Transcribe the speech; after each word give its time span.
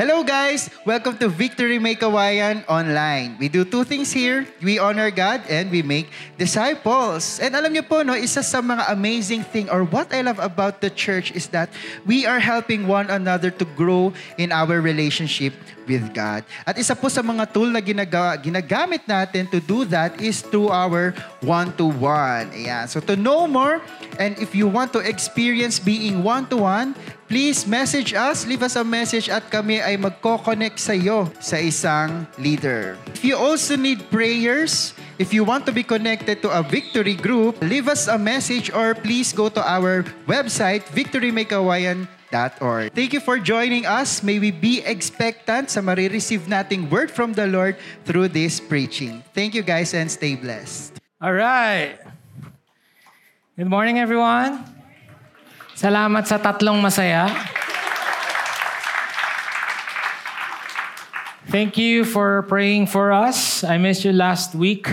Hello 0.00 0.24
guys! 0.24 0.72
Welcome 0.88 1.20
to 1.20 1.28
Victory 1.28 1.76
Make 1.76 2.00
Kawayan 2.00 2.64
Online. 2.72 3.36
We 3.36 3.52
do 3.52 3.68
two 3.68 3.84
things 3.84 4.08
here. 4.08 4.48
We 4.64 4.80
honor 4.80 5.12
God 5.12 5.44
and 5.44 5.68
we 5.68 5.84
make 5.84 6.08
disciples. 6.40 7.36
And 7.36 7.52
alam 7.52 7.76
niyo 7.76 7.84
po, 7.84 8.00
no, 8.00 8.16
isa 8.16 8.40
sa 8.40 8.64
mga 8.64 8.88
amazing 8.96 9.44
thing 9.44 9.68
or 9.68 9.84
what 9.84 10.08
I 10.08 10.24
love 10.24 10.40
about 10.40 10.80
the 10.80 10.88
church 10.88 11.36
is 11.36 11.52
that 11.52 11.68
we 12.08 12.24
are 12.24 12.40
helping 12.40 12.88
one 12.88 13.12
another 13.12 13.52
to 13.60 13.68
grow 13.76 14.16
in 14.40 14.56
our 14.56 14.80
relationship 14.80 15.52
with 15.84 16.16
God. 16.16 16.48
At 16.64 16.80
isa 16.80 16.96
po 16.96 17.12
sa 17.12 17.20
mga 17.20 17.52
tool 17.52 17.68
na 17.68 17.84
ginaga, 17.84 18.40
ginagamit 18.40 19.04
natin 19.04 19.52
to 19.52 19.60
do 19.60 19.84
that 19.92 20.16
is 20.16 20.40
through 20.40 20.72
our 20.72 21.12
one-to-one. 21.44 22.56
Ayan. 22.56 22.88
So 22.88 23.04
to 23.04 23.20
know 23.20 23.44
more 23.44 23.84
and 24.16 24.32
if 24.40 24.56
you 24.56 24.64
want 24.64 24.96
to 24.96 25.04
experience 25.04 25.76
being 25.76 26.24
one-to-one, 26.24 26.96
please 27.30 27.64
message 27.64 28.12
us, 28.12 28.44
leave 28.44 28.66
us 28.66 28.74
a 28.74 28.82
message 28.82 29.30
at 29.30 29.46
kami 29.54 29.78
ay 29.78 29.94
magko-connect 29.94 30.82
sa 30.82 30.98
iyo 30.98 31.30
sa 31.38 31.62
isang 31.62 32.26
leader. 32.42 32.98
If 33.14 33.22
you 33.22 33.38
also 33.38 33.78
need 33.78 34.02
prayers, 34.10 34.98
if 35.22 35.30
you 35.30 35.46
want 35.46 35.62
to 35.70 35.72
be 35.72 35.86
connected 35.86 36.42
to 36.42 36.50
a 36.50 36.66
victory 36.66 37.14
group, 37.14 37.62
leave 37.62 37.86
us 37.86 38.10
a 38.10 38.18
message 38.18 38.74
or 38.74 38.98
please 38.98 39.30
go 39.30 39.46
to 39.46 39.62
our 39.62 40.02
website, 40.26 40.82
victorymakeawayan.org. 40.90 42.90
Thank 42.98 43.14
you 43.14 43.22
for 43.22 43.38
joining 43.38 43.86
us. 43.86 44.26
May 44.26 44.42
we 44.42 44.50
be 44.50 44.82
expectant 44.82 45.70
sa 45.70 45.86
marireceive 45.86 46.50
nating 46.50 46.90
word 46.90 47.14
from 47.14 47.38
the 47.38 47.46
Lord 47.46 47.78
through 48.02 48.34
this 48.34 48.58
preaching. 48.58 49.22
Thank 49.30 49.54
you 49.54 49.62
guys 49.62 49.94
and 49.94 50.10
stay 50.10 50.34
blessed. 50.34 50.98
All 51.22 51.32
right. 51.32 51.94
Good 53.54 53.70
morning, 53.70 54.02
everyone. 54.02 54.79
Salamat 55.80 56.28
sa 56.28 56.36
tatlong 56.36 56.76
masaya. 56.76 57.32
Thank 61.48 61.80
you 61.80 62.04
for 62.04 62.44
praying 62.52 62.84
for 62.84 63.16
us. 63.16 63.64
I 63.64 63.80
missed 63.80 64.04
you 64.04 64.12
last 64.12 64.52
week. 64.52 64.84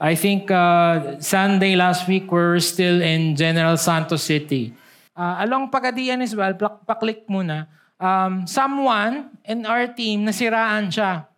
I 0.00 0.16
think 0.16 0.48
uh, 0.48 1.20
Sunday 1.20 1.76
last 1.76 2.08
week 2.08 2.32
we're 2.32 2.64
still 2.64 3.04
in 3.04 3.36
General 3.36 3.76
Santos 3.76 4.24
City. 4.24 4.72
Uh, 5.12 5.44
along 5.44 5.68
Pagadian 5.68 6.24
as 6.24 6.32
well, 6.32 6.56
paklik 6.88 7.28
muna. 7.28 7.68
Um, 8.00 8.48
someone 8.48 9.36
in 9.44 9.68
our 9.68 9.92
team, 9.92 10.24
nasiraan 10.24 10.88
siya. 10.88 11.28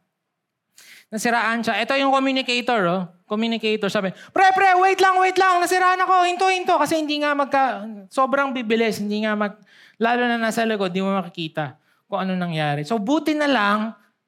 Nasiraan 1.10 1.66
siya. 1.66 1.82
Ito 1.82 1.98
yung 1.98 2.14
communicator, 2.14 2.86
oh 2.86 3.02
communicator, 3.34 3.90
sabi, 3.90 4.14
pre, 4.30 4.46
pre, 4.54 4.78
wait 4.78 5.02
lang, 5.02 5.18
wait 5.18 5.34
lang, 5.34 5.58
nasiraan 5.58 5.98
ako, 5.98 6.14
hinto, 6.30 6.46
hinto. 6.46 6.74
Kasi 6.78 7.02
hindi 7.02 7.18
nga 7.18 7.34
magka, 7.34 7.82
sobrang 8.14 8.54
bibilis, 8.54 9.02
hindi 9.02 9.26
nga 9.26 9.34
mag, 9.34 9.58
lalo 9.98 10.22
na 10.22 10.38
nasa 10.38 10.62
likod, 10.62 10.94
di 10.94 11.02
mo 11.02 11.10
makikita 11.10 11.74
kung 12.06 12.22
ano 12.22 12.38
nangyari. 12.38 12.86
So 12.86 13.02
buti 13.02 13.34
na 13.34 13.50
lang 13.50 13.78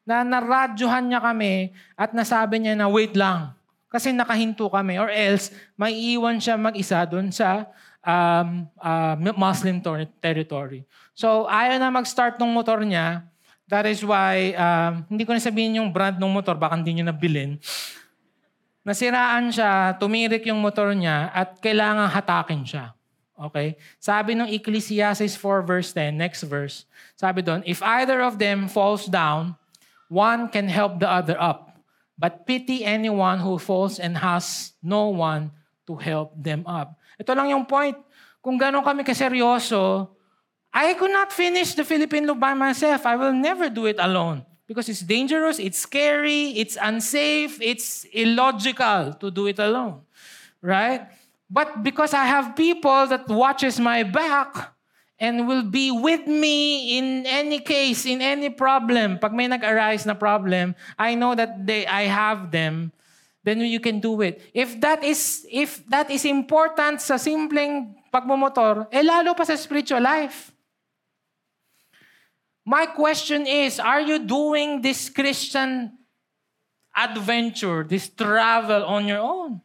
na 0.06 0.26
naradyohan 0.26 1.06
niya 1.06 1.22
kami 1.22 1.70
at 1.98 2.10
nasabi 2.10 2.62
niya 2.62 2.74
na 2.74 2.90
wait 2.90 3.14
lang. 3.14 3.54
Kasi 3.86 4.10
nakahinto 4.10 4.66
kami 4.66 4.98
or 4.98 5.10
else 5.10 5.54
may 5.78 5.94
iwan 6.14 6.42
siya 6.42 6.58
mag-isa 6.58 7.06
doon 7.06 7.30
sa 7.30 7.70
um, 8.02 8.66
uh, 8.78 9.14
Muslim 9.34 9.82
territory. 10.22 10.82
So 11.14 11.46
ayaw 11.46 11.78
na 11.78 11.90
mag-start 11.90 12.38
ng 12.38 12.50
motor 12.50 12.82
niya. 12.82 13.26
That 13.66 13.82
is 13.90 13.98
why, 14.06 14.54
um, 14.54 15.02
hindi 15.10 15.26
ko 15.26 15.34
na 15.34 15.42
sabihin 15.42 15.82
yung 15.82 15.90
brand 15.90 16.14
ng 16.22 16.30
motor, 16.30 16.54
baka 16.54 16.78
hindi 16.78 17.02
niyo 17.02 17.10
nabilin. 17.10 17.58
Nasiraan 18.86 19.50
siya, 19.50 19.98
tumirik 19.98 20.46
yung 20.46 20.62
motor 20.62 20.94
niya 20.94 21.34
at 21.34 21.58
kailangan 21.58 22.06
hatakin 22.06 22.62
siya. 22.62 22.94
Okay? 23.34 23.74
Sabi 23.98 24.38
ng 24.38 24.46
Ecclesiastes 24.46 25.34
4 25.34 25.66
verse 25.66 25.90
10, 25.90 26.14
next 26.14 26.46
verse, 26.46 26.86
sabi 27.18 27.42
doon, 27.42 27.66
If 27.66 27.82
either 27.82 28.22
of 28.22 28.38
them 28.38 28.70
falls 28.70 29.10
down, 29.10 29.58
one 30.06 30.46
can 30.46 30.70
help 30.70 31.02
the 31.02 31.10
other 31.10 31.34
up. 31.34 31.82
But 32.14 32.46
pity 32.46 32.86
anyone 32.86 33.42
who 33.42 33.58
falls 33.58 33.98
and 33.98 34.16
has 34.22 34.72
no 34.80 35.10
one 35.10 35.50
to 35.90 35.98
help 35.98 36.32
them 36.38 36.62
up. 36.64 36.94
Ito 37.20 37.34
lang 37.34 37.52
yung 37.52 37.66
point. 37.66 37.98
Kung 38.40 38.54
gano'n 38.56 38.86
kami 38.86 39.02
kaseryoso, 39.02 40.14
I 40.70 40.94
could 40.94 41.10
not 41.10 41.34
finish 41.34 41.74
the 41.74 41.82
Philippine 41.82 42.24
Loop 42.24 42.38
by 42.38 42.54
myself. 42.54 43.02
I 43.04 43.18
will 43.18 43.34
never 43.34 43.66
do 43.66 43.90
it 43.90 43.98
alone. 43.98 44.46
Because 44.66 44.88
it's 44.88 45.00
dangerous, 45.00 45.58
it's 45.58 45.78
scary, 45.78 46.58
it's 46.58 46.76
unsafe, 46.80 47.62
it's 47.62 48.04
illogical 48.12 49.14
to 49.14 49.30
do 49.30 49.46
it 49.46 49.58
alone. 49.58 50.02
Right? 50.60 51.06
But 51.48 51.82
because 51.82 52.12
I 52.12 52.26
have 52.26 52.56
people 52.56 53.06
that 53.06 53.28
watches 53.28 53.78
my 53.78 54.02
back 54.02 54.74
and 55.18 55.46
will 55.46 55.62
be 55.62 55.90
with 55.90 56.26
me 56.26 56.98
in 56.98 57.24
any 57.26 57.60
case, 57.60 58.04
in 58.04 58.20
any 58.20 58.50
problem, 58.50 59.18
pag 59.18 59.32
may 59.32 59.46
nag-arise 59.46 60.04
na 60.04 60.14
problem, 60.14 60.74
I 60.98 61.14
know 61.14 61.34
that 61.34 61.66
they, 61.66 61.86
I 61.86 62.10
have 62.10 62.50
them, 62.50 62.92
then 63.46 63.60
you 63.62 63.78
can 63.78 64.00
do 64.00 64.20
it. 64.20 64.42
If 64.52 64.80
that 64.82 65.06
is 65.06 65.46
if 65.46 65.78
that 65.86 66.10
is 66.10 66.26
important 66.26 66.98
sa 66.98 67.14
simpleng 67.14 67.94
pagmumotor, 68.10 68.90
eh 68.90 69.06
lalo 69.06 69.38
pa 69.38 69.46
sa 69.46 69.54
spiritual 69.54 70.02
life. 70.02 70.50
My 72.66 72.90
question 72.90 73.46
is, 73.46 73.78
are 73.78 74.02
you 74.02 74.18
doing 74.18 74.82
this 74.82 75.06
Christian 75.06 75.94
adventure, 76.90 77.86
this 77.86 78.10
travel 78.10 78.82
on 78.82 79.06
your 79.06 79.22
own? 79.22 79.62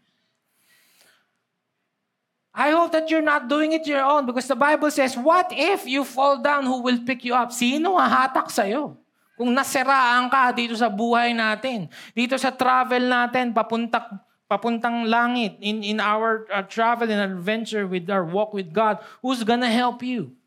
I 2.54 2.70
hope 2.70 2.94
that 2.94 3.10
you're 3.10 3.26
not 3.26 3.50
doing 3.50 3.74
it 3.74 3.90
your 3.90 4.06
own 4.06 4.30
because 4.30 4.46
the 4.46 4.60
Bible 4.60 4.92
says, 4.92 5.18
what 5.18 5.50
if 5.50 5.90
you 5.90 6.06
fall 6.06 6.46
down, 6.46 6.70
who 6.70 6.86
will 6.86 7.02
pick 7.02 7.26
you 7.26 7.34
up? 7.34 7.50
Sino 7.50 7.98
hahatak 7.98 8.54
sa'yo? 8.54 9.02
Kung 9.34 9.50
nasiraan 9.50 10.30
ka 10.30 10.54
dito 10.54 10.78
sa 10.78 10.86
buhay 10.86 11.34
natin, 11.34 11.90
dito 12.14 12.38
sa 12.38 12.54
travel 12.54 13.02
natin, 13.10 13.50
papuntak, 13.50 14.14
papuntang 14.46 15.10
langit, 15.10 15.58
in, 15.58 15.82
in 15.82 15.98
our 15.98 16.46
uh, 16.54 16.62
travel 16.70 17.10
and 17.10 17.34
adventure 17.34 17.90
with 17.90 18.06
our 18.14 18.22
walk 18.22 18.54
with 18.54 18.70
God, 18.70 19.02
who's 19.26 19.42
gonna 19.42 19.72
help 19.72 20.06
you? 20.06 20.38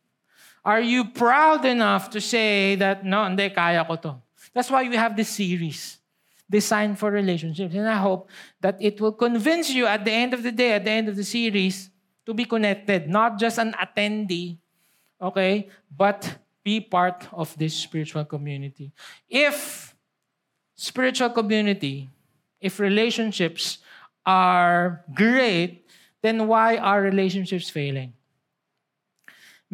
Are 0.64 0.80
you 0.80 1.04
proud 1.04 1.64
enough 1.64 2.08
to 2.10 2.20
say 2.20 2.74
that, 2.76 3.04
no, 3.04 3.24
hindi, 3.24 3.50
kaya 3.50 3.84
ko 3.84 3.96
to? 3.96 4.16
That's 4.54 4.70
why 4.70 4.88
we 4.88 4.96
have 4.96 5.16
this 5.16 5.28
series, 5.28 5.98
Designed 6.48 6.98
for 6.98 7.10
Relationships. 7.10 7.74
And 7.74 7.88
I 7.88 7.96
hope 7.96 8.30
that 8.60 8.80
it 8.80 9.00
will 9.00 9.12
convince 9.12 9.70
you 9.70 9.86
at 9.86 10.04
the 10.04 10.12
end 10.12 10.32
of 10.32 10.42
the 10.42 10.52
day, 10.52 10.72
at 10.72 10.84
the 10.84 10.90
end 10.90 11.08
of 11.08 11.16
the 11.16 11.24
series, 11.24 11.90
to 12.24 12.32
be 12.32 12.44
connected, 12.44 13.08
not 13.08 13.38
just 13.38 13.58
an 13.58 13.74
attendee, 13.74 14.56
okay, 15.20 15.68
but 15.94 16.38
be 16.64 16.80
part 16.80 17.28
of 17.32 17.56
this 17.58 17.74
spiritual 17.74 18.24
community. 18.24 18.90
If 19.28 19.94
spiritual 20.74 21.30
community, 21.30 22.08
if 22.60 22.80
relationships 22.80 23.78
are 24.24 25.04
great, 25.12 25.84
then 26.22 26.48
why 26.48 26.78
are 26.78 27.02
relationships 27.02 27.68
failing? 27.68 28.14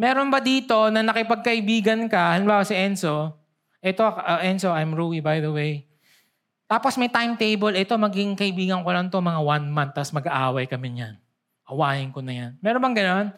Meron 0.00 0.32
ba 0.32 0.40
dito 0.40 0.88
na 0.88 1.04
nakipagkaibigan 1.04 2.08
ka, 2.08 2.32
halimbawa 2.32 2.64
si 2.64 2.72
Enzo, 2.72 3.36
ito, 3.84 4.00
uh, 4.00 4.40
Enzo, 4.40 4.72
I'm 4.72 4.96
Rui 4.96 5.20
by 5.20 5.44
the 5.44 5.52
way. 5.52 5.84
Tapos 6.64 6.96
may 6.96 7.12
timetable, 7.12 7.76
ito 7.76 7.92
maging 8.00 8.32
kaibigan 8.32 8.80
ko 8.80 8.88
lang 8.96 9.12
to 9.12 9.20
mga 9.20 9.40
one 9.44 9.66
month, 9.68 9.92
tapos 9.92 10.16
mag-aaway 10.16 10.64
kami 10.64 10.96
niyan. 10.96 11.20
Awayin 11.68 12.16
ko 12.16 12.24
na 12.24 12.32
yan. 12.32 12.50
Meron 12.64 12.80
bang 12.80 12.96
gano'n? 12.96 13.28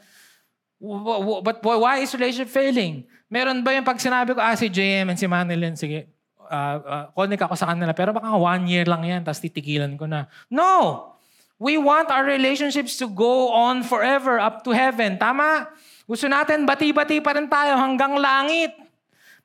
But 1.43 1.59
why 1.65 2.05
is 2.05 2.15
relationship 2.15 2.53
failing? 2.53 3.11
Meron 3.27 3.67
ba 3.67 3.75
yung 3.75 3.89
pag 3.89 3.99
sinabi 3.99 4.31
ko, 4.37 4.39
ah, 4.39 4.55
si 4.55 4.71
JM 4.71 5.11
and 5.11 5.19
si 5.19 5.27
Manilyn, 5.27 5.75
sige, 5.75 6.13
uh, 6.47 6.79
uh, 6.79 7.05
connect 7.17 7.43
ako 7.43 7.59
sa 7.59 7.75
kanila, 7.75 7.91
pero 7.91 8.15
baka 8.15 8.37
one 8.37 8.71
year 8.71 8.87
lang 8.87 9.03
yan, 9.03 9.21
tapos 9.25 9.43
titigilan 9.43 9.97
ko 9.99 10.07
na. 10.07 10.31
No! 10.47 11.09
We 11.57 11.79
want 11.79 12.11
our 12.11 12.27
relationships 12.27 12.99
to 13.03 13.09
go 13.11 13.51
on 13.51 13.83
forever, 13.87 14.37
up 14.39 14.67
to 14.67 14.75
heaven. 14.75 15.17
Tama? 15.17 15.71
Gusto 16.13 16.29
natin 16.29 16.69
bati-bati 16.69 17.25
pa 17.25 17.33
rin 17.33 17.49
tayo 17.49 17.73
hanggang 17.73 18.21
langit. 18.21 18.77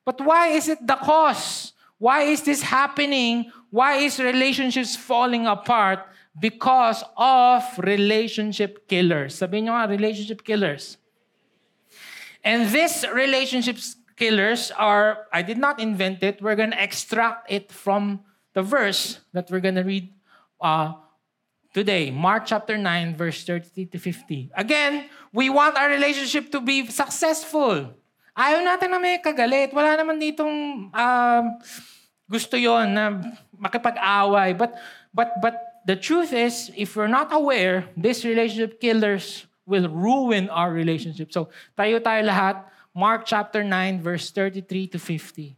But 0.04 0.20
why 0.20 0.52
is 0.52 0.68
it 0.68 0.84
the 0.84 1.00
cause? 1.00 1.72
Why 1.96 2.28
is 2.28 2.44
this 2.44 2.60
happening? 2.60 3.48
Why 3.72 4.04
is 4.04 4.20
relationships 4.20 4.92
falling 4.92 5.48
apart? 5.48 6.04
Because 6.36 7.00
of 7.16 7.64
relationship 7.80 8.84
killers. 8.84 9.40
Sabihin 9.40 9.72
nyo 9.72 9.80
nga, 9.80 9.88
relationship 9.88 10.44
killers. 10.44 11.00
And 12.44 12.68
these 12.68 13.00
relationship 13.16 13.80
killers 14.20 14.68
are, 14.76 15.24
I 15.32 15.40
did 15.40 15.56
not 15.56 15.80
invent 15.80 16.20
it. 16.20 16.44
We're 16.44 16.54
going 16.60 16.76
to 16.76 16.82
extract 16.84 17.48
it 17.48 17.72
from 17.72 18.28
the 18.52 18.60
verse 18.60 19.24
that 19.32 19.48
we're 19.48 19.64
going 19.64 19.80
to 19.80 19.88
read 19.88 20.12
uh, 20.60 21.00
today, 21.74 22.10
Mark 22.10 22.46
chapter 22.46 22.76
9, 22.76 23.16
verse 23.16 23.44
30 23.44 23.86
to 23.92 23.98
50. 23.98 24.50
Again, 24.56 25.10
we 25.32 25.50
want 25.50 25.76
our 25.76 25.88
relationship 25.88 26.50
to 26.52 26.60
be 26.60 26.86
successful. 26.86 27.92
Ayaw 28.38 28.62
natin 28.62 28.94
na 28.94 29.02
may 29.02 29.18
kagalit. 29.18 29.74
Wala 29.74 29.98
naman 29.98 30.22
ditong 30.22 30.88
um, 30.94 31.44
gusto 32.30 32.54
yon 32.54 32.94
na 32.94 33.18
makipag-away. 33.58 34.54
But, 34.54 34.78
but, 35.10 35.34
but 35.42 35.82
the 35.84 35.98
truth 35.98 36.32
is, 36.32 36.70
if 36.78 36.94
we're 36.94 37.10
not 37.10 37.34
aware, 37.34 37.90
these 37.98 38.24
relationship 38.24 38.78
killers 38.80 39.50
will 39.66 39.90
ruin 39.90 40.48
our 40.54 40.70
relationship. 40.70 41.34
So, 41.34 41.50
tayo 41.76 41.98
tayo 41.98 42.24
lahat. 42.24 42.62
Mark 42.94 43.26
chapter 43.26 43.62
9, 43.62 44.00
verse 44.00 44.30
33 44.30 44.94
to 44.94 44.98
50. 44.98 45.57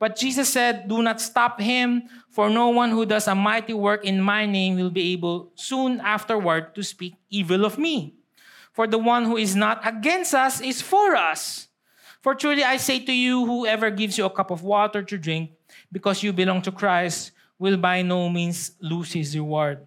But 0.00 0.16
Jesus 0.16 0.48
said, 0.48 0.88
Do 0.88 1.02
not 1.02 1.20
stop 1.20 1.60
him, 1.60 2.08
for 2.30 2.48
no 2.48 2.68
one 2.70 2.90
who 2.90 3.04
does 3.04 3.28
a 3.28 3.34
mighty 3.34 3.74
work 3.74 4.02
in 4.02 4.20
my 4.20 4.46
name 4.46 4.76
will 4.76 4.90
be 4.90 5.12
able 5.12 5.52
soon 5.54 6.00
afterward 6.00 6.74
to 6.74 6.82
speak 6.82 7.14
evil 7.28 7.66
of 7.66 7.76
me. 7.76 8.14
For 8.72 8.86
the 8.86 8.96
one 8.96 9.26
who 9.26 9.36
is 9.36 9.54
not 9.54 9.86
against 9.86 10.34
us 10.34 10.62
is 10.62 10.80
for 10.80 11.14
us. 11.14 11.68
For 12.22 12.34
truly 12.34 12.64
I 12.64 12.78
say 12.78 13.00
to 13.04 13.12
you, 13.12 13.44
whoever 13.44 13.90
gives 13.90 14.16
you 14.16 14.24
a 14.24 14.30
cup 14.30 14.50
of 14.50 14.62
water 14.62 15.02
to 15.02 15.18
drink 15.18 15.50
because 15.92 16.22
you 16.22 16.32
belong 16.32 16.62
to 16.62 16.72
Christ 16.72 17.32
will 17.58 17.76
by 17.76 18.00
no 18.00 18.30
means 18.30 18.72
lose 18.80 19.12
his 19.12 19.36
reward. 19.36 19.86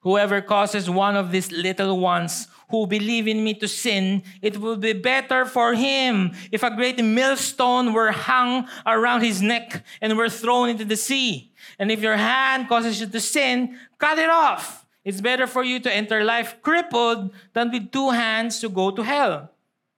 Whoever 0.00 0.40
causes 0.40 0.88
one 0.88 1.16
of 1.16 1.30
these 1.30 1.52
little 1.52 2.00
ones 2.00 2.48
who 2.72 2.86
believe 2.86 3.28
in 3.28 3.44
me 3.44 3.52
to 3.52 3.68
sin, 3.68 4.22
it 4.40 4.56
will 4.56 4.76
be 4.76 4.94
better 4.94 5.44
for 5.44 5.74
him 5.74 6.32
if 6.50 6.62
a 6.62 6.74
great 6.74 7.04
millstone 7.04 7.92
were 7.92 8.10
hung 8.10 8.66
around 8.86 9.20
his 9.20 9.42
neck 9.42 9.84
and 10.00 10.16
were 10.16 10.30
thrown 10.30 10.70
into 10.70 10.84
the 10.84 10.96
sea. 10.96 11.52
And 11.78 11.92
if 11.92 12.00
your 12.00 12.16
hand 12.16 12.68
causes 12.68 12.98
you 12.98 13.06
to 13.06 13.20
sin, 13.20 13.78
cut 13.98 14.18
it 14.18 14.30
off. 14.30 14.86
It's 15.04 15.20
better 15.20 15.46
for 15.46 15.62
you 15.62 15.80
to 15.80 15.94
enter 15.94 16.24
life 16.24 16.62
crippled 16.62 17.30
than 17.52 17.70
with 17.70 17.92
two 17.92 18.10
hands 18.10 18.58
to 18.60 18.70
go 18.70 18.90
to 18.90 19.02
hell, 19.02 19.50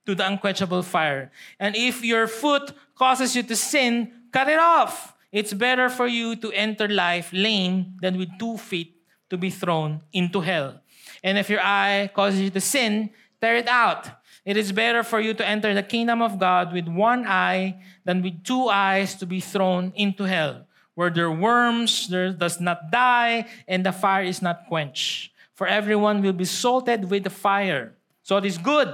to 0.05 0.13
the 0.13 0.27
unquenchable 0.27 0.83
fire. 0.83 1.31
And 1.57 1.77
if 1.77 2.03
your 2.03 2.27
foot 2.27 2.73
causes 2.95 3.37
you 3.37 3.43
to 3.43 3.55
sin, 3.55 4.11
cut 4.33 4.49
it 4.49 4.59
off. 4.59 5.15
It's 5.31 5.53
better 5.53 5.87
for 5.89 6.07
you 6.07 6.35
to 6.37 6.51
enter 6.51 6.89
life 6.89 7.29
lame 7.31 7.95
than 8.01 8.17
with 8.17 8.29
two 8.37 8.57
feet 8.57 8.99
to 9.29 9.37
be 9.37 9.49
thrown 9.49 10.01
into 10.11 10.41
hell. 10.41 10.81
And 11.25 11.39
if 11.39 11.49
your 11.49 11.59
eye 11.59 12.11
causes 12.13 12.39
you 12.39 12.51
to 12.51 12.61
sin, 12.61 13.09
tear 13.41 13.57
it 13.57 13.67
out. 13.67 14.07
It 14.45 14.57
is 14.57 14.71
better 14.71 15.01
for 15.01 15.19
you 15.19 15.33
to 15.33 15.47
enter 15.47 15.73
the 15.73 15.81
kingdom 15.81 16.21
of 16.21 16.37
God 16.37 16.71
with 16.71 16.87
one 16.87 17.25
eye 17.25 17.81
than 18.05 18.21
with 18.21 18.43
two 18.43 18.69
eyes 18.69 19.15
to 19.15 19.25
be 19.25 19.39
thrown 19.39 19.91
into 19.95 20.25
hell, 20.25 20.67
where 20.93 21.09
their 21.09 21.31
worms 21.31 22.07
there 22.09 22.31
does 22.31 22.61
not 22.61 22.91
die 22.91 23.49
and 23.67 23.83
the 23.83 23.91
fire 23.91 24.21
is 24.21 24.43
not 24.43 24.67
quenched. 24.67 25.31
For 25.55 25.65
everyone 25.65 26.21
will 26.21 26.37
be 26.37 26.45
salted 26.45 27.09
with 27.09 27.23
the 27.23 27.31
fire. 27.31 27.95
Salt 28.21 28.45
is 28.45 28.59
good, 28.59 28.93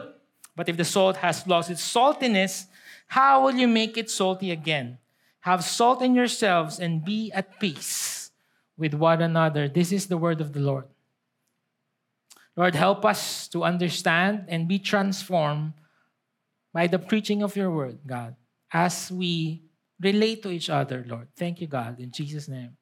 but 0.56 0.70
if 0.70 0.78
the 0.78 0.86
salt 0.86 1.18
has 1.18 1.46
lost 1.46 1.70
its 1.70 1.84
saltiness, 1.84 2.68
how 3.08 3.44
will 3.44 3.56
you 3.56 3.68
make 3.68 3.98
it 3.98 4.10
salty 4.10 4.52
again? 4.52 5.00
Have 5.42 5.66
salt 5.66 6.02
in 6.02 6.16
yourselves 6.16 6.80
and 6.80 7.04
be 7.04 7.30
at 7.34 7.60
peace 7.60 8.32
with 8.78 8.94
one 8.94 9.22
another. 9.22 9.68
This 9.68 9.92
is 9.92 10.08
the 10.08 10.18
word 10.18 10.40
of 10.40 10.54
the 10.54 10.62
Lord. 10.62 10.86
Lord, 12.56 12.76
help 12.76 13.06
us 13.06 13.48
to 13.50 13.64
understand 13.64 14.46
and 14.50 14.68
be 14.68 14.80
transformed 14.80 15.74
by 16.74 16.88
the 16.88 17.00
preaching 17.00 17.44
of 17.44 17.56
your 17.56 17.72
word, 17.72 18.00
God, 18.06 18.36
as 18.72 19.12
we 19.12 19.64
relate 20.00 20.44
to 20.44 20.50
each 20.50 20.70
other, 20.70 21.06
Lord. 21.08 21.28
Thank 21.38 21.62
you, 21.62 21.68
God. 21.68 22.00
In 22.00 22.12
Jesus' 22.12 22.48
name, 22.48 22.76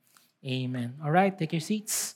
amen. 0.46 0.96
All 1.04 1.12
right, 1.12 1.38
take 1.38 1.54
your 1.54 1.62
seats. 1.62 2.16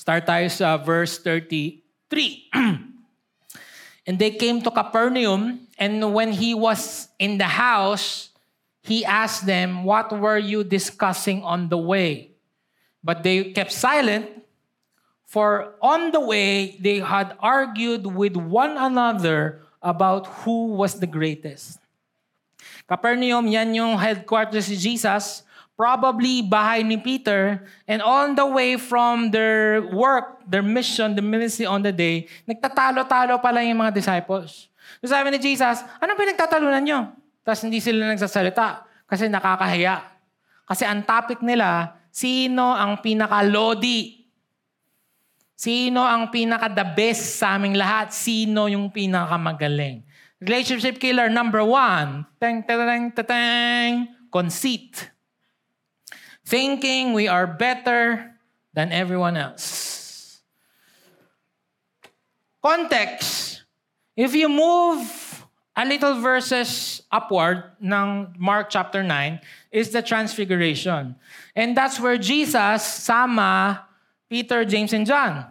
Start 0.00 0.24
tayo 0.24 0.48
sa 0.48 0.80
verse 0.80 1.20
33. 1.20 2.48
And 4.06 4.18
they 4.18 4.30
came 4.30 4.62
to 4.62 4.70
Capernaum, 4.70 5.68
and 5.78 6.14
when 6.14 6.32
he 6.32 6.54
was 6.54 7.08
in 7.18 7.38
the 7.38 7.48
house, 7.48 8.30
he 8.82 9.04
asked 9.04 9.46
them, 9.46 9.84
What 9.84 10.10
were 10.12 10.38
you 10.38 10.64
discussing 10.64 11.44
on 11.44 11.68
the 11.68 11.78
way? 11.78 12.32
But 13.04 13.22
they 13.22 13.52
kept 13.52 13.72
silent, 13.72 14.28
for 15.26 15.74
on 15.80 16.10
the 16.10 16.20
way 16.20 16.76
they 16.80 16.98
had 16.98 17.36
argued 17.40 18.06
with 18.06 18.36
one 18.36 18.76
another 18.76 19.62
about 19.82 20.26
who 20.42 20.74
was 20.74 20.98
the 20.98 21.06
greatest. 21.06 21.78
Capernaum, 22.88 23.46
yan 23.46 23.72
yung 23.74 23.96
headquarters 23.96 24.66
si 24.66 24.76
Jesus 24.76 25.46
probably 25.80 26.44
bahay 26.44 26.84
ni 26.84 27.00
Peter, 27.00 27.64
and 27.88 28.04
on 28.04 28.36
the 28.36 28.44
way 28.44 28.76
from 28.76 29.32
their 29.32 29.80
work, 29.96 30.44
their 30.44 30.60
mission, 30.60 31.16
the 31.16 31.24
ministry 31.24 31.64
on 31.64 31.80
the 31.80 31.88
day, 31.88 32.28
nagtatalo-talo 32.44 33.40
pala 33.40 33.64
yung 33.64 33.80
mga 33.80 33.96
disciples. 33.96 34.68
So 35.00 35.08
sabi 35.08 35.32
ni 35.32 35.40
Jesus, 35.40 35.80
anong 35.96 36.20
pinagtatalunan 36.20 36.84
nyo? 36.84 37.00
Tapos 37.40 37.64
hindi 37.64 37.80
sila 37.80 38.12
nagsasalita 38.12 38.84
kasi 39.08 39.32
nakakahiya. 39.32 40.04
Kasi 40.68 40.84
ang 40.84 41.00
topic 41.00 41.40
nila, 41.40 41.96
sino 42.12 42.76
ang 42.76 43.00
pinaka-lodi? 43.00 44.28
Sino 45.56 46.04
ang 46.04 46.28
pinaka-the 46.28 46.92
best 46.92 47.40
sa 47.40 47.56
aming 47.56 47.80
lahat? 47.80 48.12
Sino 48.12 48.68
yung 48.68 48.92
pinaka-magaling? 48.92 50.04
Relationship 50.44 51.00
killer 51.00 51.32
number 51.32 51.64
one, 51.64 52.28
teng, 52.36 52.60
teng, 52.68 52.84
teng, 52.84 53.24
teng, 53.24 53.92
conceit 54.28 55.08
thinking 56.50 57.14
we 57.14 57.28
are 57.28 57.46
better 57.46 58.34
than 58.74 58.90
everyone 58.90 59.38
else. 59.38 60.42
Context. 62.60 63.62
If 64.16 64.34
you 64.34 64.50
move 64.50 65.46
a 65.76 65.86
little 65.86 66.20
verses 66.20 67.00
upward 67.10 67.62
ng 67.80 68.34
Mark 68.36 68.68
chapter 68.68 69.02
9 69.02 69.40
is 69.70 69.90
the 69.90 70.02
transfiguration. 70.02 71.14
And 71.54 71.76
that's 71.76 72.00
where 72.00 72.18
Jesus 72.18 72.82
sama 72.82 73.86
Peter, 74.28 74.64
James, 74.64 74.92
and 74.92 75.06
John. 75.06 75.46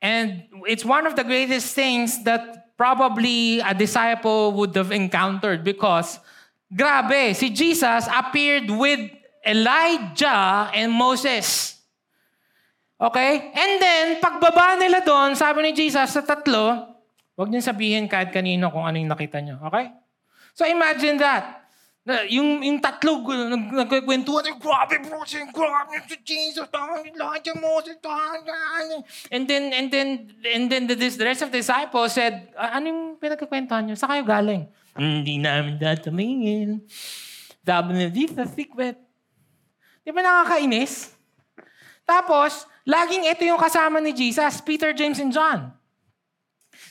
And 0.00 0.44
it's 0.68 0.84
one 0.84 1.06
of 1.06 1.16
the 1.16 1.24
greatest 1.24 1.74
things 1.74 2.22
that 2.24 2.76
probably 2.76 3.60
a 3.60 3.72
disciple 3.72 4.52
would 4.52 4.76
have 4.76 4.92
encountered 4.92 5.64
because 5.64 6.20
Grabe, 6.66 7.30
si 7.30 7.54
Jesus 7.54 8.10
appeared 8.10 8.66
with 8.66 8.98
Elijah 9.46 10.74
and 10.74 10.90
Moses. 10.90 11.78
Okay? 12.98 13.54
And 13.54 13.72
then, 13.78 14.04
pagbaba 14.18 14.74
nila 14.74 14.98
doon, 15.06 15.38
sabi 15.38 15.62
ni 15.62 15.70
Jesus 15.70 16.10
sa 16.10 16.22
tatlo, 16.26 16.90
huwag 17.38 17.48
niyo 17.52 17.62
sabihin 17.62 18.10
kahit 18.10 18.34
kanino 18.34 18.74
kung 18.74 18.82
ano 18.82 18.98
yung 18.98 19.12
nakita 19.12 19.38
niyo. 19.38 19.62
Okay? 19.70 19.94
So 20.56 20.66
imagine 20.66 21.20
that. 21.22 21.68
Yung, 22.30 22.62
yung 22.62 22.78
tatlo, 22.78 23.18
nagkikwentuhan, 23.82 24.46
grabe 24.62 25.02
bro, 25.02 25.26
grabe 25.26 25.94
si 26.06 26.16
Jesus, 26.22 26.66
Elijah, 26.70 27.54
Moses, 27.58 27.98
and 29.34 29.42
then, 29.50 29.74
and 29.74 29.90
then, 29.90 30.30
and 30.46 30.70
then 30.70 30.86
the, 30.86 30.94
the 30.94 31.26
rest 31.26 31.42
of 31.42 31.50
the 31.50 31.58
disciples 31.58 32.14
said, 32.14 32.54
ano 32.54 32.84
yung 32.86 33.02
pinagkikwentuhan 33.18 33.90
niyo? 33.90 33.98
Sa 33.98 34.06
kayo 34.06 34.22
galing? 34.22 34.70
Hindi 34.96 35.38
namin 35.38 35.76
tatamingin. 35.78 36.82
Sabi 37.62 37.88
na, 37.94 38.08
this 38.08 38.32
is 38.32 38.38
a 38.38 38.48
secret. 38.48 38.96
Di 40.06 40.10
ba 40.14 40.22
nakakainis? 40.22 41.12
Tapos, 42.06 42.64
laging 42.86 43.26
ito 43.26 43.42
yung 43.42 43.58
kasama 43.58 43.98
ni 43.98 44.14
Jesus, 44.14 44.62
Peter, 44.62 44.94
James, 44.94 45.18
and 45.18 45.34
John. 45.34 45.74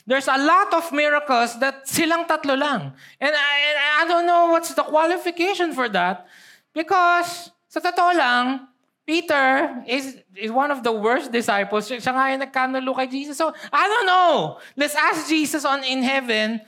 There's 0.06 0.28
a 0.28 0.38
lot 0.38 0.70
of 0.76 0.92
miracles 0.92 1.58
that 1.58 1.88
silang 1.88 2.28
tatlo 2.28 2.54
lang. 2.54 2.92
And 3.18 3.32
I, 3.32 3.54
and 3.66 3.78
I 3.80 4.02
don't 4.06 4.26
know 4.28 4.52
what's 4.52 4.70
the 4.76 4.84
qualification 4.84 5.72
for 5.72 5.88
that. 5.90 6.28
Because, 6.76 7.50
sa 7.66 7.80
totoo 7.80 8.12
lang, 8.14 8.68
Peter 9.06 9.82
is, 9.86 10.18
is 10.34 10.50
one 10.50 10.70
of 10.70 10.82
the 10.82 10.92
worst 10.92 11.32
disciples. 11.32 11.88
Siya 11.88 12.12
nga 12.12 12.26
yung 12.30 12.42
nagkanulo 12.42 12.92
kay 12.94 13.06
Jesus. 13.06 13.38
So, 13.38 13.54
I 13.72 13.84
don't 13.88 14.06
know. 14.06 14.58
Let's 14.76 14.94
ask 14.94 15.30
Jesus 15.30 15.64
on 15.64 15.82
in 15.86 16.02
heaven, 16.02 16.60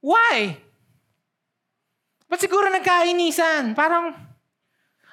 Why? 0.00 0.56
Ba't 2.26 2.40
siguro 2.40 2.72
nagkainisan? 2.72 3.76
Parang, 3.76 4.16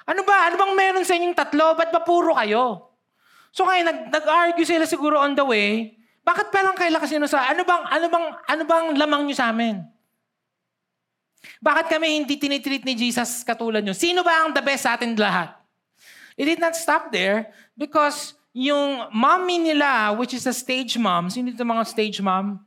ano 0.08 0.20
ba? 0.24 0.48
Ano 0.48 0.56
bang 0.56 0.72
meron 0.72 1.04
sa 1.04 1.14
inyong 1.16 1.36
tatlo? 1.36 1.76
Ba't 1.76 1.92
ba 1.92 2.00
puro 2.00 2.32
kayo? 2.36 2.96
So 3.52 3.68
ngayon, 3.68 3.86
nag, 3.86 3.98
nag-argue 4.12 4.64
sila 4.64 4.88
siguro 4.88 5.20
on 5.20 5.36
the 5.36 5.44
way. 5.44 5.96
Bakit 6.24 6.52
parang 6.52 6.76
kailan 6.76 7.00
kasi 7.00 7.16
sa, 7.28 7.48
ano 7.48 7.64
bang, 7.64 7.82
ano 7.88 8.06
bang, 8.08 8.26
ano 8.48 8.62
bang 8.64 8.86
lamang 8.96 9.22
nyo 9.24 9.36
sa 9.36 9.48
amin? 9.52 9.80
Bakit 11.58 11.86
kami 11.88 12.22
hindi 12.22 12.36
tinitreat 12.36 12.84
ni 12.84 12.94
Jesus 12.94 13.42
katulad 13.42 13.82
nyo? 13.82 13.96
Sino 13.96 14.22
ba 14.22 14.44
ang 14.44 14.52
the 14.52 14.62
best 14.62 14.84
sa 14.84 14.94
atin 14.94 15.16
lahat? 15.16 15.56
It 16.38 16.46
did 16.46 16.62
not 16.62 16.78
stop 16.78 17.10
there 17.10 17.50
because 17.74 18.38
yung 18.54 19.10
mommy 19.10 19.58
nila, 19.58 20.14
which 20.14 20.36
is 20.36 20.46
a 20.46 20.54
stage 20.54 20.94
mom, 20.94 21.32
sino 21.32 21.50
dito 21.50 21.66
mga 21.66 21.84
stage 21.88 22.22
mom? 22.22 22.62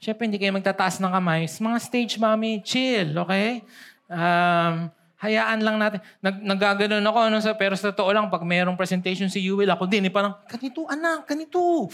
Siyempre, 0.00 0.24
hindi 0.24 0.40
kayo 0.40 0.56
magtataas 0.56 0.96
ng 0.96 1.12
kamay. 1.12 1.44
Mga 1.44 1.78
stage 1.84 2.16
mommy, 2.16 2.64
chill, 2.64 3.12
okay? 3.20 3.60
Um, 4.08 4.88
hayaan 5.20 5.60
lang 5.60 5.76
natin. 5.76 6.00
Nag, 6.24 6.40
nagaganon 6.40 7.04
ako, 7.04 7.18
ano, 7.28 7.36
sa, 7.44 7.52
pero 7.52 7.76
sa 7.76 7.92
totoo 7.92 8.08
lang, 8.08 8.32
pag 8.32 8.40
mayroong 8.40 8.80
presentation 8.80 9.28
si 9.28 9.44
Yuwil, 9.44 9.68
ako 9.68 9.84
din, 9.84 10.08
eh, 10.08 10.12
parang, 10.12 10.40
ganito, 10.48 10.88
anak, 10.88 11.28
ganito. 11.28 11.92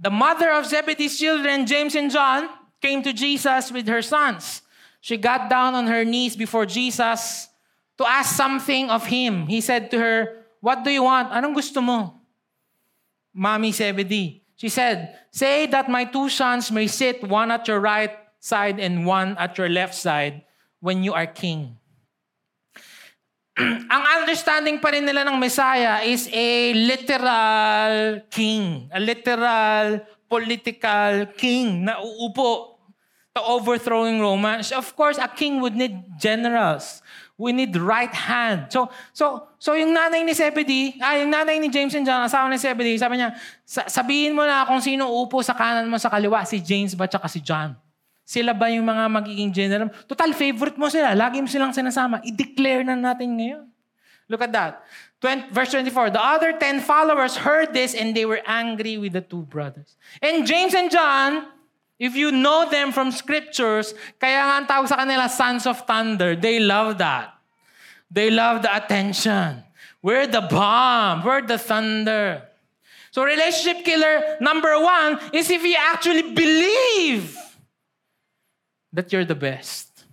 The 0.00 0.08
mother 0.08 0.56
of 0.56 0.64
Zebedee's 0.64 1.20
children, 1.20 1.68
James 1.68 1.92
and 1.92 2.08
John, 2.08 2.48
came 2.80 3.04
to 3.04 3.12
Jesus 3.12 3.68
with 3.68 3.84
her 3.84 4.00
sons. 4.00 4.64
She 5.04 5.20
got 5.20 5.52
down 5.52 5.76
on 5.76 5.84
her 5.92 6.08
knees 6.08 6.40
before 6.40 6.64
Jesus 6.64 7.52
to 8.00 8.08
ask 8.08 8.32
something 8.32 8.88
of 8.88 9.04
him. 9.04 9.44
He 9.44 9.60
said 9.60 9.92
to 9.92 10.00
her, 10.00 10.40
What 10.64 10.84
do 10.84 10.90
you 10.92 11.04
want? 11.04 11.32
Anong 11.32 11.52
gusto 11.52 11.84
mo? 11.84 12.20
Mommy 13.32 13.72
Zebedee. 13.72 14.39
She 14.60 14.68
said, 14.68 15.16
Say 15.32 15.64
that 15.72 15.88
my 15.88 16.04
two 16.04 16.28
sons 16.28 16.68
may 16.68 16.84
sit 16.84 17.24
one 17.24 17.48
at 17.48 17.64
your 17.64 17.80
right 17.80 18.12
side 18.44 18.76
and 18.76 19.08
one 19.08 19.32
at 19.40 19.56
your 19.56 19.72
left 19.72 19.96
side 19.96 20.44
when 20.84 21.00
you 21.00 21.16
are 21.16 21.24
king. 21.24 21.80
Ang 23.88 24.04
understanding 24.20 24.76
pa 24.76 24.92
rin 24.92 25.08
nila 25.08 25.24
ng 25.32 25.40
Messiah 25.40 26.04
is 26.04 26.28
a 26.28 26.76
literal 26.76 28.20
king, 28.28 28.92
a 28.92 29.00
literal 29.00 30.04
political 30.28 31.32
king 31.40 31.88
na 31.88 31.96
uupo 31.96 32.76
to 33.32 33.40
overthrowing 33.40 34.20
Rome. 34.20 34.60
Of 34.76 34.92
course, 34.92 35.16
a 35.16 35.28
king 35.32 35.64
would 35.64 35.72
need 35.72 36.20
generals. 36.20 37.00
We 37.40 37.56
need 37.56 37.72
right 37.80 38.12
hand. 38.12 38.68
So, 38.68 38.92
so, 39.16 39.48
so 39.56 39.72
yung 39.72 39.96
nanay 39.96 40.20
ni 40.20 40.36
Zebedee, 40.36 41.00
ah, 41.00 41.16
yung 41.16 41.32
nanay 41.32 41.56
ni 41.56 41.72
James 41.72 41.96
and 41.96 42.04
John, 42.04 42.20
asawa 42.20 42.52
ni 42.52 42.60
Zebedee, 42.60 43.00
sabi 43.00 43.16
niya, 43.16 43.32
sabihin 43.64 44.36
mo 44.36 44.44
na 44.44 44.68
kung 44.68 44.84
sino 44.84 45.08
upo 45.08 45.40
sa 45.40 45.56
kanan 45.56 45.88
mo 45.88 45.96
sa 45.96 46.12
kaliwa, 46.12 46.44
si 46.44 46.60
James 46.60 46.92
ba 46.92 47.08
tsaka 47.08 47.32
si 47.32 47.40
John. 47.40 47.72
Sila 48.28 48.52
ba 48.52 48.68
yung 48.68 48.84
mga 48.84 49.08
magiging 49.08 49.50
general? 49.50 49.88
Total, 50.04 50.30
favorite 50.36 50.76
mo 50.76 50.92
sila. 50.92 51.16
Lagi 51.16 51.40
mo 51.40 51.48
silang 51.48 51.74
sinasama. 51.74 52.20
I-declare 52.22 52.84
na 52.84 52.94
natin 52.94 53.34
ngayon. 53.34 53.64
Look 54.30 54.44
at 54.44 54.52
that. 54.54 54.86
20, 55.18 55.50
verse 55.50 55.74
24, 55.74 56.14
the 56.14 56.22
other 56.22 56.54
10 56.54 56.80
followers 56.80 57.34
heard 57.42 57.74
this 57.74 57.96
and 57.96 58.14
they 58.14 58.22
were 58.22 58.40
angry 58.46 58.96
with 58.96 59.16
the 59.16 59.20
two 59.20 59.42
brothers. 59.42 59.98
And 60.22 60.46
James 60.46 60.72
and 60.78 60.92
John, 60.92 61.50
If 62.00 62.16
you 62.16 62.32
know 62.32 62.64
them 62.64 62.96
from 62.96 63.12
scriptures, 63.12 63.92
kaya 64.16 64.40
nga 64.40 64.54
ang 64.56 64.66
tawag 64.66 64.88
sa 64.88 65.04
kanila, 65.04 65.28
sons 65.28 65.68
of 65.68 65.84
thunder. 65.84 66.32
They 66.32 66.56
love 66.56 66.96
that. 66.96 67.36
They 68.08 68.32
love 68.32 68.64
the 68.64 68.72
attention. 68.72 69.60
We're 70.00 70.24
the 70.24 70.40
bomb. 70.40 71.20
We're 71.20 71.44
the 71.44 71.60
thunder. 71.60 72.48
So 73.12 73.20
relationship 73.20 73.84
killer 73.84 74.40
number 74.40 74.72
one 74.80 75.20
is 75.36 75.52
if 75.52 75.60
you 75.60 75.76
actually 75.76 76.32
believe 76.32 77.36
that 78.96 79.12
you're 79.12 79.28
the 79.28 79.36
best. 79.36 80.08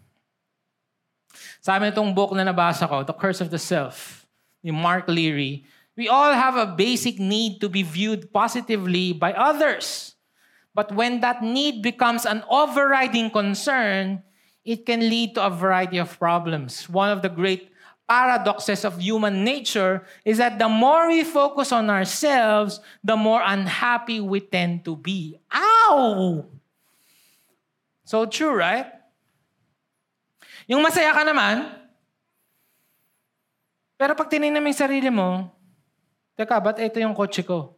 Sa 1.63 1.79
amin 1.79 1.95
itong 1.95 2.11
book 2.11 2.35
na 2.35 2.43
nabasa 2.43 2.83
ko, 2.83 3.07
The 3.07 3.15
Curse 3.15 3.39
of 3.39 3.47
the 3.47 3.59
Self, 3.59 4.27
ni 4.59 4.75
Mark 4.75 5.07
Leary, 5.07 5.63
we 5.95 6.11
all 6.11 6.35
have 6.35 6.59
a 6.59 6.67
basic 6.67 7.15
need 7.15 7.63
to 7.63 7.71
be 7.71 7.81
viewed 7.81 8.33
positively 8.35 9.15
by 9.15 9.31
others. 9.31 10.16
But 10.77 10.93
when 10.93 11.25
that 11.25 11.41
need 11.41 11.81
becomes 11.81 12.29
an 12.29 12.45
overriding 12.45 13.33
concern, 13.33 14.21
it 14.61 14.85
can 14.85 15.01
lead 15.01 15.33
to 15.33 15.41
a 15.41 15.49
variety 15.49 15.97
of 15.97 16.13
problems. 16.21 16.85
One 16.85 17.09
of 17.09 17.25
the 17.25 17.33
great 17.33 17.73
paradoxes 18.05 18.85
of 18.85 19.01
human 19.01 19.41
nature 19.41 20.05
is 20.21 20.37
that 20.37 20.61
the 20.61 20.69
more 20.69 21.09
we 21.09 21.25
focus 21.25 21.73
on 21.73 21.89
ourselves, 21.89 22.77
the 23.01 23.17
more 23.17 23.41
unhappy 23.41 24.21
we 24.21 24.37
tend 24.37 24.85
to 24.85 24.93
be. 24.93 25.41
Ow! 25.49 26.45
So 28.05 28.29
true, 28.29 28.53
right? 28.53 28.85
Yung 30.69 30.85
masaya 30.85 31.09
ka 31.09 31.25
naman, 31.25 31.73
pero 33.97 34.13
pag 34.13 34.29
tinignan 34.29 34.61
mo 34.61 34.69
yung 34.69 34.77
sarili 34.77 35.09
mo, 35.09 35.49
teka, 36.37 36.61
ba't 36.61 36.77
ito 36.77 37.01
yung 37.01 37.17
kotse 37.17 37.41
ko? 37.41 37.73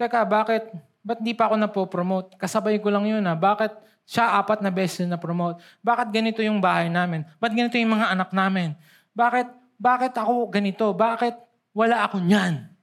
Teka, 0.00 0.24
bakit 0.24 0.64
Ba't 1.06 1.22
di 1.22 1.38
pa 1.38 1.46
ako 1.46 1.54
napopromote? 1.54 2.34
Kasabay 2.34 2.82
ko 2.82 2.90
lang 2.90 3.06
yun 3.06 3.22
ha. 3.30 3.38
Bakit 3.38 3.78
siya 4.02 4.42
apat 4.42 4.58
na 4.58 4.74
beses 4.74 5.06
na 5.06 5.14
promote? 5.14 5.62
Bakit 5.78 6.10
ganito 6.10 6.42
yung 6.42 6.58
bahay 6.58 6.90
namin? 6.90 7.22
Ba't 7.38 7.54
ganito 7.54 7.78
yung 7.78 7.94
mga 7.94 8.10
anak 8.10 8.34
namin? 8.34 8.74
Bakit, 9.14 9.46
bakit 9.78 10.18
ako 10.18 10.50
ganito? 10.50 10.90
Bakit 10.90 11.38
wala 11.70 12.10
ako 12.10 12.18
niyan? 12.18 12.74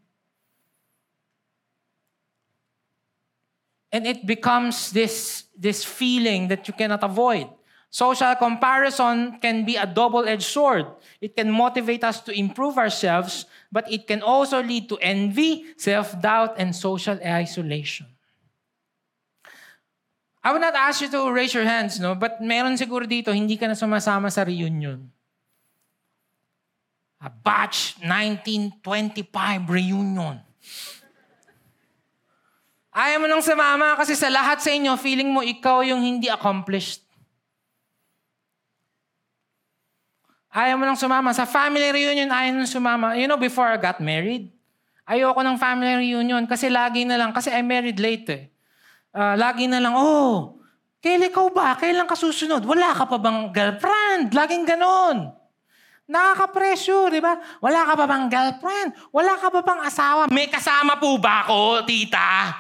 And 3.92 4.08
it 4.08 4.24
becomes 4.24 4.96
this, 4.96 5.46
this 5.52 5.84
feeling 5.84 6.48
that 6.48 6.64
you 6.64 6.74
cannot 6.74 7.04
avoid. 7.04 7.52
Social 7.94 8.34
comparison 8.40 9.38
can 9.38 9.68
be 9.70 9.78
a 9.78 9.86
double-edged 9.86 10.50
sword. 10.50 10.88
It 11.22 11.38
can 11.38 11.52
motivate 11.54 12.02
us 12.02 12.26
to 12.26 12.34
improve 12.34 12.80
ourselves, 12.80 13.46
but 13.70 13.86
it 13.86 14.08
can 14.10 14.26
also 14.26 14.64
lead 14.64 14.90
to 14.90 14.98
envy, 14.98 15.78
self-doubt, 15.78 16.58
and 16.58 16.74
social 16.74 17.22
isolation. 17.22 18.10
I 20.44 20.52
would 20.52 20.60
not 20.60 20.76
ask 20.76 21.00
you 21.00 21.08
to 21.08 21.32
raise 21.32 21.56
your 21.56 21.64
hands, 21.64 22.04
no? 22.04 22.20
But 22.20 22.44
meron 22.44 22.76
siguro 22.76 23.08
dito, 23.08 23.32
hindi 23.32 23.56
ka 23.56 23.72
na 23.72 23.80
sumasama 23.80 24.28
sa 24.28 24.44
reunion. 24.44 25.08
A 27.24 27.32
batch 27.32 27.96
1925 28.04 29.24
reunion. 29.72 30.44
Ayaw 32.94 33.24
mo 33.24 33.28
nang 33.32 33.42
sumama 33.42 33.96
kasi 33.96 34.14
sa 34.20 34.28
lahat 34.28 34.60
sa 34.60 34.70
inyo, 34.70 34.94
feeling 35.00 35.32
mo 35.32 35.40
ikaw 35.40 35.82
yung 35.82 36.04
hindi 36.04 36.28
accomplished. 36.28 37.02
Ayaw 40.54 40.78
mo 40.78 40.86
nang 40.86 41.00
sumama. 41.00 41.34
Sa 41.34 41.50
family 41.50 41.90
reunion, 41.90 42.30
ayaw 42.30 42.54
nang 42.54 42.70
sumama. 42.70 43.18
You 43.18 43.26
know, 43.26 43.42
before 43.42 43.66
I 43.66 43.82
got 43.82 43.98
married, 43.98 44.54
ayoko 45.10 45.42
ng 45.42 45.58
family 45.58 46.06
reunion 46.06 46.46
kasi 46.46 46.70
lagi 46.70 47.10
na 47.10 47.18
lang, 47.18 47.34
kasi 47.34 47.50
I 47.50 47.66
married 47.66 47.98
late 47.98 48.28
eh. 48.30 48.53
Uh, 49.14 49.38
lagi 49.38 49.70
na 49.70 49.78
lang, 49.78 49.94
oh, 49.94 50.58
kailan 50.98 51.30
ikaw 51.30 51.54
ba? 51.54 51.78
Kailan 51.78 52.10
ka 52.10 52.18
susunod? 52.18 52.66
Wala 52.66 52.98
ka 52.98 53.06
pa 53.06 53.22
bang 53.22 53.54
girlfriend? 53.54 54.34
Laging 54.34 54.66
ganon. 54.66 55.30
Nakaka-pressure, 56.10 57.14
di 57.14 57.22
ba? 57.22 57.38
Wala 57.62 57.86
ka 57.86 57.94
pa 57.94 58.06
bang 58.10 58.26
girlfriend? 58.26 58.90
Wala 59.14 59.38
ka 59.38 59.54
pa 59.54 59.62
bang 59.62 59.82
asawa? 59.86 60.22
May 60.34 60.50
kasama 60.50 60.98
po 60.98 61.22
ba 61.22 61.46
ako, 61.46 61.86
tita? 61.86 62.58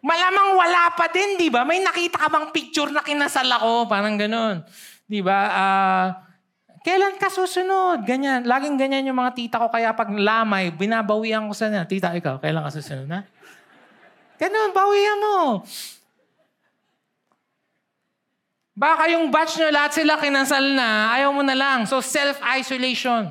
Malamang 0.00 0.56
wala 0.56 0.96
pa 0.96 1.12
din, 1.12 1.36
di 1.36 1.52
ba? 1.52 1.62
May 1.68 1.84
nakita 1.84 2.24
ka 2.24 2.32
bang 2.32 2.48
picture 2.48 2.88
na 2.88 3.04
kinasal 3.04 3.46
ako? 3.46 3.84
Parang 3.84 4.16
ganon. 4.16 4.64
Di 5.04 5.20
ba? 5.20 5.38
Uh, 5.52 6.06
Kailan 6.84 7.16
ka 7.16 7.32
susunod? 7.32 8.04
Ganyan. 8.04 8.44
Laging 8.44 8.76
ganyan 8.76 9.08
yung 9.08 9.16
mga 9.16 9.32
tita 9.32 9.56
ko. 9.56 9.72
Kaya 9.72 9.96
pag 9.96 10.12
lamay, 10.12 10.68
binabawian 10.68 11.48
ko 11.48 11.56
sa 11.56 11.72
niya. 11.72 11.88
Tita, 11.88 12.12
ikaw, 12.12 12.36
kailan 12.36 12.60
ka 12.60 12.76
susunod 12.76 13.08
na? 13.08 13.24
Ganun, 14.38 14.70
bawian 14.74 15.18
mo. 15.22 15.36
Baka 18.74 19.06
yung 19.14 19.30
batch 19.30 19.54
nyo, 19.62 19.70
lahat 19.70 20.02
sila 20.02 20.18
kinasal 20.18 20.74
na, 20.74 21.14
ayaw 21.14 21.30
mo 21.30 21.46
na 21.46 21.54
lang. 21.54 21.86
So, 21.86 22.02
self-isolation. 22.02 23.30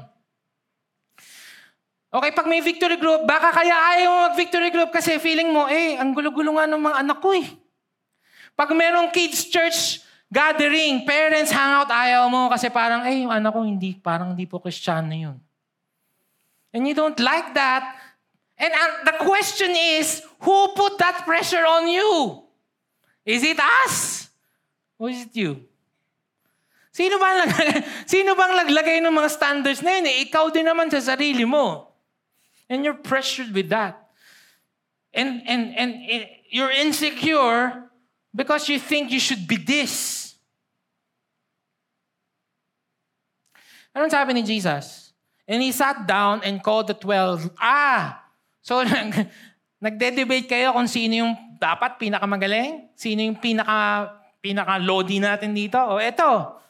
Okay, 2.14 2.32
pag 2.32 2.48
may 2.48 2.64
victory 2.64 2.96
group, 2.96 3.28
baka 3.28 3.52
kaya 3.52 3.74
ayaw 3.74 4.08
mo 4.08 4.20
mag-victory 4.32 4.70
group 4.72 4.94
kasi 4.94 5.20
feeling 5.20 5.52
mo, 5.52 5.68
eh, 5.68 6.00
ang 6.00 6.16
gulo-gulo 6.16 6.56
nga 6.56 6.70
ng 6.70 6.80
mga 6.80 6.98
anak 7.04 7.20
ko 7.20 7.36
eh. 7.36 7.50
Pag 8.54 8.72
merong 8.72 9.10
kids 9.12 9.50
church, 9.50 10.00
gathering, 10.30 11.04
parents 11.04 11.50
hangout, 11.50 11.90
ayaw 11.90 12.30
mo 12.32 12.48
kasi 12.54 12.70
parang, 12.70 13.04
eh, 13.04 13.26
yung 13.26 13.34
anak 13.34 13.52
ko 13.52 13.66
hindi, 13.66 13.98
parang 13.98 14.38
hindi 14.38 14.46
po 14.48 14.62
Kristiyano 14.62 15.12
yun. 15.12 15.38
And 16.72 16.86
you 16.88 16.96
don't 16.96 17.18
like 17.18 17.52
that. 17.58 17.98
And 18.64 18.72
uh, 18.72 19.12
the 19.12 19.26
question 19.26 19.76
is, 19.76 20.24
who 20.40 20.72
put 20.72 20.98
that 21.00 21.28
pressure 21.28 21.68
on 21.68 21.84
you? 21.90 22.44
Is 23.26 23.44
it 23.44 23.60
us? 23.60 24.30
Or 24.98 25.10
is 25.10 25.28
it 25.28 25.36
you? 25.36 25.68
Sino 26.94 27.20
bang, 27.20 27.44
sino 28.08 28.36
bang 28.40 28.56
naglagay 28.56 29.04
ng 29.04 29.12
mga 29.12 29.30
standards 29.36 29.84
na 29.84 30.00
yun? 30.00 30.08
Eh, 30.08 30.32
ikaw 30.32 30.48
din 30.48 30.64
naman 30.64 30.88
sa 30.88 31.04
sarili 31.04 31.44
mo. 31.44 31.92
And 32.72 32.88
you're 32.88 32.96
pressured 32.96 33.52
with 33.52 33.68
that. 33.76 34.00
And, 35.12 35.44
and, 35.44 35.76
and, 35.76 35.92
and 36.00 36.24
you're 36.48 36.72
insecure 36.72 37.92
because 38.32 38.72
you 38.72 38.80
think 38.80 39.12
you 39.12 39.20
should 39.20 39.44
be 39.44 39.60
this. 39.60 40.36
Anong 43.92 44.10
sabi 44.10 44.40
ni 44.40 44.42
Jesus? 44.48 45.12
And 45.44 45.60
he 45.60 45.76
sat 45.76 46.08
down 46.08 46.40
and 46.48 46.64
called 46.64 46.88
the 46.88 46.96
twelve. 46.96 47.52
Ah! 47.60 48.23
So, 48.64 48.82
nag, 48.88 49.30
nagde-debate 49.84 50.48
kayo 50.48 50.74
kung 50.74 50.88
sino 50.88 51.28
yung 51.28 51.34
dapat 51.60 52.00
pinakamagaling? 52.00 52.96
Sino 52.96 53.22
yung 53.22 53.38
pinaka, 53.38 54.10
pinaka-lodi 54.40 55.20
natin 55.20 55.52
dito? 55.52 55.78
O 55.78 56.00
eto, 56.00 56.64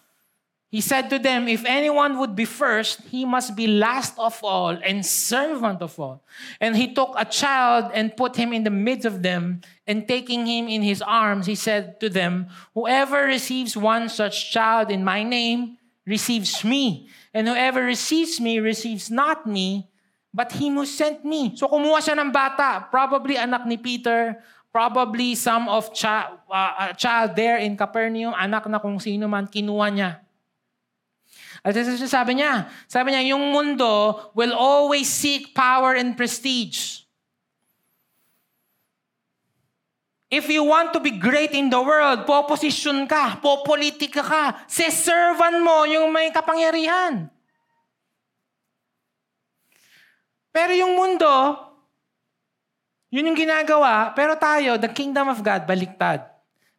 He 0.74 0.82
said 0.82 1.08
to 1.12 1.20
them, 1.20 1.48
If 1.48 1.66
anyone 1.66 2.18
would 2.18 2.36
be 2.36 2.46
first, 2.46 3.02
he 3.14 3.26
must 3.26 3.56
be 3.56 3.68
last 3.68 4.18
of 4.18 4.44
all 4.44 4.74
and 4.82 5.06
servant 5.06 5.84
of 5.84 6.00
all. 6.00 6.26
And 6.60 6.76
he 6.76 6.96
took 6.96 7.14
a 7.16 7.26
child 7.26 7.92
and 7.94 8.18
put 8.18 8.36
him 8.36 8.52
in 8.52 8.64
the 8.64 8.74
midst 8.74 9.06
of 9.06 9.22
them, 9.22 9.62
and 9.86 10.08
taking 10.08 10.48
him 10.48 10.68
in 10.68 10.82
his 10.82 11.04
arms, 11.04 11.46
he 11.46 11.54
said 11.54 12.00
to 12.00 12.10
them, 12.10 12.48
Whoever 12.74 13.22
receives 13.22 13.78
one 13.78 14.10
such 14.10 14.50
child 14.50 14.90
in 14.90 15.04
my 15.06 15.22
name 15.22 15.78
receives 16.08 16.64
me. 16.64 17.08
And 17.36 17.48
whoever 17.48 17.86
receives 17.86 18.42
me 18.42 18.58
receives 18.58 19.12
not 19.12 19.46
me, 19.46 19.93
but 20.34 20.50
him 20.58 20.82
who 20.82 20.86
sent 20.90 21.22
me. 21.22 21.54
So 21.54 21.70
kumuha 21.70 22.02
siya 22.02 22.18
ng 22.18 22.34
bata, 22.34 22.90
probably 22.90 23.38
anak 23.38 23.70
ni 23.70 23.78
Peter, 23.78 24.42
probably 24.74 25.38
some 25.38 25.70
of 25.70 25.94
cha- 25.94 26.42
uh, 26.50 26.90
a 26.90 26.98
child 26.98 27.38
there 27.38 27.62
in 27.62 27.78
Capernaum, 27.78 28.34
anak 28.34 28.66
na 28.66 28.82
kung 28.82 28.98
sino 28.98 29.30
man, 29.30 29.46
kinuha 29.46 29.88
niya. 29.94 30.12
At 31.64 31.78
sabi 32.10 32.44
niya, 32.44 32.68
sabi 32.92 33.16
niya, 33.16 33.38
yung 33.38 33.54
mundo 33.54 34.20
will 34.36 34.52
always 34.52 35.08
seek 35.08 35.56
power 35.56 35.96
and 35.96 36.18
prestige. 36.18 37.08
If 40.34 40.50
you 40.50 40.66
want 40.66 40.98
to 40.98 41.00
be 41.00 41.14
great 41.14 41.54
in 41.54 41.70
the 41.70 41.78
world, 41.78 42.26
poposition 42.26 43.06
ka, 43.06 43.38
popolitika 43.38 44.26
ka, 44.26 44.44
seservan 44.66 45.62
mo 45.62 45.86
yung 45.86 46.10
may 46.10 46.34
kapangyarihan. 46.34 47.30
Pero 50.54 50.70
yung 50.78 50.94
mundo, 50.94 51.34
yun 53.10 53.34
yung 53.34 53.38
ginagawa, 53.38 54.14
pero 54.14 54.38
tayo, 54.38 54.78
the 54.78 54.90
kingdom 54.90 55.26
of 55.26 55.42
God, 55.42 55.66
baliktad. 55.66 56.30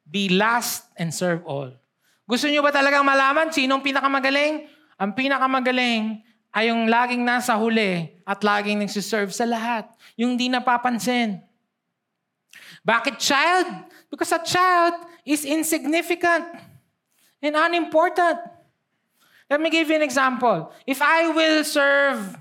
Be 0.07 0.31
last 0.31 0.87
and 0.95 1.11
serve 1.11 1.43
all. 1.43 1.75
Gusto 2.23 2.47
niyo 2.47 2.63
ba 2.63 2.71
talagang 2.71 3.03
malaman 3.03 3.51
sinong 3.51 3.83
pinakamagaling? 3.83 4.71
Ang 4.95 5.11
pinakamagaling 5.13 6.23
ay 6.55 6.71
yung 6.71 6.87
laging 6.87 7.27
nasa 7.27 7.59
huli 7.59 8.15
at 8.23 8.47
laging 8.47 8.79
nagsiserve 8.79 9.35
sa 9.35 9.43
lahat. 9.43 9.91
Yung 10.15 10.39
di 10.39 10.47
napapansin. 10.47 11.43
Bakit 12.87 13.19
child? 13.19 13.67
Because 14.07 14.31
a 14.31 14.41
child 14.47 14.95
is 15.27 15.43
insignificant 15.43 16.47
and 17.43 17.59
unimportant. 17.59 18.39
Let 19.51 19.59
me 19.59 19.69
give 19.69 19.91
you 19.91 19.99
an 19.99 20.07
example. 20.07 20.71
If 20.87 21.03
I 21.03 21.29
will 21.35 21.67
serve 21.67 22.39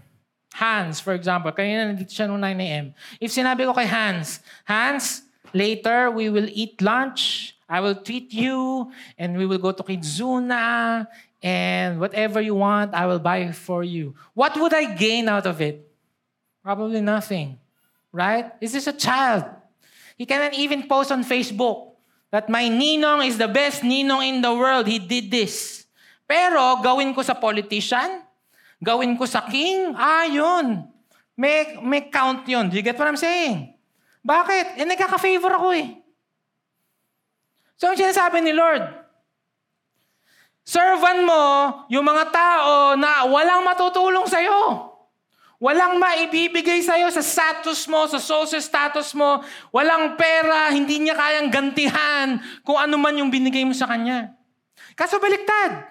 Hans, 0.54 1.02
for 1.02 1.18
example, 1.18 1.52
kanina 1.52 1.90
nandito 1.90 2.14
siya 2.14 2.30
noong 2.30 2.42
9 2.42 2.62
a.m. 2.62 2.86
If 3.18 3.34
sinabi 3.34 3.66
ko 3.66 3.74
kay 3.74 3.90
Hans, 3.90 4.40
Hans, 4.70 5.26
later 5.50 6.14
we 6.14 6.30
will 6.30 6.46
eat 6.54 6.78
lunch, 6.78 7.54
I 7.66 7.82
will 7.82 7.98
treat 7.98 8.30
you, 8.30 8.94
and 9.18 9.34
we 9.34 9.50
will 9.50 9.58
go 9.58 9.74
to 9.74 9.82
Kizuna, 9.82 11.08
and 11.42 12.00
whatever 12.00 12.38
you 12.40 12.54
want, 12.54 12.94
I 12.94 13.10
will 13.10 13.18
buy 13.20 13.50
for 13.52 13.84
you. 13.84 14.14
What 14.38 14.54
would 14.62 14.74
I 14.74 14.94
gain 14.94 15.28
out 15.28 15.50
of 15.50 15.60
it? 15.60 15.90
Probably 16.62 17.02
nothing, 17.02 17.58
right? 18.14 18.54
Is 18.62 18.72
this 18.78 18.86
a 18.86 18.94
child? 18.94 19.50
He 20.16 20.26
cannot 20.26 20.54
even 20.54 20.88
post 20.88 21.12
on 21.12 21.26
Facebook 21.26 21.98
that 22.30 22.48
my 22.48 22.70
ninong 22.70 23.26
is 23.26 23.38
the 23.38 23.50
best 23.50 23.82
ninong 23.82 24.22
in 24.22 24.42
the 24.42 24.54
world. 24.54 24.88
He 24.88 25.00
did 25.00 25.30
this. 25.30 25.86
Pero 26.30 26.78
gawin 26.82 27.14
ko 27.14 27.22
sa 27.22 27.34
politician, 27.34 28.22
gawin 28.84 29.16
ko 29.16 29.24
sa 29.24 29.48
king, 29.48 29.96
ah, 29.96 30.28
yun. 30.28 30.84
May, 31.34 31.80
may 31.82 32.12
count 32.12 32.46
yun. 32.46 32.70
Do 32.70 32.78
you 32.78 32.86
get 32.86 33.00
what 33.00 33.10
I'm 33.10 33.18
saying? 33.18 33.74
Bakit? 34.22 34.78
Eh, 34.78 34.86
nagkaka-favor 34.86 35.52
ako 35.58 35.68
eh. 35.74 35.98
So, 37.80 37.90
ang 37.90 37.98
sinasabi 37.98 38.40
ni 38.46 38.54
Lord, 38.54 39.04
Servan 40.64 41.28
mo 41.28 41.44
yung 41.92 42.08
mga 42.08 42.32
tao 42.32 42.96
na 42.96 43.28
walang 43.28 43.68
matutulong 43.68 44.24
sa'yo. 44.24 44.96
Walang 45.60 46.00
maibibigay 46.00 46.80
sa'yo 46.80 47.12
sa 47.12 47.20
status 47.20 47.84
mo, 47.88 48.08
sa 48.08 48.20
social 48.20 48.64
status 48.64 49.12
mo. 49.12 49.44
Walang 49.76 50.16
pera, 50.16 50.72
hindi 50.72 51.04
niya 51.04 51.20
kayang 51.20 51.52
gantihan 51.52 52.40
kung 52.64 52.80
ano 52.80 52.96
man 52.96 53.16
yung 53.20 53.28
binigay 53.28 53.68
mo 53.68 53.76
sa 53.76 53.92
kanya. 53.92 54.32
Kaso 54.96 55.20
baliktad. 55.20 55.84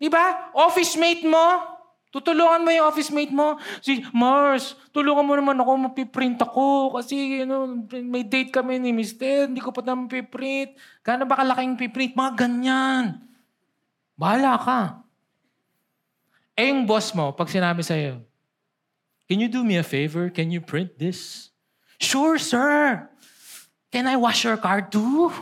Di 0.00 0.08
ba? 0.08 0.52
Office 0.56 0.96
mate 0.96 1.24
mo, 1.24 1.75
tutulungan 2.16 2.64
mo 2.64 2.72
yung 2.72 2.88
office 2.88 3.12
mate 3.12 3.34
mo. 3.36 3.60
Si 3.84 4.00
Mars, 4.16 4.72
tulungan 4.96 5.28
mo 5.28 5.36
naman 5.36 5.60
ako, 5.60 5.92
mapiprint 5.92 6.40
ako. 6.40 6.96
Kasi 6.96 7.44
you 7.44 7.46
know, 7.46 7.68
may 7.92 8.24
date 8.24 8.48
kami 8.48 8.80
ni 8.80 8.96
Mister, 8.96 9.44
hindi 9.44 9.60
ko 9.60 9.68
pa 9.68 9.84
naman 9.84 10.08
piprint. 10.08 10.72
Gano'n 11.04 11.28
ba 11.28 11.36
kalaking 11.36 11.76
piprint? 11.76 12.16
Mga 12.16 12.32
ganyan. 12.40 13.20
Bahala 14.16 14.56
ka. 14.56 14.80
Eh 16.56 16.72
yung 16.72 16.88
boss 16.88 17.12
mo, 17.12 17.36
pag 17.36 17.52
sinabi 17.52 17.84
sa'yo, 17.84 18.24
Can 19.26 19.42
you 19.42 19.50
do 19.50 19.66
me 19.66 19.76
a 19.76 19.82
favor? 19.82 20.30
Can 20.30 20.50
you 20.54 20.62
print 20.62 20.98
this? 20.98 21.50
Sure, 21.98 22.38
sir. 22.38 23.08
Can 23.90 24.06
I 24.06 24.16
wash 24.16 24.44
your 24.46 24.56
car 24.56 24.86
too? 24.86 25.34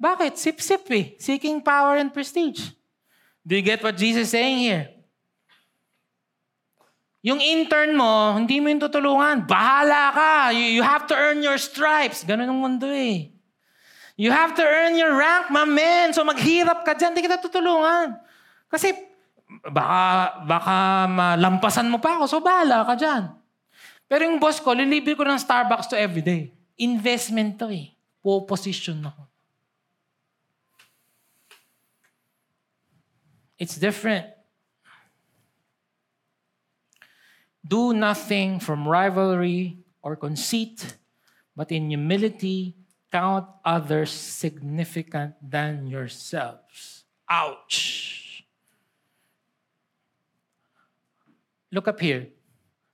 Bakit? 0.00 0.38
Sip-sip 0.38 0.88
eh. 0.90 1.06
Seeking 1.20 1.60
power 1.60 2.00
and 2.00 2.08
prestige. 2.08 2.72
Do 3.44 3.56
you 3.56 3.62
get 3.62 3.82
what 3.82 3.96
Jesus 3.96 4.28
is 4.28 4.32
saying 4.32 4.58
here? 4.64 4.97
Yung 7.28 7.44
intern 7.44 7.92
mo, 7.92 8.40
hindi 8.40 8.56
mo 8.56 8.72
yung 8.72 8.80
tutulungan. 8.80 9.44
Bahala 9.44 10.16
ka. 10.16 10.32
You, 10.56 10.80
you 10.80 10.82
have 10.82 11.04
to 11.04 11.12
earn 11.12 11.44
your 11.44 11.60
stripes. 11.60 12.24
Ganun 12.24 12.48
ang 12.48 12.56
mundo 12.56 12.88
eh. 12.88 13.28
You 14.16 14.32
have 14.32 14.56
to 14.56 14.64
earn 14.64 14.96
your 14.96 15.12
rank, 15.12 15.52
my 15.52 15.68
man. 15.68 16.16
So 16.16 16.24
maghirap 16.24 16.88
ka 16.88 16.96
dyan, 16.96 17.12
hindi 17.12 17.28
kita 17.28 17.36
tutulungan. 17.36 18.16
Kasi 18.72 18.96
baka, 19.68 20.40
baka 20.48 20.76
malampasan 21.06 21.92
mo 21.92 22.00
pa 22.00 22.16
ako, 22.16 22.24
so 22.24 22.40
bahala 22.40 22.82
ka 22.88 22.96
dyan. 22.96 23.30
Pero 24.08 24.24
yung 24.24 24.40
boss 24.40 24.56
ko, 24.58 24.72
lilibre 24.72 25.12
ko 25.12 25.22
ng 25.22 25.36
Starbucks 25.36 25.92
to 25.92 26.00
everyday. 26.00 26.48
Investment 26.80 27.60
to 27.60 27.68
eh. 27.68 27.92
Po 28.24 28.40
position 28.48 29.04
ako. 29.04 29.22
It's 33.60 33.76
different. 33.76 34.37
Do 37.68 37.92
nothing 37.92 38.60
from 38.64 38.88
rivalry 38.88 39.84
or 40.00 40.16
conceit, 40.16 40.96
but 41.52 41.68
in 41.68 41.92
humility 41.92 42.74
count 43.12 43.44
others 43.64 44.08
significant 44.10 45.36
than 45.44 45.86
yourselves. 45.86 47.04
Ouch! 47.28 48.44
Look 51.68 51.88
up 51.88 52.00
here. 52.00 52.32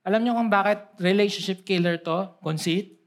Alam 0.02 0.26
niyo 0.26 0.34
kung 0.34 0.50
bakit 0.50 0.82
relationship 0.98 1.62
killer 1.62 1.94
to? 2.02 2.34
Conceit? 2.42 2.98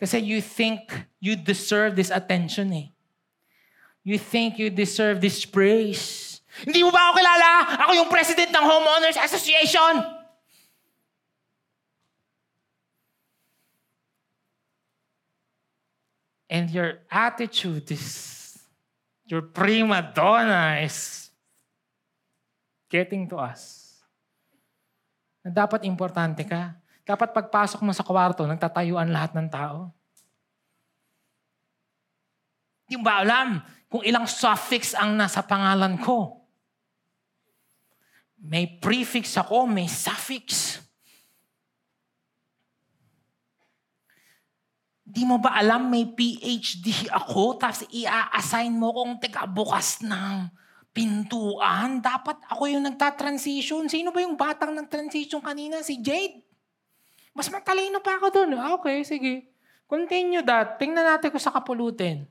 Kasi 0.00 0.20
you 0.20 0.40
think 0.40 0.92
you 1.20 1.36
deserve 1.36 1.96
this 1.96 2.08
attention 2.08 2.72
eh. 2.72 2.88
You 4.04 4.16
think 4.16 4.56
you 4.56 4.72
deserve 4.72 5.20
this 5.20 5.44
praise. 5.44 6.35
Hindi 6.64 6.80
mo 6.80 6.94
ba 6.94 7.10
ako 7.10 7.12
kilala? 7.20 7.50
Ako 7.84 7.90
yung 7.92 8.08
president 8.08 8.48
ng 8.54 8.64
Homeowners 8.64 9.20
Association. 9.20 10.16
and 16.46 16.70
your 16.70 17.02
attitude 17.10 17.90
is, 17.90 18.56
your 19.26 19.42
prima 19.42 20.00
donna 20.14 20.80
is 20.82 21.30
getting 22.86 23.26
to 23.26 23.36
us. 23.36 23.92
Na 25.42 25.50
dapat 25.50 25.86
importante 25.86 26.46
ka. 26.46 26.74
Dapat 27.06 27.30
pagpasok 27.30 27.86
mo 27.86 27.94
sa 27.94 28.02
kwarto, 28.02 28.42
nagtatayuan 28.46 29.10
lahat 29.10 29.34
ng 29.34 29.46
tao. 29.46 29.94
Hindi 32.86 32.94
mo 32.98 33.04
ba 33.06 33.22
alam 33.22 33.62
kung 33.90 34.02
ilang 34.02 34.26
suffix 34.26 34.94
ang 34.94 35.14
nasa 35.14 35.42
pangalan 35.42 35.98
ko? 36.02 36.45
May 38.46 38.78
prefix 38.78 39.34
ako, 39.34 39.66
may 39.66 39.90
suffix. 39.90 40.78
Di 45.02 45.26
mo 45.26 45.42
ba 45.42 45.58
alam 45.58 45.90
may 45.90 46.06
PhD 46.14 47.10
ako 47.10 47.58
tapos 47.58 47.86
i-assign 47.90 48.74
mo 48.74 48.94
kong 48.94 49.18
taga-bukas 49.18 50.02
ng 50.06 50.46
pintuan? 50.94 51.98
Dapat 51.98 52.46
ako 52.46 52.70
yung 52.70 52.86
nagta-transition. 52.86 53.90
Sino 53.90 54.14
ba 54.14 54.22
yung 54.22 54.38
batang 54.38 54.74
nag-transition 54.74 55.42
kanina? 55.42 55.82
Si 55.82 55.98
Jade. 55.98 56.42
Mas 57.34 57.50
matalino 57.50 57.98
pa 57.98 58.18
ako 58.18 58.30
doon. 58.30 58.58
Ah, 58.58 58.78
okay, 58.78 59.02
sige. 59.02 59.50
Continue 59.90 60.42
that. 60.46 60.78
Tingnan 60.78 61.06
natin 61.06 61.30
ko 61.30 61.38
sa 61.38 61.50
kapulutin. 61.50 62.26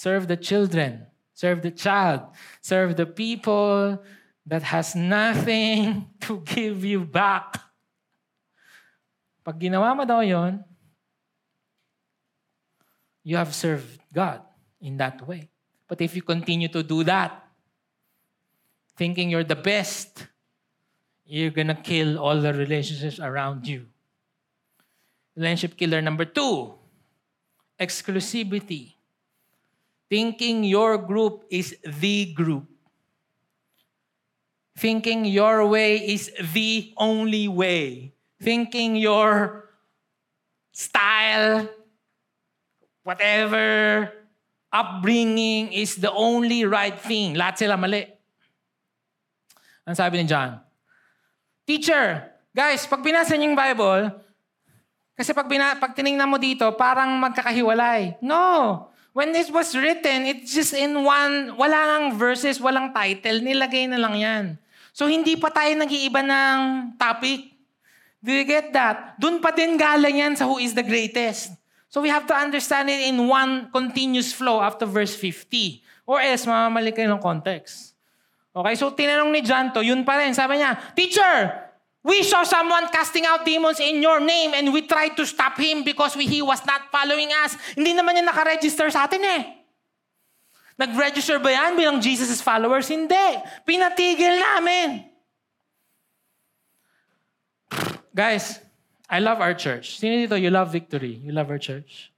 serve 0.00 0.24
the 0.32 0.36
children, 0.36 1.09
serve 1.40 1.64
the 1.64 1.72
child, 1.72 2.20
serve 2.60 3.00
the 3.00 3.08
people 3.08 3.96
that 4.44 4.60
has 4.60 4.92
nothing 4.92 6.04
to 6.20 6.44
give 6.44 6.84
you 6.84 7.00
back. 7.00 7.56
Pag 9.40 9.56
ginawa 9.56 9.96
mo 9.96 10.04
daw 10.04 10.20
yon, 10.20 10.60
you 13.24 13.40
have 13.40 13.56
served 13.56 14.04
God 14.12 14.44
in 14.84 15.00
that 15.00 15.24
way. 15.24 15.48
But 15.88 16.04
if 16.04 16.12
you 16.12 16.20
continue 16.20 16.68
to 16.76 16.84
do 16.84 17.00
that, 17.08 17.32
thinking 19.00 19.32
you're 19.32 19.48
the 19.48 19.56
best, 19.56 20.28
you're 21.24 21.56
gonna 21.56 21.80
kill 21.80 22.20
all 22.20 22.36
the 22.36 22.52
relationships 22.52 23.16
around 23.16 23.64
you. 23.64 23.88
Relationship 25.32 25.80
killer 25.80 26.04
number 26.04 26.28
two, 26.28 26.76
exclusivity. 27.80 28.99
Thinking 30.10 30.66
your 30.66 30.98
group 30.98 31.46
is 31.46 31.78
the 31.86 32.34
group. 32.34 32.66
Thinking 34.74 35.22
your 35.22 35.70
way 35.70 36.02
is 36.02 36.34
the 36.34 36.90
only 36.98 37.46
way. 37.46 38.10
Thinking 38.42 38.98
your 38.98 39.70
style, 40.74 41.70
whatever, 43.06 44.10
upbringing 44.74 45.70
is 45.70 45.94
the 46.02 46.10
only 46.10 46.66
right 46.66 46.98
thing. 46.98 47.38
Lahat 47.38 47.62
sila 47.62 47.78
mali. 47.78 48.02
Ang 49.86 49.94
sabi 49.94 50.18
ni 50.18 50.26
John, 50.26 50.58
Teacher, 51.62 52.34
guys, 52.50 52.82
pag 52.90 52.98
binasa 52.98 53.38
niyo 53.38 53.54
yung 53.54 53.58
Bible, 53.58 54.10
kasi 55.14 55.30
pag, 55.30 55.46
bina, 55.46 55.78
pag 55.78 55.94
tinignan 55.94 56.26
mo 56.26 56.34
dito, 56.34 56.66
parang 56.74 57.14
magkakahiwalay. 57.20 58.18
No! 58.18 58.89
When 59.10 59.34
this 59.34 59.50
was 59.50 59.74
written, 59.74 60.26
it's 60.30 60.54
just 60.54 60.70
in 60.70 60.94
one, 61.02 61.58
wala 61.58 61.98
nang 61.98 62.14
verses, 62.14 62.62
walang 62.62 62.94
title, 62.94 63.42
nilagay 63.42 63.90
na 63.90 63.98
lang 63.98 64.14
yan. 64.14 64.44
So 64.94 65.10
hindi 65.10 65.34
pa 65.34 65.50
tayo 65.50 65.74
nag-iiba 65.74 66.22
ng 66.22 66.58
topic. 66.94 67.50
Do 68.22 68.30
you 68.30 68.46
get 68.46 68.70
that? 68.70 69.18
Doon 69.18 69.42
pa 69.42 69.50
din 69.50 69.74
galing 69.74 70.22
yan 70.22 70.34
sa 70.38 70.46
who 70.46 70.62
is 70.62 70.76
the 70.76 70.84
greatest. 70.86 71.50
So 71.90 71.98
we 71.98 72.06
have 72.06 72.22
to 72.30 72.34
understand 72.38 72.86
it 72.86 73.02
in 73.10 73.18
one 73.26 73.66
continuous 73.74 74.30
flow 74.30 74.62
after 74.62 74.86
verse 74.86 75.16
50. 75.18 75.82
Or 76.06 76.22
else, 76.22 76.46
mamamali 76.46 76.94
kayo 76.94 77.10
ng 77.10 77.22
context. 77.22 77.98
Okay, 78.50 78.74
so 78.74 78.90
tinanong 78.94 79.30
ni 79.30 79.42
John 79.42 79.70
to, 79.74 79.82
yun 79.82 80.02
pa 80.02 80.18
rin. 80.18 80.34
Sabi 80.34 80.58
niya, 80.58 80.74
Teacher, 80.94 81.69
we 82.00 82.24
saw 82.24 82.42
someone 82.44 82.88
casting 82.88 83.26
out 83.28 83.44
demons 83.44 83.80
in 83.80 84.00
your 84.00 84.20
name 84.20 84.56
and 84.56 84.72
we 84.72 84.82
tried 84.82 85.16
to 85.16 85.24
stop 85.28 85.56
him 85.60 85.84
because 85.84 86.16
we, 86.16 86.26
he 86.26 86.40
was 86.40 86.64
not 86.64 86.88
following 86.88 87.28
us. 87.44 87.56
Hindi 87.76 87.92
naman 87.92 88.16
niya 88.16 88.24
nakaregister 88.32 88.88
sa 88.88 89.04
atin 89.04 89.20
eh. 89.20 89.42
Nag-register 90.80 91.36
ba 91.36 91.52
yan 91.52 91.76
bilang 91.76 92.00
Jesus' 92.00 92.40
followers? 92.40 92.88
Hindi. 92.88 93.36
Pinatigil 93.68 94.40
namin. 94.40 95.04
Guys, 98.16 98.64
I 99.04 99.20
love 99.20 99.44
our 99.44 99.52
church. 99.52 100.00
Sino 100.00 100.16
dito, 100.24 100.40
you 100.40 100.48
love 100.48 100.72
victory? 100.72 101.20
You 101.20 101.36
love 101.36 101.52
our 101.52 101.60
church? 101.60 102.08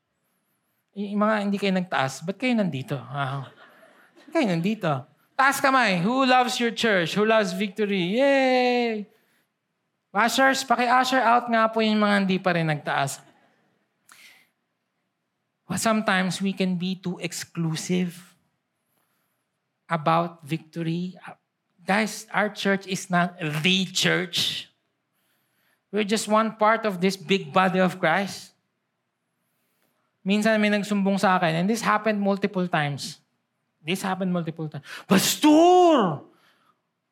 Yung 0.95 1.19
mga 1.19 1.35
hindi 1.43 1.59
kayo 1.59 1.75
nagtaas, 1.75 2.23
ba't 2.23 2.39
kayo 2.39 2.55
nandito? 2.55 2.95
Ba't 3.03 4.31
kayo 4.31 4.47
nandito? 4.47 5.11
Taas 5.35 5.59
kamay. 5.59 5.99
Who 5.99 6.23
loves 6.23 6.61
your 6.63 6.71
church? 6.71 7.19
Who 7.19 7.27
loves 7.27 7.51
victory? 7.51 8.15
Yay! 8.21 9.11
Ushers, 10.13 10.61
paki-usher 10.61 11.25
out 11.25 11.49
nga 11.49 11.65
po 11.73 11.81
yung 11.81 12.05
mga 12.05 12.15
hindi 12.21 12.37
pa 12.37 12.53
rin 12.53 12.69
nagtaas. 12.69 13.25
But 15.65 15.81
sometimes 15.81 16.37
we 16.45 16.53
can 16.53 16.77
be 16.77 17.01
too 17.01 17.17
exclusive 17.17 18.13
about 19.89 20.45
victory. 20.45 21.17
Guys, 21.81 22.29
our 22.29 22.53
church 22.53 22.85
is 22.85 23.09
not 23.09 23.41
the 23.41 23.89
church. 23.89 24.69
We're 25.89 26.05
just 26.05 26.29
one 26.29 26.61
part 26.61 26.85
of 26.85 27.01
this 27.01 27.17
big 27.17 27.49
body 27.49 27.81
of 27.81 27.97
Christ. 27.97 28.53
Minsan 30.25 30.61
may 30.61 30.69
nagsumbong 30.71 31.19
sa 31.19 31.41
akin, 31.41 31.65
and 31.65 31.67
this 31.67 31.81
happened 31.81 32.21
multiple 32.21 32.69
times. 32.69 33.17
This 33.81 34.05
happened 34.05 34.33
multiple 34.33 34.69
times. 34.69 34.85
Pastor! 35.09 36.23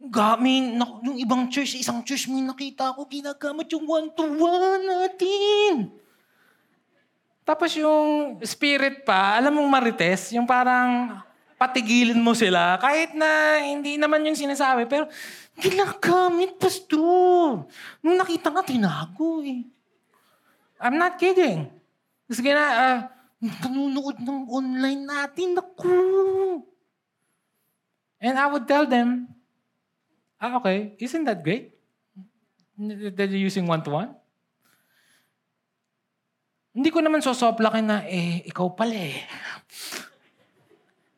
Gamin, 0.01 0.81
yung 1.05 1.21
ibang 1.21 1.45
church, 1.53 1.77
isang 1.77 2.01
church 2.01 2.25
may 2.33 2.41
nakita 2.41 2.97
ko, 2.97 3.05
ginagamit 3.05 3.69
yung 3.69 3.85
one-to-one 3.85 4.81
natin. 4.89 5.93
Tapos 7.45 7.77
yung 7.77 8.41
spirit 8.41 9.05
pa, 9.05 9.37
alam 9.37 9.61
mong 9.61 9.69
marites, 9.69 10.33
yung 10.33 10.49
parang 10.49 11.21
patigilin 11.61 12.17
mo 12.17 12.33
sila. 12.33 12.81
Kahit 12.81 13.13
na 13.13 13.61
hindi 13.61 14.01
naman 14.01 14.25
yung 14.25 14.41
sinasabi, 14.41 14.89
pero 14.89 15.05
ginagamit, 15.61 16.57
pastor. 16.57 17.69
Nung 18.01 18.17
nakita 18.17 18.49
nga, 18.49 18.65
tinago 18.65 19.45
eh. 19.45 19.69
I'm 20.81 20.97
not 20.97 21.21
kidding. 21.21 21.69
Kasi 22.25 22.41
gina, 22.41 22.65
uh, 22.65 22.99
panunood 23.61 24.17
ng 24.17 24.49
online 24.49 25.05
natin, 25.05 25.61
naku. 25.61 26.65
And 28.17 28.41
I 28.41 28.49
would 28.49 28.65
tell 28.65 28.89
them, 28.89 29.29
ah, 30.41 30.57
okay, 30.59 30.97
isn't 30.97 31.29
that 31.29 31.45
great? 31.45 31.77
That 32.81 33.29
you're 33.29 33.47
using 33.47 33.69
one-to-one? 33.69 34.17
Hindi 36.73 36.89
ko 36.89 37.05
naman 37.05 37.21
sosoplakin 37.21 37.85
na, 37.85 38.03
eh, 38.09 38.41
ikaw 38.49 38.73
pala 38.73 38.97
eh. 38.97 39.21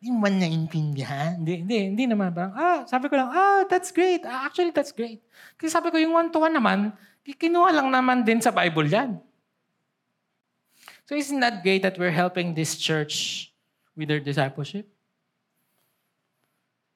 Hindi 0.02 0.08
man 0.18 0.34
naintindihan. 0.42 1.38
Hindi, 1.38 1.62
hindi, 1.62 1.78
hindi 1.94 2.04
naman. 2.10 2.34
Parang, 2.34 2.56
ah, 2.58 2.82
sabi 2.90 3.06
ko 3.06 3.14
lang, 3.14 3.30
ah, 3.30 3.62
that's 3.70 3.94
great. 3.94 4.26
Ah, 4.26 4.50
actually, 4.50 4.74
that's 4.74 4.90
great. 4.90 5.22
Kasi 5.54 5.70
sabi 5.70 5.94
ko, 5.94 6.02
yung 6.02 6.18
one-to-one 6.18 6.58
naman, 6.58 6.90
kinuha 7.22 7.70
lang 7.70 7.88
naman 7.94 8.26
din 8.26 8.42
sa 8.42 8.50
Bible 8.50 8.90
yan. 8.90 9.22
So 11.06 11.14
isn't 11.14 11.38
that 11.38 11.62
great 11.62 11.86
that 11.86 11.98
we're 11.98 12.14
helping 12.14 12.54
this 12.54 12.74
church 12.74 13.50
with 13.94 14.08
their 14.08 14.18
discipleship? 14.18 14.88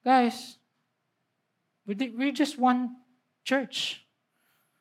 Guys, 0.02 0.58
we're 1.87 2.33
just 2.33 2.59
one 2.59 2.96
church. 3.44 4.03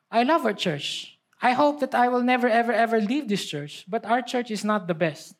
I 0.10 0.24
love 0.24 0.46
our 0.46 0.54
church. 0.54 1.18
I 1.42 1.54
hope 1.54 1.80
that 1.82 1.94
I 1.94 2.08
will 2.10 2.24
never, 2.24 2.48
ever, 2.48 2.72
ever 2.72 3.00
leave 3.00 3.30
this 3.30 3.46
church. 3.46 3.86
But 3.88 4.06
our 4.06 4.22
church 4.22 4.50
is 4.50 4.64
not 4.64 4.88
the 4.88 4.94
best. 4.94 5.36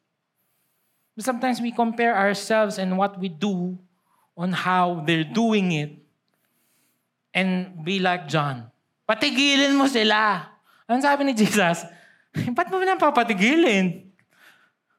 Sometimes 1.18 1.62
we 1.62 1.72
compare 1.72 2.16
ourselves 2.16 2.78
and 2.78 2.98
what 2.98 3.20
we 3.20 3.30
do 3.30 3.80
on 4.38 4.52
how 4.52 5.02
they're 5.08 5.24
doing 5.24 5.72
it 5.72 5.96
and 7.34 7.84
be 7.84 8.00
like 8.00 8.28
John. 8.28 8.70
Patigilin 9.08 9.76
mo 9.76 9.88
sila. 9.88 10.44
Ano 10.90 11.02
sabi 11.02 11.24
ni 11.24 11.34
Jesus? 11.34 11.88
Ba't 12.56 12.70
mo? 12.70 12.84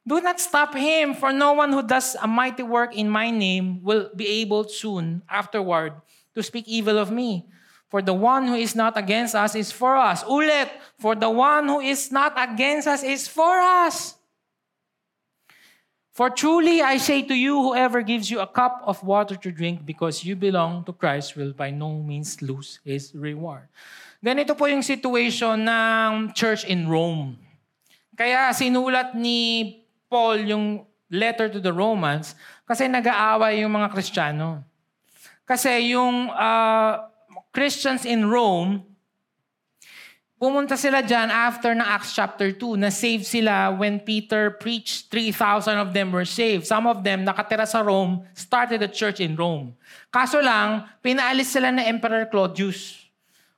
Do 0.06 0.22
not 0.22 0.38
stop 0.38 0.70
him, 0.72 1.14
for 1.18 1.32
no 1.32 1.52
one 1.52 1.72
who 1.72 1.82
does 1.82 2.14
a 2.22 2.28
mighty 2.30 2.62
work 2.62 2.94
in 2.94 3.10
my 3.10 3.28
name 3.30 3.82
will 3.82 4.08
be 4.14 4.40
able 4.40 4.62
soon 4.70 5.20
afterward 5.28 5.98
to 6.36 6.44
speak 6.44 6.68
evil 6.68 7.00
of 7.00 7.08
me. 7.08 7.48
For 7.88 8.04
the 8.04 8.12
one 8.12 8.46
who 8.46 8.60
is 8.60 8.76
not 8.76 9.00
against 9.00 9.34
us 9.34 9.56
is 9.56 9.72
for 9.72 9.96
us. 9.96 10.20
Ulit, 10.28 10.68
for 11.00 11.16
the 11.16 11.30
one 11.30 11.66
who 11.66 11.80
is 11.80 12.12
not 12.12 12.36
against 12.36 12.86
us 12.86 13.02
is 13.02 13.24
for 13.24 13.56
us. 13.56 14.20
For 16.16 16.32
truly 16.32 16.80
I 16.80 16.96
say 16.96 17.20
to 17.28 17.36
you, 17.36 17.60
whoever 17.60 18.00
gives 18.00 18.30
you 18.30 18.40
a 18.40 18.48
cup 18.48 18.80
of 18.84 19.04
water 19.04 19.36
to 19.36 19.52
drink 19.52 19.84
because 19.84 20.24
you 20.24 20.36
belong 20.36 20.84
to 20.84 20.92
Christ 20.92 21.36
will 21.36 21.52
by 21.52 21.70
no 21.70 22.00
means 22.00 22.40
lose 22.40 22.80
his 22.84 23.12
reward. 23.12 23.68
Ganito 24.24 24.56
po 24.56 24.64
yung 24.64 24.80
situation 24.80 25.68
ng 25.68 26.32
church 26.32 26.64
in 26.64 26.88
Rome. 26.88 27.36
Kaya 28.16 28.48
sinulat 28.56 29.12
ni 29.12 29.76
Paul 30.08 30.40
yung 30.48 30.66
letter 31.12 31.52
to 31.52 31.60
the 31.60 31.70
Romans 31.70 32.32
kasi 32.64 32.88
nag-aaway 32.88 33.60
yung 33.60 33.76
mga 33.76 33.92
Kristiyano. 33.92 34.64
Kasi 35.46 35.94
yung 35.94 36.28
uh, 36.34 37.06
Christians 37.54 38.02
in 38.04 38.26
Rome, 38.26 38.82
Pumunta 40.36 40.76
sila 40.76 41.00
dyan 41.00 41.32
after 41.32 41.72
ng 41.72 41.80
Acts 41.80 42.12
chapter 42.12 42.52
2 42.52 42.76
na 42.76 42.92
saved 42.92 43.24
sila 43.24 43.72
when 43.72 43.96
Peter 43.96 44.52
preached, 44.52 45.08
3,000 45.08 45.80
of 45.80 45.96
them 45.96 46.12
were 46.12 46.28
saved. 46.28 46.68
Some 46.68 46.84
of 46.84 47.00
them 47.00 47.24
nakatira 47.24 47.64
sa 47.64 47.80
Rome, 47.80 48.20
started 48.36 48.84
a 48.84 48.90
church 48.92 49.24
in 49.24 49.32
Rome. 49.32 49.72
Kaso 50.12 50.44
lang, 50.44 50.84
pinaalis 51.00 51.56
sila 51.56 51.72
ng 51.72 51.88
Emperor 51.88 52.28
Claudius. 52.28 53.08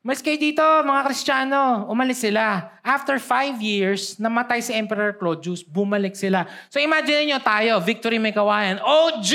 Mas 0.06 0.22
kayo 0.22 0.38
dito, 0.38 0.62
mga 0.62 1.10
Kristiyano, 1.10 1.90
umalis 1.90 2.22
sila. 2.22 2.70
After 2.86 3.18
five 3.18 3.58
years, 3.58 4.14
namatay 4.14 4.62
si 4.62 4.70
Emperor 4.70 5.18
Claudius, 5.18 5.66
bumalik 5.66 6.14
sila. 6.14 6.46
So 6.70 6.78
imagine 6.78 7.26
niyo 7.26 7.42
tayo, 7.42 7.82
Victory 7.82 8.22
May 8.22 8.30
Kawayan. 8.30 8.78
OG! 8.78 9.30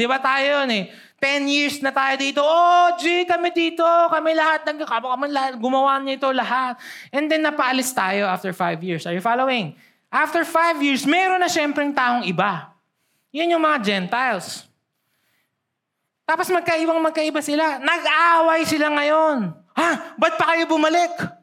Di 0.00 0.06
ba 0.08 0.16
tayo 0.16 0.64
yun 0.64 0.72
eh? 0.72 0.84
10 1.22 1.46
years 1.46 1.78
na 1.78 1.94
tayo 1.94 2.18
dito. 2.18 2.42
Oh, 2.42 2.98
G, 2.98 3.22
kami 3.22 3.54
dito. 3.54 3.86
Kami 3.86 4.34
lahat. 4.34 4.66
Nag, 4.66 4.82
kami 4.82 5.30
lahat. 5.30 5.54
Gumawa 5.54 6.02
niyo 6.02 6.18
ito 6.18 6.28
lahat. 6.34 6.82
And 7.14 7.30
then 7.30 7.46
napaalis 7.46 7.94
tayo 7.94 8.26
after 8.26 8.50
5 8.50 8.82
years. 8.82 9.06
Are 9.06 9.14
you 9.14 9.22
following? 9.22 9.78
After 10.10 10.42
5 10.42 10.82
years, 10.82 11.06
meron 11.06 11.38
na 11.38 11.46
siyempre 11.46 11.86
taong 11.94 12.26
iba. 12.26 12.74
Yun 13.30 13.54
yung 13.54 13.62
mga 13.62 13.78
Gentiles. 13.86 14.66
Tapos 16.26 16.50
magkaibang 16.50 16.98
magkaiba 16.98 17.38
sila. 17.38 17.78
Nag-aaway 17.78 18.66
sila 18.66 18.90
ngayon. 18.90 19.54
Ha? 19.78 20.18
Ba't 20.18 20.34
pa 20.34 20.52
kayo 20.52 20.66
bumalik? 20.66 21.41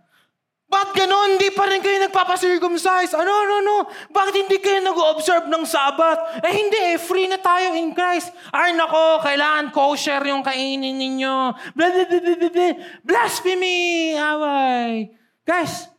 Ba't 0.69 0.93
ganon? 0.93 1.34
Hindi 1.34 1.49
pa 1.49 1.65
rin 1.65 1.82
kayo 1.82 1.97
nagpapacircumcise? 2.05 3.17
Ano, 3.17 3.34
ano, 3.34 3.53
ano? 3.58 3.75
Bakit 4.13 4.45
hindi 4.45 4.62
kayo 4.62 4.86
nag-observe 4.86 5.49
ng 5.49 5.65
Sabbath? 5.65 6.45
Eh 6.45 6.53
hindi 6.53 6.77
eh, 6.93 7.01
free 7.01 7.25
na 7.25 7.41
tayo 7.41 7.73
in 7.73 7.89
Christ. 7.97 8.29
Ay 8.53 8.77
nako, 8.77 9.17
kailangan 9.25 9.73
kosher 9.73 10.21
yung 10.29 10.45
kainin 10.45 10.93
ninyo. 10.93 11.58
Blah, 11.73 11.89
blah, 11.89 12.05
blah, 12.05 12.21
blah, 12.21 12.51
blah. 12.53 12.73
Blasphemy! 13.01 14.13
Away! 14.13 15.17
Guys, 15.41 15.89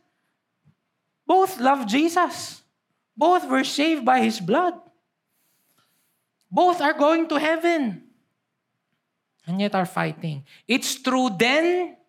both 1.27 1.59
love 1.59 1.83
Jesus. 1.83 2.63
Both 3.11 3.51
were 3.51 3.67
saved 3.67 4.07
by 4.07 4.23
His 4.23 4.39
blood. 4.39 4.79
Both 6.47 6.79
are 6.79 6.95
going 6.95 7.27
to 7.27 7.35
heaven. 7.35 8.07
And 9.43 9.59
yet 9.59 9.75
are 9.75 9.87
fighting. 9.87 10.47
It's 10.63 10.95
true 10.95 11.27
then, 11.27 11.99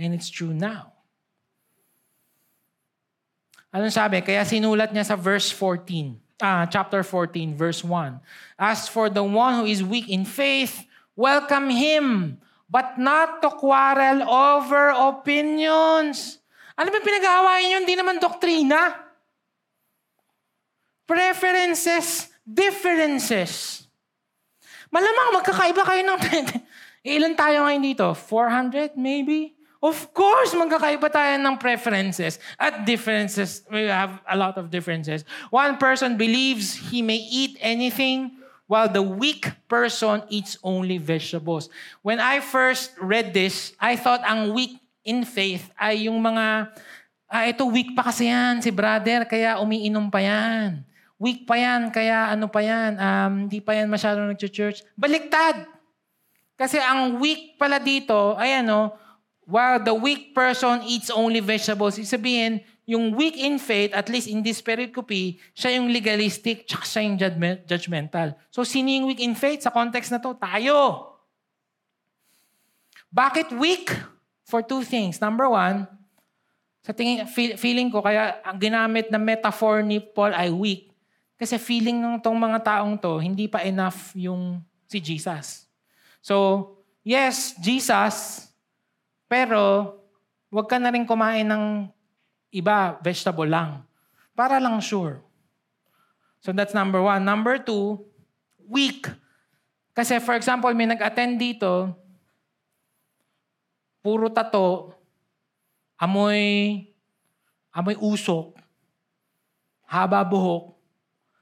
and 0.00 0.16
it's 0.16 0.32
true 0.32 0.56
now. 0.56 0.97
Anong 3.68 3.92
sabi? 3.92 4.24
Kaya 4.24 4.48
sinulat 4.48 4.96
niya 4.96 5.04
sa 5.04 5.16
verse 5.16 5.52
14, 5.52 6.16
ah, 6.40 6.64
chapter 6.64 7.04
14, 7.04 7.52
verse 7.52 7.84
1. 7.84 8.16
As 8.56 8.88
for 8.88 9.12
the 9.12 9.20
one 9.20 9.60
who 9.60 9.66
is 9.68 9.84
weak 9.84 10.08
in 10.08 10.24
faith, 10.24 10.88
welcome 11.12 11.68
him, 11.68 12.40
but 12.72 12.96
not 12.96 13.44
to 13.44 13.52
quarrel 13.52 14.24
over 14.24 14.96
opinions. 14.96 16.40
Ano 16.80 16.88
ba 16.88 17.02
pinag-aawayan 17.02 17.66
nyo? 17.68 17.78
Hindi 17.84 17.96
naman 17.98 18.16
doktrina. 18.16 19.04
Preferences, 21.04 22.32
differences. 22.46 23.84
Malamang 24.88 25.42
magkakaiba 25.42 25.82
kayo 25.84 26.02
ng... 26.06 26.20
Ilan 27.18 27.36
tayo 27.36 27.68
ngayon 27.68 27.84
dito? 27.84 28.06
400 28.16 28.96
maybe? 28.96 29.57
Of 29.78 30.10
course, 30.10 30.58
magkakaiba 30.58 31.06
tayo 31.06 31.38
ng 31.38 31.54
preferences 31.54 32.42
at 32.58 32.82
differences. 32.82 33.62
We 33.70 33.86
have 33.86 34.18
a 34.26 34.34
lot 34.34 34.58
of 34.58 34.74
differences. 34.74 35.22
One 35.54 35.78
person 35.78 36.18
believes 36.18 36.74
he 36.90 36.98
may 36.98 37.22
eat 37.22 37.54
anything 37.62 38.42
while 38.66 38.90
the 38.90 39.02
weak 39.02 39.46
person 39.70 40.26
eats 40.28 40.58
only 40.66 40.98
vegetables. 40.98 41.70
When 42.02 42.18
I 42.18 42.42
first 42.42 42.90
read 42.98 43.30
this, 43.30 43.70
I 43.78 43.94
thought 43.94 44.26
ang 44.26 44.50
weak 44.50 44.82
in 45.06 45.22
faith 45.22 45.70
ay 45.78 46.10
yung 46.10 46.18
mga, 46.20 46.74
ah, 47.30 47.44
ito 47.46 47.62
weak 47.70 47.94
pa 47.94 48.10
kasi 48.10 48.28
yan, 48.28 48.58
si 48.58 48.74
brother, 48.74 49.24
kaya 49.30 49.62
umiinom 49.62 50.10
pa 50.10 50.20
yan. 50.20 50.82
Weak 51.22 51.46
pa 51.46 51.54
yan, 51.54 51.94
kaya 51.94 52.34
ano 52.34 52.50
pa 52.50 52.60
yan, 52.62 52.98
um, 52.98 53.32
hindi 53.48 53.62
pa 53.62 53.78
yan 53.78 53.86
masyadong 53.86 54.30
nag-church. 54.34 54.82
Baliktad! 54.98 55.66
Kasi 56.58 56.82
ang 56.82 57.22
weak 57.22 57.54
pala 57.56 57.78
dito, 57.78 58.34
ay 58.34 58.60
ano, 58.62 58.92
While 59.48 59.80
the 59.80 59.96
weak 59.96 60.36
person 60.36 60.84
eats 60.84 61.08
only 61.08 61.40
vegetables, 61.40 61.96
ibig 61.96 62.12
sabihin, 62.12 62.60
yung 62.84 63.16
weak 63.16 63.32
in 63.40 63.56
faith, 63.56 63.96
at 63.96 64.12
least 64.12 64.28
in 64.28 64.44
this 64.44 64.60
pericope, 64.60 65.40
siya 65.56 65.80
yung 65.80 65.88
legalistic, 65.88 66.68
tsaka 66.68 66.84
siya 66.84 67.00
yung 67.08 67.16
judgmental. 67.64 68.36
So, 68.52 68.60
sino 68.60 68.92
yung 68.92 69.08
weak 69.08 69.24
in 69.24 69.32
faith 69.32 69.64
sa 69.64 69.72
context 69.72 70.12
na 70.12 70.20
to? 70.20 70.36
Tayo! 70.36 71.16
Bakit 73.08 73.56
weak? 73.56 73.88
For 74.48 74.64
two 74.64 74.80
things. 74.80 75.20
Number 75.20 75.44
one, 75.44 75.84
sa 76.80 76.96
tingin, 76.96 77.28
feeling 77.60 77.92
ko, 77.92 78.00
kaya 78.00 78.40
ang 78.40 78.56
ginamit 78.56 79.12
na 79.12 79.20
metaphor 79.20 79.84
ni 79.84 80.00
Paul 80.00 80.32
ay 80.32 80.48
weak. 80.48 80.88
Kasi 81.36 81.60
feeling 81.60 82.00
ng 82.00 82.16
tong 82.24 82.40
mga 82.40 82.64
taong 82.64 82.96
to, 82.96 83.20
hindi 83.20 83.44
pa 83.44 83.60
enough 83.60 84.16
yung 84.16 84.64
si 84.88 84.96
Jesus. 84.96 85.68
So, 86.24 86.64
yes, 87.04 87.60
Jesus, 87.60 88.47
pero, 89.28 89.94
huwag 90.48 90.66
ka 90.66 90.80
na 90.80 90.88
rin 90.88 91.04
kumain 91.04 91.44
ng 91.44 91.86
iba, 92.48 92.96
vegetable 93.04 93.46
lang. 93.46 93.84
Para 94.32 94.56
lang 94.56 94.80
sure. 94.80 95.20
So 96.40 96.56
that's 96.56 96.72
number 96.72 97.04
one. 97.04 97.22
Number 97.22 97.60
two, 97.60 98.00
weak. 98.64 99.04
Kasi 99.92 100.16
for 100.22 100.32
example, 100.38 100.72
may 100.72 100.88
nag-attend 100.88 101.36
dito, 101.36 101.92
puro 104.00 104.30
tato, 104.30 104.94
amoy, 105.98 106.86
amoy 107.74 107.98
usok, 107.98 108.54
haba 109.84 110.22
buhok, 110.22 110.78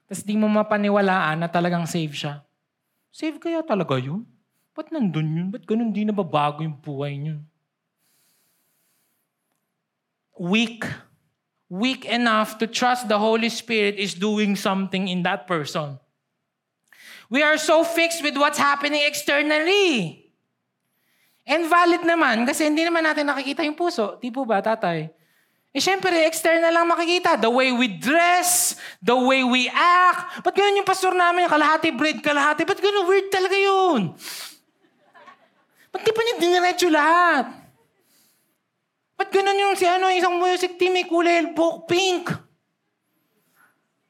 tapos 0.09 0.25
di 0.25 0.35
mo 0.41 0.49
mapaniwalaan 0.49 1.45
na 1.45 1.51
talagang 1.53 1.85
save 1.85 2.17
siya. 2.17 2.41
Save 3.13 3.37
kaya 3.37 3.61
talaga 3.61 4.01
yun? 4.01 4.25
Ba't 4.73 4.89
nandun 4.89 5.29
yun? 5.37 5.49
Ba't 5.53 5.69
ganun 5.69 5.93
di 5.93 6.09
nababago 6.09 6.65
yung 6.65 6.81
buhay 6.81 7.21
niyo? 7.21 7.45
Weak, 10.39 10.85
weak 11.69 12.05
enough 12.05 12.59
to 12.59 12.67
trust 12.67 13.09
the 13.09 13.19
Holy 13.19 13.49
Spirit 13.49 13.97
is 13.97 14.15
doing 14.15 14.57
something 14.57 15.09
in 15.09 15.23
that 15.25 15.47
person. 15.47 15.99
We 17.29 17.43
are 17.43 17.59
so 17.59 17.83
fixed 17.83 18.23
with 18.23 18.37
what's 18.39 18.59
happening 18.59 19.03
externally. 19.03 20.23
And 21.47 21.67
valid 21.71 22.03
naman, 22.03 22.47
kasi 22.47 22.67
hindi 22.67 22.83
naman 22.83 23.07
natin 23.07 23.27
nakikita 23.27 23.63
yung 23.63 23.79
puso. 23.79 24.19
Di 24.19 24.31
po 24.31 24.47
ba, 24.47 24.63
tatay? 24.63 25.11
Eh, 25.77 25.83
syempre, 25.83 26.11
external 26.25 26.73
lang 26.73 26.89
makikita. 26.89 27.37
The 27.37 27.53
way 27.53 27.69
we 27.69 28.01
dress, 28.01 28.81
the 29.05 29.13
way 29.13 29.45
we 29.45 29.69
act. 29.69 30.41
Ba't 30.41 30.57
ganun 30.57 30.81
yung 30.81 30.89
pastor 30.89 31.13
namin? 31.13 31.47
Kalahati 31.53 31.93
bread, 31.93 32.25
kalahati. 32.25 32.65
Ba't 32.65 32.81
ganun? 32.81 33.05
Weird 33.05 33.29
talaga 33.29 33.53
yun. 33.53 34.17
Ba't 35.93 36.01
di 36.01 36.11
pa 36.17 36.21
niya 36.25 36.35
diniretso 36.41 36.89
lahat? 36.89 37.66
Ba't 39.17 39.33
ganun 39.33 39.57
yung 39.57 39.75
si 39.81 39.89
ano, 39.89 40.13
isang 40.13 40.37
music 40.37 40.77
team 40.77 40.93
may 40.93 41.09
kulay 41.09 41.49
book 41.57 41.89
pink? 41.89 42.29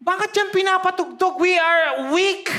Bakit 0.03 0.31
yan 0.35 0.51
pinapatugtog? 0.51 1.39
We 1.39 1.55
are 1.55 2.11
weak. 2.11 2.51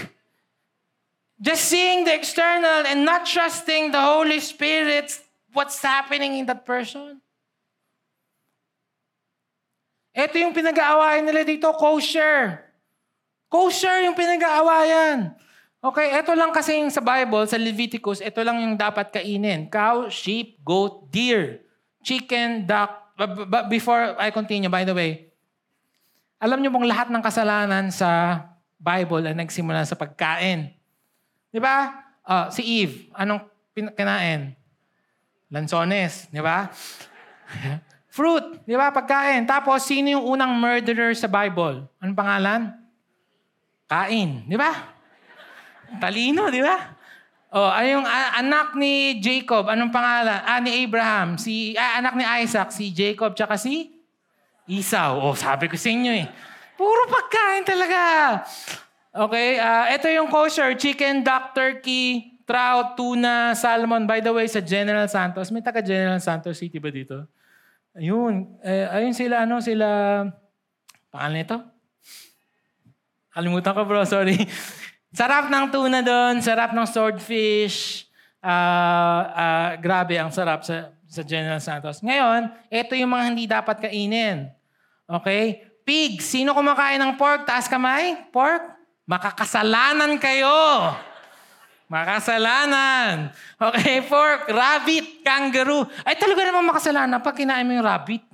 Just 1.38 1.70
seeing 1.70 2.08
the 2.08 2.16
external 2.16 2.88
and 2.88 3.04
not 3.06 3.28
trusting 3.28 3.94
the 3.94 4.02
Holy 4.02 4.40
Spirit, 4.42 5.12
what's 5.54 5.78
happening 5.84 6.40
in 6.40 6.48
that 6.50 6.66
person. 6.66 7.22
Ito 10.18 10.34
yung 10.34 10.56
pinag-aawayan 10.56 11.30
nila 11.30 11.46
dito, 11.46 11.70
kosher. 11.78 12.58
Kosher 13.54 14.02
yung 14.02 14.18
pinag-aawayan. 14.18 15.38
Okay, 15.78 16.10
ito 16.18 16.34
lang 16.34 16.50
kasi 16.50 16.82
yung 16.82 16.90
sa 16.90 17.06
Bible, 17.06 17.46
sa 17.46 17.60
Leviticus, 17.60 18.18
ito 18.18 18.42
lang 18.42 18.58
yung 18.66 18.74
dapat 18.74 19.14
kainin. 19.14 19.70
Cow, 19.70 20.10
sheep, 20.10 20.58
goat, 20.66 21.06
deer 21.14 21.67
chicken, 22.08 22.64
duck. 22.64 23.12
But 23.20 23.68
before 23.68 24.16
I 24.16 24.32
continue, 24.32 24.72
by 24.72 24.88
the 24.88 24.96
way, 24.96 25.28
alam 26.40 26.64
niyo 26.64 26.72
bang 26.72 26.88
lahat 26.88 27.12
ng 27.12 27.20
kasalanan 27.20 27.92
sa 27.92 28.40
Bible 28.80 29.28
ay 29.28 29.36
nagsimula 29.36 29.84
sa 29.84 30.00
pagkain. 30.00 30.72
Di 31.52 31.60
ba? 31.60 32.08
Uh, 32.24 32.48
si 32.54 32.64
Eve, 32.64 33.12
anong 33.12 33.44
kinain? 33.76 34.56
Lansones, 35.52 36.32
di 36.32 36.40
ba? 36.40 36.72
Fruit, 38.16 38.64
di 38.64 38.78
ba? 38.78 38.94
Pagkain. 38.94 39.44
Tapos, 39.44 39.84
sino 39.84 40.14
yung 40.14 40.38
unang 40.38 40.54
murderer 40.56 41.12
sa 41.18 41.28
Bible? 41.28 41.90
Anong 42.00 42.18
pangalan? 42.18 42.62
Kain, 43.88 44.46
di 44.46 44.58
ba? 44.60 44.72
Talino, 45.98 46.52
di 46.52 46.60
ba? 46.60 46.97
Oh, 47.48 47.72
ay 47.72 47.96
yung 47.96 48.04
uh, 48.04 48.32
anak 48.44 48.76
ni 48.76 49.24
Jacob, 49.24 49.72
anong 49.72 49.88
pangalan? 49.88 50.44
Ah, 50.44 50.60
ni 50.60 50.84
Abraham. 50.84 51.40
Si, 51.40 51.72
ah, 51.80 52.04
anak 52.04 52.20
ni 52.20 52.28
Isaac, 52.44 52.76
si 52.76 52.92
Jacob, 52.92 53.32
tsaka 53.32 53.56
si 53.56 53.96
Esau. 54.68 55.24
Oh, 55.24 55.32
sabi 55.32 55.72
ko 55.72 55.80
sa 55.80 55.88
inyo 55.88 56.12
eh. 56.12 56.28
Puro 56.76 57.08
pagkain 57.08 57.64
talaga. 57.64 58.00
Okay, 59.16 59.64
uh, 59.64 59.88
ito 59.96 60.12
yung 60.12 60.28
kosher. 60.28 60.76
Chicken, 60.76 61.24
duck, 61.24 61.56
turkey, 61.56 62.36
trout, 62.44 63.00
tuna, 63.00 63.56
salmon. 63.56 64.04
By 64.04 64.20
the 64.20 64.36
way, 64.36 64.52
sa 64.52 64.60
General 64.60 65.08
Santos, 65.08 65.48
may 65.48 65.64
taga 65.64 65.80
General 65.80 66.20
Santos 66.20 66.60
City 66.60 66.84
ba 66.84 66.92
dito? 66.92 67.26
Ayun. 67.96 68.60
Eh, 68.60 68.86
ayun 68.92 69.16
sila, 69.16 69.48
ano, 69.48 69.64
sila... 69.64 69.88
Pangalan 71.10 71.36
nito? 71.42 71.58
Kalimutan 73.32 73.72
ko 73.72 73.82
bro, 73.88 74.04
sorry. 74.04 74.36
Sarap 75.16 75.48
ng 75.48 75.66
tuna 75.72 76.04
doon, 76.04 76.44
sarap 76.44 76.76
ng 76.76 76.88
swordfish. 76.88 78.08
Uh, 78.44 79.22
uh, 79.32 79.70
grabe, 79.80 80.20
ang 80.20 80.32
sarap 80.32 80.68
sa, 80.68 80.92
sa 81.08 81.22
General 81.24 81.60
Santos. 81.64 82.04
Ngayon, 82.04 82.52
ito 82.68 82.94
yung 82.96 83.12
mga 83.12 83.24
hindi 83.28 83.44
dapat 83.48 83.88
kainin. 83.88 84.52
Okay? 85.08 85.64
Pig, 85.88 86.20
sino 86.20 86.52
kumakain 86.52 87.00
ng 87.00 87.16
pork? 87.16 87.48
Taas 87.48 87.72
kamay? 87.72 88.28
Pork? 88.36 88.76
Makakasalanan 89.08 90.20
kayo. 90.20 90.92
Makasalanan. 91.88 93.32
Okay, 93.56 94.04
pork, 94.04 94.52
rabbit, 94.52 95.24
kangaroo. 95.24 95.88
Ay, 96.04 96.20
talaga 96.20 96.44
naman 96.44 96.68
makasalanan 96.68 97.24
pag 97.24 97.40
kinain 97.40 97.64
mo 97.64 97.72
yung 97.72 97.88
rabbit. 97.88 98.28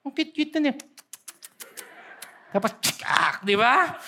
Ang 0.00 0.12
cute-cute 0.16 0.56
na 0.56 0.72
niya. 0.72 0.74
Tapos, 2.48 2.72
ah, 3.04 3.36
di 3.44 3.52
ba? 3.60 4.00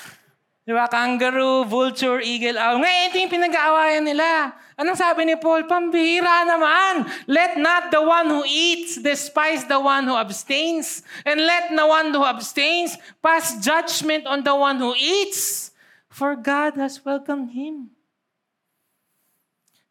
Di 0.67 0.75
ba? 0.75 0.91
Kangaroo, 0.91 1.63
vulture, 1.63 2.19
eagle, 2.19 2.59
owl. 2.59 2.83
Ngayon, 2.83 3.03
ito 3.07 3.17
yung 3.23 3.31
pinag-aawayan 3.31 4.03
nila. 4.03 4.51
Anong 4.75 4.99
sabi 4.99 5.23
ni 5.23 5.39
Paul? 5.39 5.63
Pambihira 5.71 6.43
naman. 6.43 7.07
Let 7.31 7.55
not 7.55 7.95
the 7.95 8.03
one 8.03 8.27
who 8.27 8.43
eats 8.43 8.99
despise 8.99 9.63
the 9.71 9.79
one 9.79 10.11
who 10.11 10.19
abstains. 10.19 11.07
And 11.23 11.39
let 11.39 11.71
the 11.71 11.87
one 11.87 12.11
who 12.11 12.27
abstains 12.27 12.99
pass 13.23 13.63
judgment 13.63 14.27
on 14.27 14.43
the 14.43 14.59
one 14.59 14.83
who 14.83 14.99
eats. 14.99 15.71
For 16.11 16.35
God 16.35 16.75
has 16.75 16.99
welcomed 16.99 17.55
him. 17.55 17.95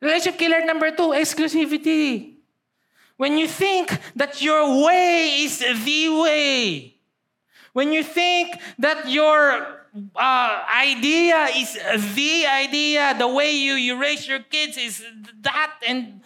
Relationship 0.03 0.37
killer 0.37 0.59
number 0.67 0.91
two, 0.91 1.15
exclusivity. 1.15 2.35
When 3.15 3.39
you 3.39 3.47
think 3.47 3.95
that 4.19 4.43
your 4.43 4.83
way 4.83 5.39
is 5.47 5.63
the 5.63 6.03
way, 6.19 6.99
when 7.71 7.95
you 7.95 8.03
think 8.03 8.59
that 8.77 9.07
your 9.07 9.84
uh, 9.95 10.53
idea 10.75 11.47
is 11.55 11.79
the 12.15 12.45
idea, 12.45 13.15
the 13.15 13.27
way 13.27 13.55
you, 13.55 13.79
you 13.79 13.95
raise 13.95 14.27
your 14.27 14.43
kids 14.43 14.75
is 14.75 15.03
that, 15.41 15.79
and 15.87 16.19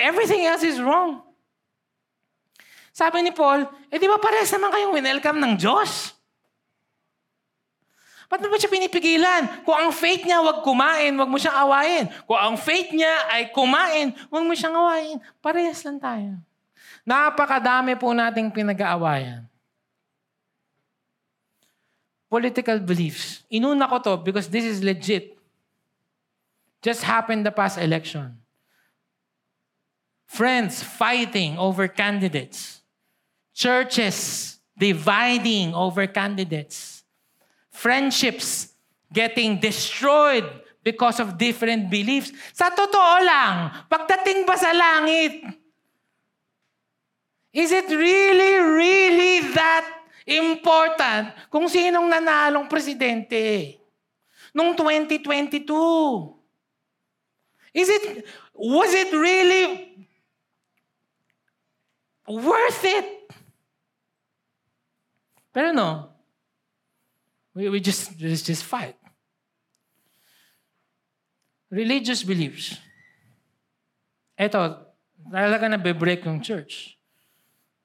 everything 0.00 0.48
else 0.48 0.64
is 0.64 0.80
wrong. 0.80 1.20
Sabi 2.92 3.24
ni 3.24 3.32
Paul, 3.32 3.68
eh 3.88 3.96
di 3.96 4.08
ba 4.08 4.20
pares 4.20 4.52
naman 4.52 4.68
kayong 4.72 4.92
winelcome 4.96 5.40
ng 5.40 5.52
Diyos? 5.56 6.12
Ba't 8.32 8.40
mo 8.40 8.48
ba 8.48 8.56
siya 8.56 8.72
pinipigilan? 8.72 9.60
Kung 9.60 9.76
ang 9.76 9.92
faith 9.92 10.24
niya, 10.24 10.40
wag 10.40 10.64
kumain, 10.64 11.12
wag 11.20 11.28
mo 11.28 11.36
siyang 11.36 11.68
awayin. 11.68 12.08
Kung 12.24 12.40
ang 12.40 12.56
faith 12.56 12.88
niya 12.88 13.28
ay 13.28 13.52
kumain, 13.52 14.16
wag 14.32 14.44
mo 14.48 14.56
siyang 14.56 14.72
awayin. 14.72 15.20
Parehas 15.44 15.84
lang 15.84 16.00
tayo. 16.00 16.40
Napakadami 17.04 17.92
po 17.92 18.08
nating 18.16 18.48
pinag-aawayan. 18.48 19.51
Political 22.32 22.80
beliefs. 22.88 23.44
Inuna 23.52 23.84
ko 23.92 24.00
to 24.00 24.16
because 24.16 24.48
this 24.48 24.64
is 24.64 24.80
legit. 24.80 25.36
Just 26.80 27.04
happened 27.04 27.44
the 27.44 27.52
past 27.52 27.76
election. 27.76 28.40
Friends 30.24 30.80
fighting 30.80 31.60
over 31.60 31.92
candidates. 31.92 32.80
Churches 33.52 34.56
dividing 34.80 35.76
over 35.76 36.08
candidates 36.08 37.02
friendships 37.72 38.68
getting 39.12 39.58
destroyed 39.58 40.44
because 40.84 41.18
of 41.18 41.40
different 41.40 41.90
beliefs. 41.90 42.30
Sa 42.52 42.68
totoo 42.70 43.24
lang, 43.24 43.72
pagdating 43.88 44.44
ba 44.44 44.54
sa 44.54 44.70
langit, 44.70 45.40
is 47.52 47.72
it 47.72 47.88
really, 47.88 48.54
really 48.60 49.34
that 49.56 50.01
important 50.26 51.34
kung 51.50 51.66
sinong 51.66 52.06
nanalong 52.06 52.70
presidente 52.70 53.78
nung 54.54 54.76
2022? 54.76 55.66
Is 57.72 57.88
it, 57.88 58.04
was 58.52 58.92
it 58.92 59.10
really 59.16 60.06
worth 62.28 62.84
it? 62.84 63.08
Pero 65.52 65.72
no, 65.72 66.08
we, 67.54 67.68
we 67.68 67.80
just, 67.80 68.16
just, 68.16 68.46
just 68.46 68.64
fight. 68.64 68.96
Religious 71.72 72.22
beliefs. 72.24 72.76
Ito, 74.36 74.84
talaga 75.28 75.68
na 75.68 75.80
break 75.80 76.24
yung 76.24 76.40
church. 76.40 76.96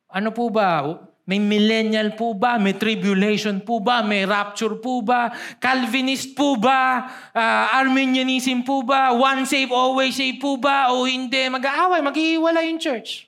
Ano 0.07 0.31
po 0.31 0.47
ba? 0.51 0.99
May 1.27 1.43
millennial 1.43 2.15
po 2.15 2.31
ba? 2.31 2.55
May 2.55 2.79
tribulation 2.79 3.59
po 3.59 3.83
ba? 3.83 3.99
May 3.99 4.23
rapture 4.23 4.79
po 4.79 5.03
ba? 5.03 5.27
Calvinist 5.59 6.31
po 6.39 6.55
ba? 6.55 7.03
Uh, 7.35 7.83
Arminianism 7.83 8.63
po 8.63 8.87
ba? 8.87 9.11
One 9.11 9.43
save, 9.43 9.67
always 9.75 10.15
save 10.15 10.39
po 10.39 10.55
ba? 10.55 10.95
O 10.95 11.03
hindi? 11.03 11.51
Mag-aaway, 11.51 11.99
maghihiwala 11.99 12.63
yung 12.63 12.79
church. 12.79 13.27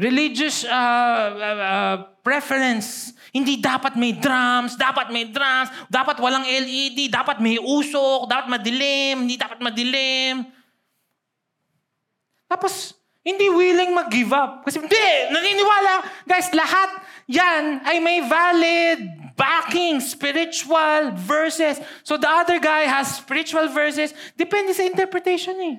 Religious 0.00 0.64
uh, 0.64 1.28
uh, 1.36 1.58
uh, 1.60 1.96
preference. 2.24 3.12
Hindi 3.28 3.60
dapat 3.60 4.00
may 4.00 4.16
drums, 4.16 4.80
dapat 4.80 5.12
may 5.12 5.28
drums, 5.28 5.68
dapat 5.92 6.16
walang 6.16 6.48
LED, 6.48 7.12
dapat 7.12 7.44
may 7.44 7.60
usok, 7.60 8.24
dapat 8.24 8.48
madilim, 8.48 9.28
hindi 9.28 9.36
dapat 9.36 9.60
madilim. 9.60 10.48
Tapos, 12.48 12.96
hindi 13.20 13.46
willing 13.52 13.92
mag-give 13.92 14.32
up. 14.32 14.64
Kasi, 14.64 14.80
hindi, 14.80 15.08
naniniwala. 15.28 16.24
Guys, 16.24 16.48
lahat 16.56 16.90
yan 17.28 17.84
ay 17.84 18.00
may 18.00 18.24
valid 18.24 19.20
backing, 19.36 20.00
spiritual 20.00 21.16
verses. 21.16 21.80
So 22.04 22.20
the 22.20 22.28
other 22.28 22.60
guy 22.60 22.84
has 22.84 23.16
spiritual 23.16 23.68
verses. 23.72 24.12
Depende 24.36 24.76
sa 24.76 24.84
interpretation 24.84 25.56
eh. 25.60 25.76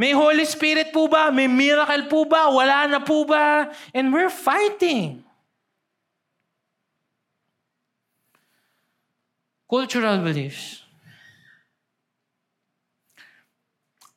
May 0.00 0.12
Holy 0.16 0.48
Spirit 0.48 0.92
po 0.96 1.08
ba? 1.08 1.28
May 1.28 1.48
miracle 1.48 2.08
po 2.08 2.24
ba? 2.24 2.48
Wala 2.48 2.88
na 2.88 3.00
po 3.04 3.24
ba? 3.28 3.68
And 3.92 4.12
we're 4.12 4.32
fighting. 4.32 5.24
Cultural 9.68 10.18
beliefs. 10.24 10.79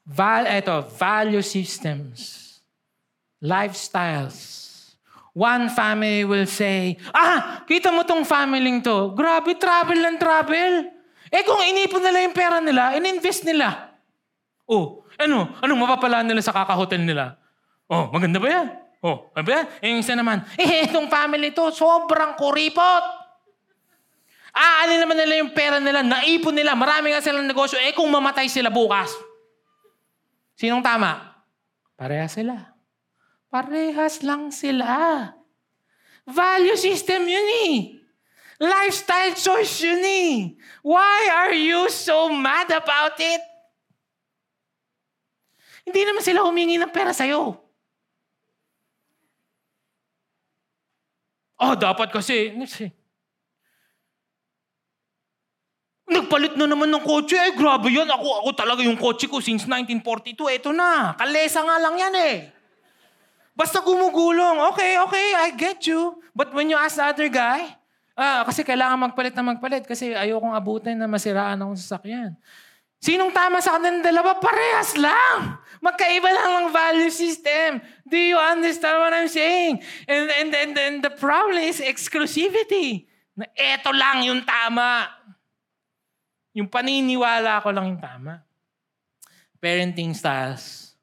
Val, 0.04 0.44
eto, 0.48 0.84
value 1.00 1.44
systems. 1.44 2.60
Lifestyles. 3.40 4.62
One 5.34 5.72
family 5.74 6.28
will 6.28 6.46
say, 6.46 7.00
ah, 7.10 7.66
kita 7.66 7.90
mo 7.90 8.06
tong 8.06 8.22
family 8.22 8.84
to. 8.86 9.16
Grabe, 9.18 9.58
travel 9.58 9.98
lang 9.98 10.22
travel. 10.22 10.94
Eh 11.34 11.42
kung 11.42 11.58
inipon 11.66 12.04
nila 12.04 12.22
yung 12.22 12.36
pera 12.38 12.62
nila, 12.62 12.94
ininvest 12.94 13.42
nila. 13.42 13.98
Oh, 14.70 15.02
ano? 15.18 15.58
Anong 15.58 15.80
mapapalaan 15.90 16.30
nila 16.30 16.46
sa 16.46 16.54
kakahotel 16.54 17.02
nila? 17.02 17.42
Oh, 17.90 18.14
maganda 18.14 18.38
ba 18.38 18.48
yan? 18.48 18.68
Oh, 19.02 19.34
ano 19.34 19.44
ba 19.44 19.52
yan? 19.52 19.66
Eh, 19.82 19.88
yung 19.90 20.02
isa 20.06 20.14
naman, 20.14 20.46
eh, 20.62 20.86
itong 20.86 21.10
family 21.10 21.50
to, 21.50 21.74
sobrang 21.74 22.38
kuripot. 22.38 23.26
Aanin 24.54 25.02
naman 25.02 25.18
nila 25.18 25.42
yung 25.42 25.52
pera 25.52 25.82
nila, 25.82 26.06
naipon 26.06 26.54
nila, 26.54 26.78
marami 26.78 27.10
nga 27.10 27.26
silang 27.26 27.50
negosyo, 27.50 27.82
eh 27.82 27.98
kung 27.98 28.06
mamatay 28.14 28.46
sila 28.46 28.70
bukas. 28.70 29.10
Sinong 30.64 30.80
tama? 30.80 31.44
Parehas 32.00 32.40
sila. 32.40 32.56
Parehas 33.52 34.24
lang 34.24 34.48
sila. 34.48 35.28
Value 36.24 36.80
system 36.80 37.28
yun 37.28 37.50
eh. 37.68 38.00
Lifestyle 38.64 39.36
choice 39.36 39.84
yun 39.84 40.00
eh. 40.00 40.56
Why 40.80 41.20
are 41.36 41.52
you 41.52 41.92
so 41.92 42.32
mad 42.32 42.72
about 42.72 43.20
it? 43.20 43.44
Hindi 45.84 46.08
naman 46.08 46.24
sila 46.24 46.48
humingi 46.48 46.80
ng 46.80 46.96
pera 46.96 47.12
sa'yo. 47.12 47.60
Oh, 51.60 51.76
dapat 51.76 52.08
kasi. 52.08 52.56
Nagpalit 56.14 56.54
na 56.54 56.70
naman 56.70 56.94
ng 56.94 57.02
kotse. 57.02 57.34
Eh, 57.34 57.58
grabe 57.58 57.90
yan. 57.90 58.06
Ako, 58.06 58.46
ako 58.46 58.50
talaga 58.54 58.86
yung 58.86 58.96
kotse 58.96 59.26
ko 59.26 59.42
since 59.42 59.66
1942. 59.66 60.38
Ito 60.62 60.70
na. 60.70 61.18
Kalesa 61.18 61.66
nga 61.66 61.82
lang 61.82 61.98
yan 61.98 62.14
eh. 62.14 62.36
Basta 63.54 63.82
gumugulong. 63.82 64.62
Okay, 64.74 64.98
okay, 65.02 65.28
I 65.38 65.50
get 65.58 65.86
you. 65.86 66.22
But 66.34 66.54
when 66.54 66.70
you 66.70 66.78
ask 66.78 66.98
the 66.98 67.06
other 67.06 67.30
guy, 67.30 67.74
ah, 68.18 68.46
kasi 68.46 68.66
kailangan 68.66 69.10
magpalit 69.10 69.34
na 69.34 69.46
magpalit 69.46 69.86
kasi 69.86 70.14
ayokong 70.14 70.54
abutin 70.54 70.98
na 70.98 71.06
masiraan 71.06 71.62
akong 71.62 71.78
sasakyan. 71.78 72.34
Sinong 73.04 73.36
tama 73.36 73.60
sa 73.60 73.76
kanilang 73.76 74.00
dalawa? 74.00 74.40
Parehas 74.40 74.96
lang. 74.96 75.60
Magkaiba 75.84 76.30
lang 76.32 76.50
ng 76.56 76.68
value 76.72 77.12
system. 77.12 77.84
Do 78.08 78.16
you 78.16 78.40
understand 78.40 78.96
what 79.04 79.12
I'm 79.12 79.28
saying? 79.28 79.84
And, 80.08 80.32
and, 80.32 80.50
and, 80.56 80.72
and 80.72 80.98
the 81.04 81.12
problem 81.12 81.60
is 81.60 81.84
exclusivity. 81.84 83.12
Na 83.36 83.44
eto 83.60 83.92
lang 83.92 84.24
yung 84.24 84.48
tama. 84.48 85.12
Yung 86.54 86.70
paniniwala 86.70 87.62
ko 87.62 87.70
lang 87.74 87.86
yung 87.90 88.02
tama. 88.02 88.42
Parenting 89.58 90.14
styles. 90.14 90.94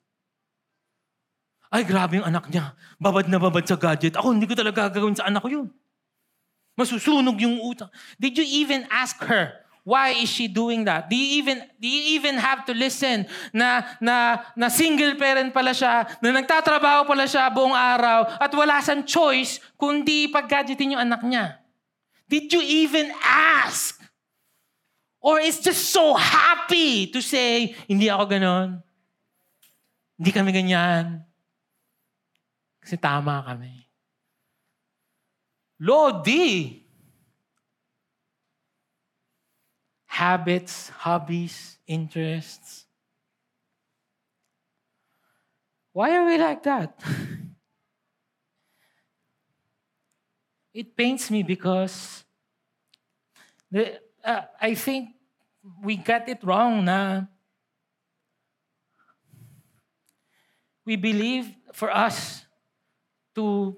Ay, 1.70 1.86
grabe 1.86 2.18
yung 2.18 2.26
anak 2.26 2.50
niya. 2.50 2.74
Babad 2.98 3.30
na 3.30 3.38
babad 3.38 3.62
sa 3.62 3.78
gadget. 3.78 4.18
Ako, 4.18 4.34
hindi 4.34 4.46
ko 4.46 4.58
talaga 4.58 4.90
gagawin 4.90 5.14
sa 5.14 5.30
anak 5.30 5.42
ko 5.42 5.50
yun. 5.50 5.66
Masusunog 6.74 7.38
yung 7.42 7.62
utang. 7.62 7.90
Did 8.18 8.38
you 8.38 8.46
even 8.46 8.86
ask 8.90 9.18
her, 9.26 9.60
Why 9.80 10.12
is 10.12 10.28
she 10.28 10.44
doing 10.44 10.84
that? 10.84 11.08
Do 11.08 11.16
you 11.16 11.40
even 11.40 11.64
do 11.80 11.88
you 11.88 12.20
even 12.20 12.36
have 12.36 12.68
to 12.68 12.76
listen 12.76 13.24
na 13.48 13.80
na 13.96 14.44
na 14.52 14.68
single 14.68 15.16
parent 15.16 15.56
pala 15.56 15.72
siya, 15.72 16.04
na 16.20 16.36
nagtatrabaho 16.36 17.08
pala 17.08 17.24
siya 17.24 17.48
buong 17.48 17.72
araw 17.72 18.28
at 18.36 18.52
wala 18.52 18.76
siyang 18.84 19.08
choice 19.08 19.56
kundi 19.80 20.28
paggadgetin 20.28 20.94
yung 20.94 21.02
anak 21.02 21.24
niya? 21.24 21.64
Did 22.28 22.52
you 22.52 22.60
even 22.60 23.08
ask? 23.24 23.96
Or 25.20 25.38
is 25.38 25.60
just 25.60 25.92
so 25.92 26.16
happy 26.16 27.06
to 27.12 27.20
say, 27.20 27.76
hindi 27.84 28.08
ako 28.08 28.24
ganon. 28.24 28.80
Hindi 30.16 30.30
kami 30.32 30.50
ganyan. 30.52 31.20
Kasi 32.80 32.96
tama 32.96 33.44
kami. 33.44 33.84
Lodi, 35.80 36.80
habits, 40.08 40.88
hobbies, 41.04 41.76
interests. 41.86 42.84
Why 45.92 46.16
are 46.16 46.26
we 46.26 46.36
like 46.36 46.62
that? 46.64 47.00
it 50.74 50.96
pains 50.96 51.30
me 51.30 51.42
because 51.42 52.24
the, 53.70 54.00
uh, 54.24 54.44
I 54.60 54.74
think 54.74 55.16
we 55.82 55.96
got 55.96 56.28
it 56.28 56.40
wrong 56.42 56.84
na 56.84 57.24
we 60.84 60.96
believe 60.96 61.52
for 61.72 61.92
us 61.92 62.44
to 63.34 63.76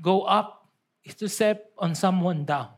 go 0.00 0.22
up 0.22 0.68
is 1.04 1.14
to 1.16 1.28
step 1.28 1.70
on 1.78 1.94
someone 1.94 2.44
down. 2.44 2.68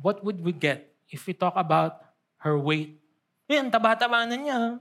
What 0.00 0.24
would 0.24 0.40
we 0.40 0.56
get 0.56 0.96
if 1.12 1.26
we 1.28 1.36
talk 1.36 1.52
about 1.60 2.00
her 2.40 2.56
weight? 2.56 2.96
Eh, 3.52 3.60
ang 3.60 3.68
taba-taba 3.68 4.24
na 4.24 4.36
niya. 4.40 4.80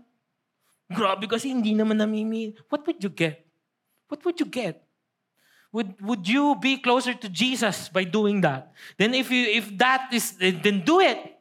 Grabe 0.87 1.27
kasi 1.27 1.51
hindi 1.51 1.75
naman 1.75 1.99
namimi. 1.99 2.55
What 2.71 2.87
would 2.87 3.03
you 3.03 3.11
get? 3.11 3.43
What 4.07 4.23
would 4.23 4.39
you 4.39 4.47
get? 4.47 4.88
Would, 5.71 6.01
would 6.01 6.27
you 6.27 6.55
be 6.59 6.77
closer 6.77 7.13
to 7.13 7.29
Jesus 7.29 7.89
by 7.89 8.03
doing 8.03 8.41
that? 8.41 8.73
Then 8.97 9.13
if 9.13 9.29
you 9.29 9.45
if 9.45 9.77
that 9.77 10.09
is 10.11 10.31
then 10.31 10.81
do 10.83 10.99
it. 10.99 11.35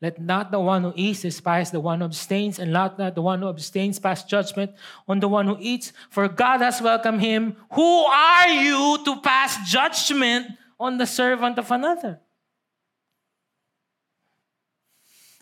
Let 0.00 0.20
not 0.20 0.52
the 0.52 0.60
one 0.60 0.82
who 0.82 0.92
eats 0.94 1.22
despise 1.22 1.70
the 1.70 1.80
one 1.80 2.00
who 2.00 2.04
abstains, 2.04 2.58
and 2.58 2.72
let 2.72 2.98
not 2.98 3.14
the 3.14 3.22
one 3.22 3.40
who 3.40 3.48
abstains 3.48 3.98
pass 3.98 4.22
judgment 4.22 4.72
on 5.08 5.20
the 5.20 5.28
one 5.28 5.46
who 5.46 5.56
eats, 5.58 5.92
for 6.10 6.28
God 6.28 6.60
has 6.60 6.82
welcomed 6.82 7.22
him. 7.22 7.56
Who 7.72 8.04
are 8.04 8.48
you 8.48 8.98
to 9.06 9.20
pass 9.22 9.68
judgment 9.68 10.48
on 10.78 10.98
the 10.98 11.06
servant 11.06 11.58
of 11.58 11.70
another? 11.70 12.20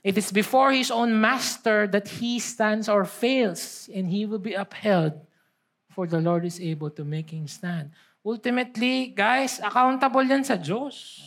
It 0.04 0.20
is 0.20 0.28
before 0.28 0.70
his 0.70 0.92
own 0.92 1.16
master 1.16 1.88
that 1.88 2.20
he 2.20 2.36
stands 2.36 2.92
or 2.92 3.08
fails, 3.08 3.88
and 3.88 4.12
he 4.12 4.28
will 4.28 4.38
be 4.38 4.52
upheld, 4.52 5.16
for 5.88 6.06
the 6.06 6.20
Lord 6.20 6.44
is 6.44 6.60
able 6.60 6.90
to 6.92 7.08
make 7.08 7.32
him 7.32 7.48
stand. 7.48 7.96
Ultimately, 8.20 9.16
guys, 9.16 9.64
accountable 9.64 10.20
yan 10.20 10.44
sa 10.44 10.60
Diyos. 10.60 11.24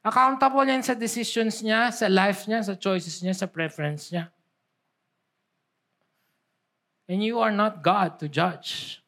Accountable 0.00 0.64
yan 0.64 0.80
sa 0.80 0.96
decisions 0.96 1.60
niya, 1.60 1.92
sa 1.92 2.08
life 2.08 2.48
niya, 2.48 2.64
sa 2.64 2.72
choices 2.72 3.20
niya, 3.20 3.36
sa 3.36 3.44
preference 3.44 4.08
niya. 4.08 4.32
And 7.04 7.20
you 7.20 7.36
are 7.36 7.52
not 7.52 7.84
God 7.84 8.16
to 8.24 8.32
judge. 8.32 9.04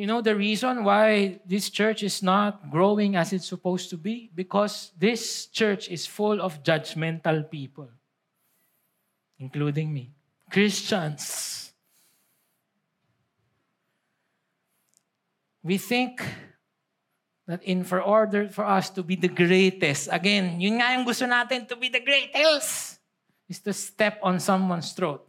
You 0.00 0.06
know 0.06 0.22
the 0.22 0.32
reason 0.32 0.82
why 0.82 1.40
this 1.44 1.68
church 1.68 2.02
is 2.02 2.22
not 2.22 2.70
growing 2.70 3.16
as 3.16 3.34
it's 3.34 3.44
supposed 3.44 3.90
to 3.90 3.98
be? 3.98 4.32
Because 4.34 4.92
this 4.96 5.44
church 5.52 5.92
is 5.92 6.06
full 6.06 6.40
of 6.40 6.64
judgmental 6.64 7.44
people, 7.50 7.90
including 9.38 9.92
me. 9.92 10.16
Christians. 10.48 11.74
We 15.62 15.76
think 15.76 16.24
that 17.46 17.62
in 17.64 17.84
for 17.84 18.00
order 18.00 18.48
for 18.48 18.64
us 18.64 18.88
to 18.96 19.02
be 19.02 19.16
the 19.16 19.28
greatest, 19.28 20.08
again, 20.10 20.62
yun 20.62 20.80
nga 20.80 20.96
yung 20.96 21.04
gusto 21.04 21.28
natin, 21.28 21.68
to 21.68 21.76
be 21.76 21.92
the 21.92 22.00
greatest, 22.00 22.96
is 23.52 23.60
to 23.60 23.74
step 23.74 24.16
on 24.22 24.40
someone's 24.40 24.96
throat. 24.96 25.28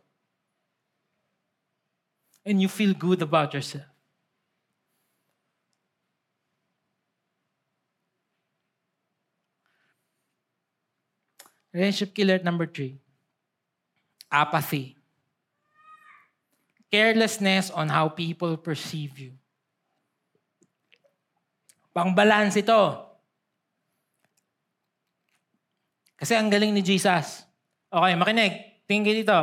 And 2.45 2.61
you 2.61 2.69
feel 2.69 2.93
good 2.95 3.21
about 3.21 3.53
yourself. 3.53 3.90
Relationship 11.71 12.11
killer 12.11 12.39
number 12.43 12.67
three. 12.67 12.99
Apathy. 14.27 14.95
Carelessness 16.91 17.71
on 17.71 17.87
how 17.87 18.11
people 18.11 18.59
perceive 18.59 19.15
you. 19.15 19.31
Pang-balance 21.95 22.59
ito. 22.59 23.07
Kasi 26.19 26.35
ang 26.35 26.51
galing 26.51 26.75
ni 26.75 26.83
Jesus. 26.83 27.47
Okay, 27.91 28.13
makinig. 28.19 28.83
Tingin 28.87 29.23
dito. 29.23 29.39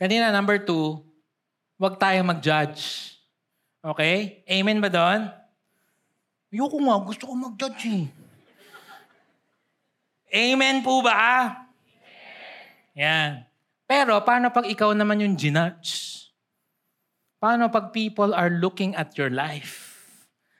Kanina, 0.00 0.32
number 0.32 0.60
two, 0.60 1.04
huwag 1.76 2.00
tayo 2.00 2.20
mag-judge. 2.24 3.14
Okay? 3.84 4.44
Amen 4.48 4.80
ba 4.80 4.88
doon? 4.88 5.28
Ayoko 6.52 6.76
nga, 6.80 6.96
gusto 7.04 7.24
ko 7.28 7.32
mag-judge 7.36 7.84
eh. 7.88 8.04
Amen 10.32 10.80
po 10.80 11.04
ba? 11.04 11.52
Amen. 11.52 12.96
Yan. 12.96 13.30
Pero 13.84 14.16
paano 14.24 14.48
pag 14.48 14.64
ikaw 14.64 14.96
naman 14.96 15.20
yung 15.20 15.36
ginudge? 15.36 16.24
Paano 17.36 17.68
pag 17.68 17.92
people 17.92 18.32
are 18.32 18.48
looking 18.48 18.96
at 18.96 19.12
your 19.20 19.28
life? 19.28 19.92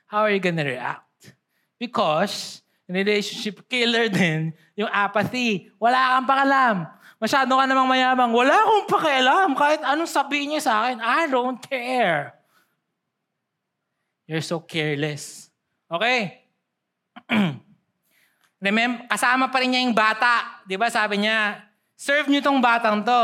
How 0.05 0.21
are 0.21 0.29
you 0.29 0.37
gonna 0.37 0.61
react? 0.61 1.33
Because, 1.81 2.61
relationship 2.85 3.65
killer 3.65 4.13
din, 4.13 4.53
yung 4.77 4.93
apathy. 4.93 5.73
Wala 5.81 6.21
kang 6.21 6.29
pakalam. 6.29 6.75
Masyado 7.17 7.49
ka 7.57 7.65
namang 7.65 7.89
mayabang. 7.89 8.29
Wala 8.29 8.53
akong 8.53 8.85
pakialam. 8.93 9.49
Kahit 9.57 9.81
anong 9.81 10.11
sabihin 10.11 10.53
niya 10.53 10.61
sa 10.69 10.73
akin, 10.85 11.01
I 11.01 11.25
don't 11.25 11.57
care. 11.57 12.37
You're 14.29 14.45
so 14.45 14.61
careless. 14.61 15.49
Okay? 15.89 16.45
Remember, 18.63 19.03
kasama 19.11 19.51
pa 19.51 19.59
rin 19.59 19.75
niya 19.75 19.83
yung 19.83 19.91
bata. 19.91 20.63
Di 20.63 20.79
ba 20.79 20.87
sabi 20.87 21.27
niya, 21.27 21.59
serve 21.99 22.31
niyo 22.31 22.39
tong 22.39 22.63
batang 22.63 23.03
to. 23.03 23.23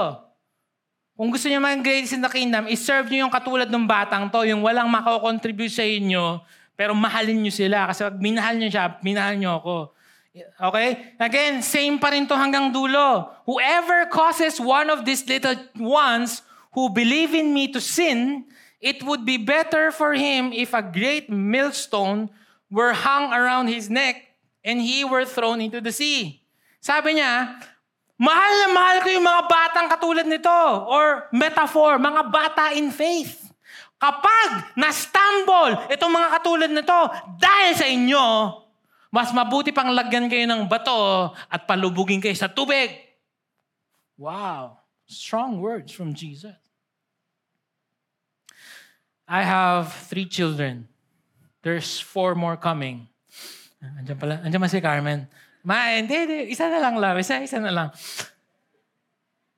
Kung 1.16 1.32
gusto 1.32 1.48
niyo 1.48 1.64
maging 1.64 1.84
greatest 1.84 2.16
in 2.16 2.24
the 2.24 2.32
kingdom, 2.32 2.68
i-serve 2.68 3.08
niyo 3.08 3.28
yung 3.28 3.32
katulad 3.32 3.72
ng 3.72 3.88
batang 3.88 4.28
to, 4.28 4.44
yung 4.44 4.60
walang 4.60 4.92
makakontribute 4.92 5.72
sa 5.72 5.84
inyo, 5.84 6.44
pero 6.76 6.92
mahalin 6.92 7.40
niyo 7.40 7.56
sila. 7.56 7.88
Kasi 7.88 8.04
pag 8.04 8.20
minahal 8.20 8.56
niyo 8.60 8.72
siya, 8.72 9.00
minahal 9.00 9.36
niyo 9.40 9.64
ako. 9.64 9.76
Okay? 10.60 11.16
Again, 11.20 11.64
same 11.64 11.96
pa 12.00 12.12
rin 12.12 12.28
to 12.28 12.36
hanggang 12.36 12.72
dulo. 12.72 13.32
Whoever 13.48 14.12
causes 14.12 14.60
one 14.60 14.92
of 14.92 15.08
these 15.08 15.24
little 15.24 15.56
ones 15.80 16.44
who 16.76 16.92
believe 16.92 17.32
in 17.32 17.52
me 17.52 17.72
to 17.72 17.80
sin, 17.80 18.44
it 18.80 19.04
would 19.04 19.24
be 19.24 19.40
better 19.40 19.92
for 19.92 20.16
him 20.16 20.52
if 20.52 20.76
a 20.76 20.84
great 20.84 21.28
millstone 21.28 22.32
were 22.72 22.92
hung 22.96 23.32
around 23.32 23.68
his 23.68 23.92
neck 23.92 24.29
and 24.64 24.80
he 24.80 25.04
were 25.04 25.24
thrown 25.24 25.60
into 25.60 25.80
the 25.80 25.92
sea. 25.92 26.40
Sabi 26.80 27.20
niya, 27.20 27.60
mahal 28.16 28.52
na 28.64 28.68
mahal 28.72 28.98
ko 29.04 29.10
yung 29.12 29.28
mga 29.28 29.44
batang 29.48 29.88
katulad 29.92 30.26
nito. 30.28 30.60
Or 30.88 31.28
metaphor, 31.36 32.00
mga 32.00 32.22
bata 32.32 32.72
in 32.76 32.92
faith. 32.92 33.52
Kapag 34.00 34.80
na-stumble 34.80 35.92
itong 35.92 36.14
mga 36.16 36.30
katulad 36.40 36.72
nito, 36.72 37.00
dahil 37.36 37.72
sa 37.76 37.84
inyo, 37.84 38.26
mas 39.12 39.36
mabuti 39.36 39.76
pang 39.76 39.92
lagyan 39.92 40.32
kayo 40.32 40.48
ng 40.48 40.72
bato 40.72 41.36
at 41.52 41.68
palubugin 41.68 42.24
kayo 42.24 42.32
sa 42.38 42.48
tubig. 42.48 42.96
Wow. 44.16 44.80
Strong 45.10 45.60
words 45.60 45.92
from 45.92 46.16
Jesus. 46.16 46.56
I 49.28 49.44
have 49.44 49.92
three 50.08 50.26
children. 50.26 50.88
There's 51.62 52.00
four 52.00 52.40
more 52.40 52.56
coming. 52.56 53.09
Andiyan 53.80 54.18
pala. 54.20 54.36
Andiyan 54.44 54.62
ba 54.62 54.70
si 54.72 54.84
Carmen? 54.84 55.20
Ma, 55.64 55.96
hindi, 55.96 56.16
hindi. 56.16 56.40
Isa 56.52 56.68
na 56.68 56.80
lang, 56.80 57.00
love. 57.00 57.20
Isa, 57.20 57.44
isa 57.44 57.60
na 57.60 57.72
lang. 57.72 57.90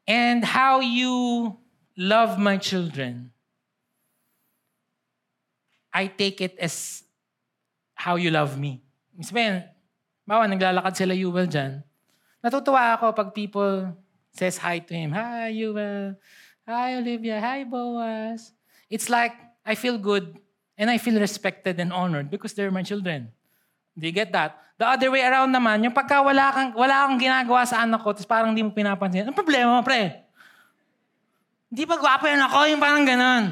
And 0.05 0.41
how 0.45 0.81
you 0.81 1.53
love 1.97 2.37
my 2.37 2.57
children, 2.57 3.33
I 5.93 6.07
take 6.09 6.41
it 6.41 6.57
as 6.57 7.03
how 7.93 8.17
you 8.17 8.33
love 8.33 8.57
me. 8.57 8.81
Sabihin, 9.21 9.61
bawa, 10.25 10.49
naglalakad 10.49 10.97
sila 10.97 11.13
Yuval 11.13 11.45
dyan. 11.45 11.85
Natutuwa 12.41 12.97
ako 12.97 13.13
pag 13.13 13.29
people 13.37 13.93
says 14.33 14.57
hi 14.57 14.81
to 14.81 14.93
him. 14.93 15.13
Hi, 15.13 15.53
Yuval. 15.53 16.17
Hi, 16.65 16.97
Olivia. 16.97 17.37
Hi, 17.37 17.61
Boaz. 17.67 18.53
It's 18.89 19.09
like, 19.09 19.35
I 19.61 19.75
feel 19.75 20.01
good 20.01 20.41
and 20.77 20.89
I 20.89 20.97
feel 20.97 21.19
respected 21.21 21.77
and 21.77 21.93
honored 21.93 22.33
because 22.33 22.53
they're 22.57 22.73
my 22.73 22.81
children. 22.81 23.29
Do 24.01 24.09
you 24.09 24.15
get 24.15 24.33
that? 24.33 24.57
The 24.81 24.89
other 24.89 25.13
way 25.13 25.21
around 25.21 25.53
naman, 25.53 25.85
yung 25.85 25.93
pagka 25.93 26.25
wala 26.25 26.49
kang, 26.49 26.73
wala 26.73 27.05
kang 27.05 27.21
ginagawa 27.21 27.61
sa 27.69 27.85
anak 27.85 28.01
ko, 28.01 28.17
tapos 28.17 28.25
parang 28.25 28.49
hindi 28.49 28.65
mo 28.65 28.73
pinapansin, 28.73 29.29
ang 29.29 29.37
problema 29.37 29.77
mo, 29.77 29.85
pre? 29.85 30.25
Hindi 31.69 31.85
pa 31.85 32.01
gwapo 32.01 32.25
yung 32.25 32.41
anak 32.41 32.49
ko, 32.49 32.59
yung 32.65 32.81
parang 32.81 33.05
ganon. 33.05 33.43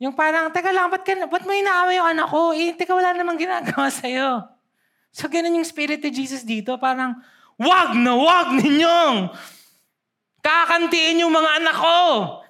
Yung 0.00 0.16
parang, 0.16 0.48
teka 0.48 0.72
lang, 0.72 0.88
ba't, 0.88 1.04
ka, 1.04 1.28
ba't 1.28 1.44
mo 1.44 1.52
inaaway 1.52 2.00
yung 2.00 2.08
anak 2.16 2.32
ko? 2.32 2.56
Eh, 2.56 2.72
teka, 2.72 2.96
wala 2.96 3.12
namang 3.12 3.36
ginagawa 3.36 3.92
sa'yo. 4.00 4.48
So, 5.12 5.28
ganun 5.28 5.60
yung 5.60 5.68
spirit 5.68 6.00
ni 6.00 6.08
Jesus 6.08 6.48
dito. 6.48 6.80
Parang, 6.80 7.20
Wag 7.62 7.94
na 7.94 8.18
wag 8.18 8.58
ninyong 8.58 9.30
kakantiin 10.42 11.22
yung 11.22 11.30
mga 11.30 11.50
anak 11.62 11.76
ko. 11.78 11.98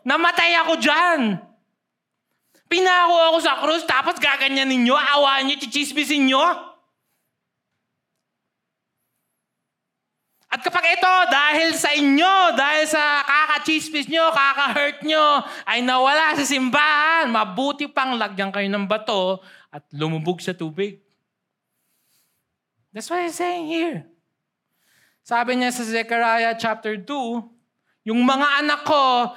Namatay 0.09 0.57
ako 0.64 0.72
dyan. 0.80 1.20
Pinako 2.70 3.16
ako 3.28 3.38
sa 3.44 3.61
krus, 3.61 3.84
tapos 3.84 4.16
gaganyan 4.16 4.64
ninyo, 4.64 4.96
awaan 4.96 5.44
nyo, 5.44 5.61
chichismisin 5.61 6.24
nyo. 6.24 6.72
At 10.53 10.61
kapag 10.61 10.84
ito, 10.84 11.14
dahil 11.32 11.72
sa 11.72 11.96
inyo, 11.96 12.34
dahil 12.53 12.84
sa 12.84 13.24
kakachismis 13.24 14.05
nyo, 14.05 14.28
kaka-hurt 14.36 15.00
nyo, 15.00 15.40
ay 15.64 15.80
nawala 15.80 16.36
sa 16.36 16.44
simbahan, 16.44 17.32
mabuti 17.32 17.88
pang 17.88 18.20
lagyan 18.20 18.53
kayo 18.53 18.68
ng 18.68 18.84
bato 18.84 19.40
at 19.72 19.80
lumubog 19.96 20.44
sa 20.44 20.53
tubig. 20.53 21.00
That's 22.92 23.09
what 23.09 23.24
he's 23.24 23.40
saying 23.40 23.64
here. 23.72 24.05
Sabi 25.24 25.57
niya 25.57 25.72
sa 25.72 25.88
Zechariah 25.88 26.53
chapter 26.61 27.00
2, 27.00 28.12
yung 28.12 28.20
mga 28.20 28.61
anak 28.61 28.84
ko, 28.84 29.32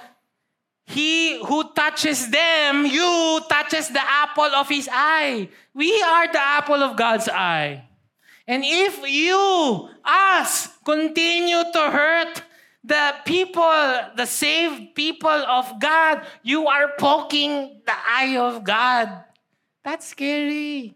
He 0.86 1.41
who 1.41 1.74
touches 1.74 2.30
them, 2.30 2.86
you 2.86 3.41
touches 3.49 3.89
the 3.89 4.03
apple 4.03 4.53
of 4.53 4.70
his 4.70 4.86
eye. 4.91 5.49
We 5.74 5.89
are 5.89 6.30
the 6.30 6.43
apple 6.61 6.78
of 6.78 6.93
God's 6.93 7.26
eye. 7.26 7.89
And 8.46 8.62
if 8.62 9.02
you, 9.02 9.89
us, 10.06 10.70
continue 10.86 11.66
to 11.66 11.84
hurt 11.89 12.46
the 12.86 13.18
people, 13.26 14.14
the 14.14 14.30
saved 14.30 14.93
people 14.93 15.34
of 15.34 15.82
God, 15.82 16.22
you 16.46 16.70
are 16.70 16.93
poking 17.02 17.82
the 17.82 17.98
eye 17.98 18.38
of 18.38 18.62
God. 18.62 19.26
That's 19.82 20.14
scary. 20.14 20.93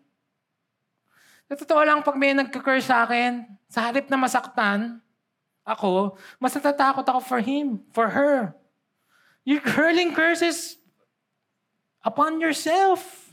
Sa 1.49 1.57
totoo 1.57 1.81
lang, 1.81 2.05
pag 2.05 2.13
may 2.13 2.37
nagka-curse 2.37 2.85
sa 2.85 3.09
akin, 3.09 3.49
sa 3.65 3.89
halip 3.89 4.05
na 4.05 4.21
masaktan 4.21 5.01
ako, 5.65 6.17
mas 6.37 6.53
natatakot 6.53 7.05
ako 7.05 7.21
for 7.25 7.41
him, 7.41 7.81
for 7.89 8.13
her. 8.13 8.53
You're 9.41 9.65
hurling 9.65 10.13
curses 10.13 10.77
upon 12.05 12.37
yourself. 12.37 13.28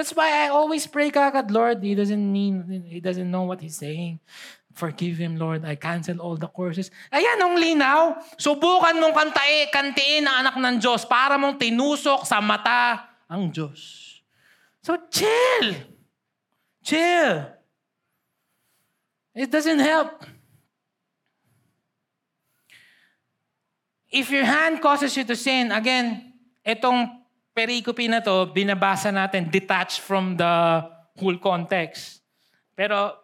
That's 0.00 0.16
why 0.16 0.32
I 0.32 0.48
always 0.48 0.88
pray 0.88 1.12
kagad, 1.12 1.52
Lord, 1.52 1.84
he 1.84 1.92
doesn't 1.92 2.32
mean, 2.32 2.64
he 2.88 3.04
doesn't 3.04 3.28
know 3.28 3.44
what 3.44 3.60
he's 3.60 3.76
saying. 3.76 4.16
Forgive 4.72 5.20
him, 5.20 5.36
Lord. 5.36 5.60
I 5.60 5.76
cancel 5.76 6.24
all 6.24 6.40
the 6.40 6.48
curses. 6.48 6.88
Ayan 7.12 7.36
ang 7.36 7.52
linaw. 7.60 8.16
Subukan 8.40 8.96
mong 8.96 9.12
kantai, 9.12 9.68
kantiin 9.68 10.24
ang 10.24 10.40
anak 10.40 10.56
ng 10.56 10.80
Diyos 10.80 11.04
para 11.04 11.36
mong 11.36 11.60
tinusok 11.60 12.24
sa 12.24 12.40
mata 12.40 13.12
ang 13.28 13.52
Diyos. 13.52 14.24
So 14.80 14.96
chill. 15.12 15.76
Chill. 16.80 17.52
It 19.36 19.52
doesn't 19.52 19.84
help. 19.84 20.24
If 24.08 24.32
your 24.32 24.48
hand 24.48 24.80
causes 24.80 25.12
you 25.12 25.28
to 25.28 25.36
sin, 25.36 25.68
again, 25.68 26.32
itong 26.64 27.19
pericope 27.54 28.08
na 28.08 28.20
to, 28.20 28.50
binabasa 28.54 29.10
natin 29.12 29.50
detached 29.50 30.00
from 30.00 30.36
the 30.36 30.84
whole 31.18 31.38
context. 31.38 32.22
Pero 32.76 33.16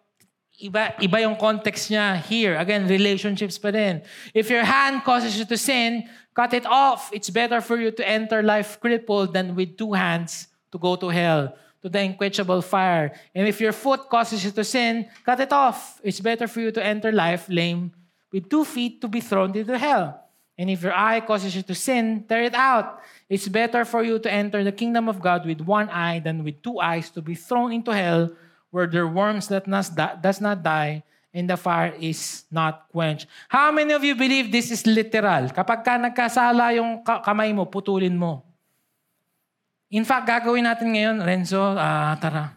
iba, 0.60 0.92
iba 1.00 1.20
yung 1.20 1.36
context 1.36 1.88
niya 1.90 2.20
here. 2.20 2.56
Again, 2.56 2.86
relationships 2.88 3.58
pa 3.58 3.70
din. 3.70 4.02
If 4.34 4.50
your 4.50 4.64
hand 4.64 5.04
causes 5.04 5.38
you 5.38 5.44
to 5.46 5.56
sin, 5.56 6.04
cut 6.34 6.52
it 6.52 6.66
off. 6.66 7.08
It's 7.12 7.30
better 7.30 7.60
for 7.60 7.80
you 7.80 7.90
to 7.92 8.02
enter 8.04 8.42
life 8.42 8.80
crippled 8.80 9.32
than 9.32 9.54
with 9.56 9.76
two 9.76 9.92
hands 9.92 10.48
to 10.72 10.78
go 10.78 10.96
to 10.96 11.08
hell, 11.08 11.54
to 11.80 11.88
the 11.88 12.00
unquenchable 12.00 12.60
fire. 12.60 13.12
And 13.34 13.48
if 13.48 13.60
your 13.60 13.72
foot 13.72 14.10
causes 14.10 14.44
you 14.44 14.50
to 14.52 14.64
sin, 14.64 15.08
cut 15.24 15.40
it 15.40 15.52
off. 15.52 16.00
It's 16.04 16.20
better 16.20 16.48
for 16.48 16.60
you 16.60 16.72
to 16.72 16.82
enter 16.84 17.12
life 17.12 17.48
lame 17.48 17.92
with 18.32 18.50
two 18.50 18.64
feet 18.64 19.00
to 19.00 19.08
be 19.08 19.20
thrown 19.20 19.56
into 19.56 19.78
hell. 19.78 20.25
And 20.56 20.72
if 20.72 20.80
your 20.80 20.96
eye 20.96 21.20
causes 21.20 21.52
you 21.52 21.60
to 21.68 21.76
sin, 21.76 22.24
tear 22.24 22.48
it 22.48 22.56
out. 22.56 23.04
It's 23.28 23.46
better 23.46 23.84
for 23.84 24.00
you 24.00 24.18
to 24.18 24.28
enter 24.32 24.64
the 24.64 24.72
kingdom 24.72 25.08
of 25.08 25.20
God 25.20 25.44
with 25.44 25.60
one 25.60 25.92
eye 25.92 26.18
than 26.18 26.44
with 26.44 26.64
two 26.64 26.80
eyes 26.80 27.12
to 27.12 27.20
be 27.20 27.36
thrown 27.36 27.72
into 27.72 27.92
hell 27.92 28.32
where 28.72 28.88
there 28.88 29.04
are 29.04 29.12
worms 29.12 29.48
that 29.52 29.68
does 30.22 30.40
not 30.40 30.64
die 30.64 31.04
and 31.36 31.44
the 31.52 31.60
fire 31.60 31.92
is 32.00 32.48
not 32.48 32.88
quenched. 32.88 33.28
How 33.52 33.68
many 33.68 33.92
of 33.92 34.00
you 34.00 34.16
believe 34.16 34.48
this 34.48 34.72
is 34.72 34.88
literal? 34.88 35.52
Kapag 35.52 35.84
ka 35.84 36.00
nagkasala 36.00 36.72
yung 36.72 37.04
kamay 37.04 37.52
mo, 37.52 37.68
putulin 37.68 38.16
mo. 38.16 38.40
In 39.92 40.08
fact, 40.08 40.24
gagawin 40.24 40.64
natin 40.64 40.96
ngayon, 40.96 41.20
Renzo, 41.20 41.60
uh, 41.76 42.16
tara. 42.16 42.56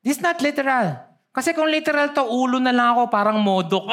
This 0.00 0.16
is 0.16 0.22
not 0.24 0.40
literal. 0.40 0.96
Kasi 1.36 1.52
kung 1.52 1.68
literal 1.68 2.16
to, 2.16 2.24
ulo 2.24 2.56
na 2.56 2.72
lang 2.72 2.96
ako, 2.96 3.12
parang 3.12 3.36
modok. 3.44 3.84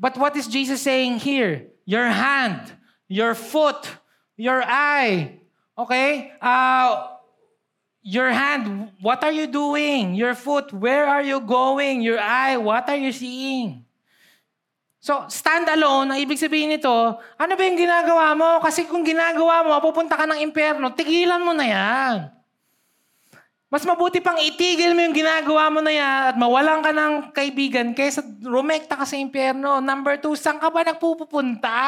But 0.00 0.16
what 0.16 0.32
is 0.34 0.48
Jesus 0.48 0.80
saying 0.80 1.20
here? 1.20 1.68
Your 1.84 2.08
hand, 2.08 2.72
your 3.04 3.36
foot, 3.36 3.84
your 4.40 4.64
eye. 4.64 5.44
Okay? 5.76 6.32
Uh, 6.40 7.20
your 8.00 8.32
hand, 8.32 8.96
what 9.04 9.20
are 9.20 9.32
you 9.32 9.44
doing? 9.46 10.16
Your 10.16 10.32
foot, 10.32 10.72
where 10.72 11.04
are 11.04 11.20
you 11.20 11.44
going? 11.44 12.00
Your 12.00 12.18
eye, 12.18 12.56
what 12.56 12.88
are 12.88 12.96
you 12.96 13.12
seeing? 13.12 13.84
So, 15.00 15.28
stand 15.28 15.68
alone, 15.68 16.12
ang 16.12 16.20
ibig 16.20 16.40
sabihin 16.40 16.76
nito, 16.76 16.92
ano 17.16 17.52
ba 17.56 17.62
yung 17.64 17.76
ginagawa 17.76 18.36
mo? 18.36 18.60
Kasi 18.60 18.84
kung 18.84 19.04
ginagawa 19.04 19.64
mo, 19.64 19.72
pupunta 19.80 20.16
ka 20.16 20.28
ng 20.28 20.44
impyerno, 20.44 20.92
tigilan 20.92 21.40
mo 21.40 21.52
na 21.56 21.64
yan. 21.64 22.16
Mas 23.70 23.86
mabuti 23.86 24.18
pang 24.18 24.34
itigil 24.34 24.98
mo 24.98 25.00
yung 25.06 25.14
ginagawa 25.14 25.70
mo 25.70 25.78
na 25.78 25.94
yan 25.94 26.34
at 26.34 26.36
mawalan 26.36 26.82
ka 26.82 26.90
ng 26.90 27.14
kaibigan 27.30 27.94
kaysa 27.94 28.18
rumekta 28.42 28.98
ka 28.98 29.06
sa 29.06 29.14
impyerno. 29.14 29.78
Number 29.78 30.18
two, 30.18 30.34
saan 30.34 30.58
ka 30.58 30.74
ba 30.74 30.82
nagpupunta? 30.82 31.78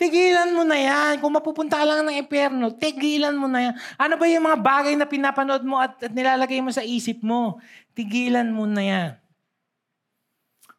Tigilan 0.00 0.56
mo 0.56 0.64
na 0.64 0.76
yan. 0.80 1.20
Kung 1.20 1.36
mapupunta 1.36 1.84
lang 1.84 2.00
ng 2.00 2.16
impyerno, 2.24 2.72
tigilan 2.72 3.36
mo 3.36 3.44
na 3.44 3.68
yan. 3.68 3.74
Ano 4.00 4.16
ba 4.16 4.24
yung 4.24 4.48
mga 4.48 4.58
bagay 4.60 4.94
na 4.96 5.04
pinapanood 5.04 5.68
mo 5.68 5.76
at, 5.76 6.00
at 6.00 6.12
nilalagay 6.16 6.64
mo 6.64 6.72
sa 6.72 6.80
isip 6.80 7.20
mo? 7.20 7.60
Tigilan 7.92 8.48
mo 8.48 8.64
na 8.64 8.80
yan. 8.80 9.10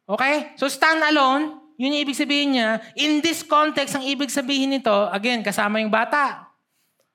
Okay? 0.10 0.58
So 0.58 0.66
stand 0.66 1.06
alone, 1.06 1.62
yun 1.78 1.94
yung 1.94 2.02
ibig 2.10 2.18
sabihin 2.18 2.58
niya. 2.58 2.82
In 2.98 3.22
this 3.22 3.46
context, 3.46 3.94
ang 3.94 4.02
ibig 4.02 4.34
sabihin 4.34 4.74
nito, 4.74 4.94
again, 5.14 5.46
kasama 5.46 5.78
yung 5.78 5.94
bata. 5.94 6.50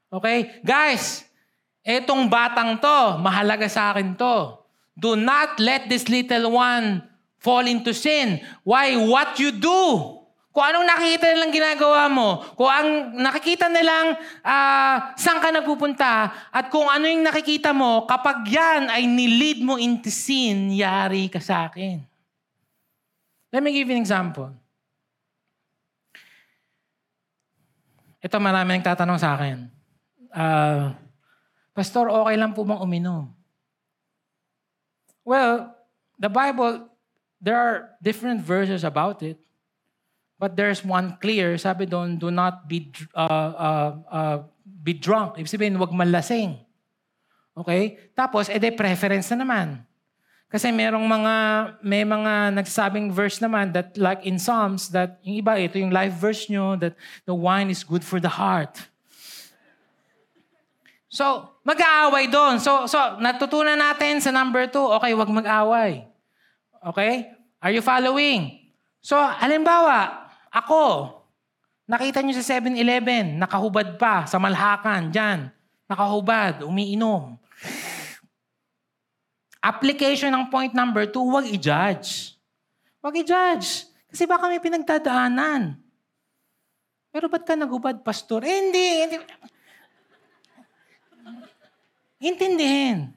Okay? 0.07 0.63
Guys, 0.63 1.27
Etong 1.83 2.31
batang 2.31 2.79
to, 2.79 3.19
mahalaga 3.19 3.67
sa 3.67 3.91
akin 3.91 4.15
to. 4.15 4.55
Do 4.95 5.19
not 5.19 5.59
let 5.59 5.91
this 5.91 6.07
little 6.07 6.55
one 6.55 7.03
fall 7.43 7.67
into 7.67 7.91
sin. 7.91 8.39
Why? 8.63 8.95
What 8.95 9.43
you 9.43 9.51
do. 9.51 10.23
Kung 10.53 10.69
anong 10.69 10.85
nakikita 10.85 11.33
nilang 11.33 11.51
ginagawa 11.51 12.03
mo, 12.13 12.45
kung 12.55 12.69
ang 12.69 13.17
nakikita 13.17 13.73
nilang 13.73 14.15
uh, 14.45 14.97
saan 15.17 15.41
ka 15.41 15.49
nagpupunta, 15.49 16.29
at 16.53 16.69
kung 16.69 16.87
ano 16.93 17.09
yung 17.09 17.25
nakikita 17.25 17.73
mo, 17.73 18.05
kapag 18.05 18.45
yan 18.53 18.93
ay 18.93 19.09
nilid 19.09 19.65
mo 19.65 19.81
into 19.81 20.13
sin, 20.13 20.69
yari 20.77 21.33
ka 21.33 21.41
sa 21.41 21.73
akin. 21.73 22.05
Let 23.49 23.65
me 23.65 23.73
give 23.73 23.89
you 23.89 23.97
an 23.97 24.05
example. 24.05 24.53
Ito 28.21 28.37
marami 28.37 28.77
nagtatanong 28.77 29.19
sa 29.19 29.35
akin. 29.35 29.57
Uh, 30.31 30.93
Pastor, 31.73 32.13
okay 32.13 32.37
lang 32.37 32.53
po 32.53 32.69
bang 32.69 32.81
uminom? 32.81 33.33
Well, 35.25 35.73
the 36.21 36.29
Bible, 36.29 36.89
there 37.41 37.57
are 37.57 37.97
different 38.05 38.45
verses 38.45 38.85
about 38.85 39.25
it. 39.25 39.41
But 40.37 40.59
there's 40.59 40.83
one 40.83 41.17
clear, 41.23 41.55
sabi 41.55 41.87
doon, 41.87 42.19
do 42.19 42.29
not 42.35 42.67
be, 42.67 42.91
uh, 43.15 43.53
uh, 43.55 43.91
uh, 44.11 44.39
be 44.67 44.91
drunk. 44.91 45.39
Ibig 45.39 45.47
sabihin, 45.47 45.79
huwag 45.79 45.95
malasing. 45.95 46.59
Okay? 47.55 48.11
Tapos, 48.11 48.51
ede 48.51 48.75
preference 48.75 49.31
na 49.31 49.47
naman. 49.47 49.87
Kasi 50.53 50.69
merong 50.69 51.07
mga, 51.07 51.35
may 51.81 52.05
mga 52.05 52.59
nagsabing 52.59 53.09
verse 53.15 53.41
naman 53.41 53.73
that 53.73 53.97
like 53.97 54.27
in 54.27 54.37
Psalms, 54.37 54.91
that 54.91 55.23
yung 55.25 55.41
iba, 55.41 55.57
ito 55.57 55.79
yung 55.79 55.95
live 55.95 56.13
verse 56.13 56.51
nyo, 56.51 56.77
that 56.77 56.93
the 57.25 57.33
wine 57.33 57.71
is 57.71 57.87
good 57.87 58.05
for 58.05 58.21
the 58.21 58.29
heart. 58.29 58.77
So, 61.13 61.45
mag-aaway 61.61 62.33
doon. 62.33 62.57
So, 62.57 62.89
so, 62.89 62.97
natutunan 63.21 63.77
natin 63.77 64.17
sa 64.25 64.33
number 64.33 64.65
two, 64.73 64.89
okay, 64.97 65.13
wag 65.13 65.29
mag-away. 65.29 66.09
Okay? 66.81 67.37
Are 67.61 67.69
you 67.69 67.85
following? 67.85 68.73
So, 69.05 69.21
halimbawa, 69.21 70.25
ako, 70.49 71.13
nakita 71.85 72.25
nyo 72.25 72.33
sa 72.33 72.57
7-Eleven, 72.57 73.37
nakahubad 73.37 74.01
pa 74.01 74.25
sa 74.25 74.41
Malhakan, 74.41 75.13
dyan. 75.13 75.53
Nakahubad, 75.85 76.65
umiinom. 76.65 77.37
Application 79.61 80.33
ng 80.33 80.49
point 80.49 80.73
number 80.73 81.05
two, 81.05 81.29
wag 81.29 81.45
i-judge. 81.45 82.41
Wag 83.05 83.21
i-judge. 83.21 83.85
Kasi 84.09 84.25
baka 84.25 84.49
may 84.49 84.65
pinagdadaanan. 84.65 85.77
Pero 87.13 87.29
ba't 87.29 87.45
ka 87.45 87.53
nagubad, 87.53 88.01
pastor? 88.01 88.49
Eh, 88.49 88.57
hindi, 88.65 88.87
hindi. 89.05 89.17
Intindihin. 92.23 93.11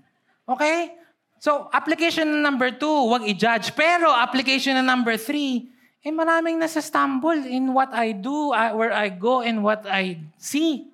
Okay? 0.49 0.97
So, 1.37 1.69
application 1.69 2.25
na 2.25 2.41
number 2.41 2.73
two, 2.73 3.13
wag 3.13 3.21
i-judge. 3.29 3.77
Pero 3.77 4.09
application 4.09 4.73
na 4.73 4.81
number 4.81 5.13
three, 5.13 5.69
eh 6.01 6.09
maraming 6.09 6.57
nasa 6.57 6.81
stumble 6.81 7.45
in 7.45 7.69
what 7.69 7.93
I 7.93 8.17
do, 8.17 8.49
uh, 8.49 8.73
where 8.73 8.93
I 8.93 9.13
go, 9.13 9.45
and 9.45 9.61
what 9.61 9.85
I 9.85 10.25
see. 10.41 10.89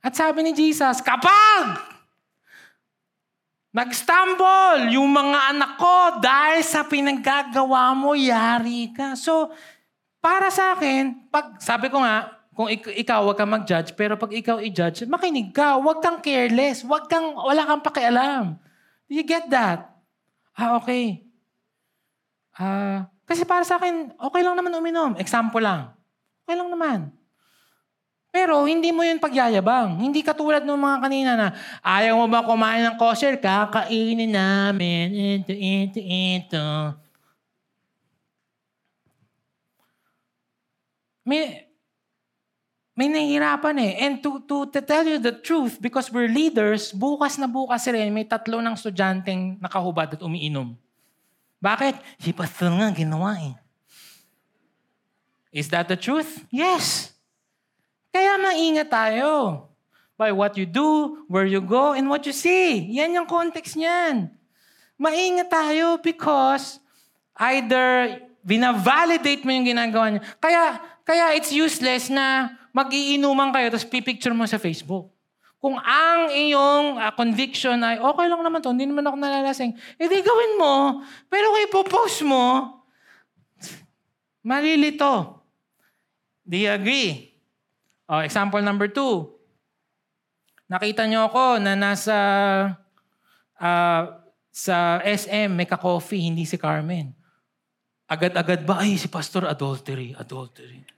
At 0.00 0.16
sabi 0.16 0.40
ni 0.40 0.56
Jesus, 0.56 1.04
kapag 1.04 1.80
nag-stumble 3.76 4.88
yung 4.92 5.12
mga 5.12 5.38
anak 5.52 5.72
ko 5.76 5.96
dahil 6.24 6.64
sa 6.64 6.88
pinaggagawa 6.88 7.92
mo, 7.92 8.16
yari 8.16 8.88
ka. 8.96 9.12
So, 9.16 9.52
para 10.16 10.48
sa 10.48 10.72
akin, 10.72 11.28
pag, 11.28 11.60
sabi 11.60 11.92
ko 11.92 12.00
nga, 12.00 12.37
kung 12.58 12.66
ik- 12.66 13.06
ikaw, 13.06 13.22
wag 13.22 13.38
kang 13.38 13.54
mag-judge, 13.54 13.94
pero 13.94 14.18
pag 14.18 14.34
ikaw 14.34 14.58
i-judge, 14.58 15.06
makinig 15.06 15.54
ka, 15.54 15.78
wag 15.78 16.02
kang 16.02 16.18
careless, 16.18 16.82
wag 16.82 17.06
kang, 17.06 17.38
wala 17.38 17.62
kang 17.62 17.86
pakialam. 17.86 18.58
You 19.06 19.22
get 19.22 19.46
that? 19.54 19.94
Ah, 20.58 20.74
okay. 20.74 21.22
Ah, 22.58 23.06
kasi 23.30 23.46
para 23.46 23.62
sa 23.62 23.78
akin, 23.78 24.10
okay 24.18 24.42
lang 24.42 24.58
naman 24.58 24.74
uminom. 24.74 25.14
Example 25.22 25.62
lang. 25.62 25.94
Okay 26.42 26.58
lang 26.58 26.66
naman. 26.66 27.14
Pero 28.34 28.66
hindi 28.66 28.90
mo 28.90 29.06
yun 29.06 29.22
pagyayabang. 29.22 30.02
Hindi 30.02 30.26
katulad 30.26 30.66
ng 30.66 30.82
mga 30.82 30.98
kanina 30.98 31.30
na, 31.38 31.48
ayaw 31.78 32.18
mo 32.18 32.26
ba 32.26 32.42
kumain 32.42 32.82
ng 32.90 32.98
kosher? 32.98 33.38
Kakainin 33.38 34.34
namin. 34.34 35.06
Ito, 35.46 35.54
ito, 35.54 36.00
ito. 36.02 36.66
May, 41.22 41.67
may 42.98 43.06
nahihirapan 43.06 43.78
eh. 43.78 43.92
And 44.02 44.18
to, 44.26 44.42
to, 44.42 44.66
to 44.74 44.82
tell 44.82 45.06
you 45.06 45.22
the 45.22 45.38
truth, 45.38 45.78
because 45.78 46.10
we're 46.10 46.26
leaders, 46.26 46.90
bukas 46.90 47.38
na 47.38 47.46
bukas 47.46 47.86
rin, 47.86 48.10
may 48.10 48.26
tatlo 48.26 48.58
ng 48.58 48.74
estudyanteng 48.74 49.62
nakahubad 49.62 50.18
at 50.18 50.20
umiinom. 50.26 50.74
Bakit? 51.62 51.94
Si 52.18 52.34
pastor 52.34 52.74
nga 52.74 52.90
ginawa 52.90 53.38
eh. 53.38 53.54
Is 55.54 55.70
that 55.70 55.86
the 55.86 55.94
truth? 55.94 56.42
Yes. 56.50 57.14
Kaya 58.10 58.34
maingat 58.34 58.90
tayo. 58.90 59.62
By 60.18 60.34
what 60.34 60.58
you 60.58 60.66
do, 60.66 61.22
where 61.30 61.46
you 61.46 61.62
go, 61.62 61.94
and 61.94 62.10
what 62.10 62.26
you 62.26 62.34
see. 62.34 62.82
Yan 62.98 63.14
yung 63.14 63.30
context 63.30 63.78
niyan. 63.78 64.26
Maingat 64.98 65.46
tayo 65.46 66.02
because 66.02 66.82
either 67.38 68.18
binavalidate 68.42 69.46
mo 69.46 69.54
yung 69.54 69.70
ginagawa 69.70 70.18
niya. 70.18 70.22
Kaya, 70.42 70.82
kaya 71.06 71.38
it's 71.38 71.54
useless 71.54 72.10
na 72.10 72.57
mag-iinuman 72.72 73.50
kayo 73.54 73.72
tapos 73.72 73.88
pipicture 73.88 74.34
mo 74.36 74.44
sa 74.44 74.60
Facebook. 74.60 75.12
Kung 75.58 75.74
ang 75.74 76.30
iyong 76.30 77.02
uh, 77.02 77.10
conviction 77.18 77.82
ay, 77.82 77.98
okay 77.98 78.26
lang 78.30 78.46
naman 78.46 78.62
to, 78.62 78.70
hindi 78.70 78.86
naman 78.86 79.02
ako 79.02 79.16
nalalasing, 79.18 79.74
edi 79.98 80.22
gawin 80.22 80.54
mo. 80.54 81.02
Pero 81.26 81.50
kung 81.50 81.62
ipopost 81.66 82.22
mo, 82.22 82.44
malilito. 84.46 85.42
Do 86.46 86.54
you 86.54 86.70
agree? 86.70 87.34
Oh, 88.06 88.22
example 88.22 88.62
number 88.62 88.86
two. 88.86 89.34
Nakita 90.70 91.04
niyo 91.10 91.26
ako 91.26 91.58
na 91.58 91.74
nasa 91.74 92.16
uh, 93.58 94.02
sa 94.48 94.98
SM, 95.02 95.54
may 95.54 95.66
ka-coffee, 95.66 96.28
hindi 96.30 96.42
si 96.46 96.58
Carmen. 96.58 97.14
Agad-agad 98.08 98.64
ba, 98.64 98.80
ay, 98.82 98.96
si 98.96 99.06
Pastor 99.06 99.44
adultery, 99.44 100.16
adultery. 100.16 100.97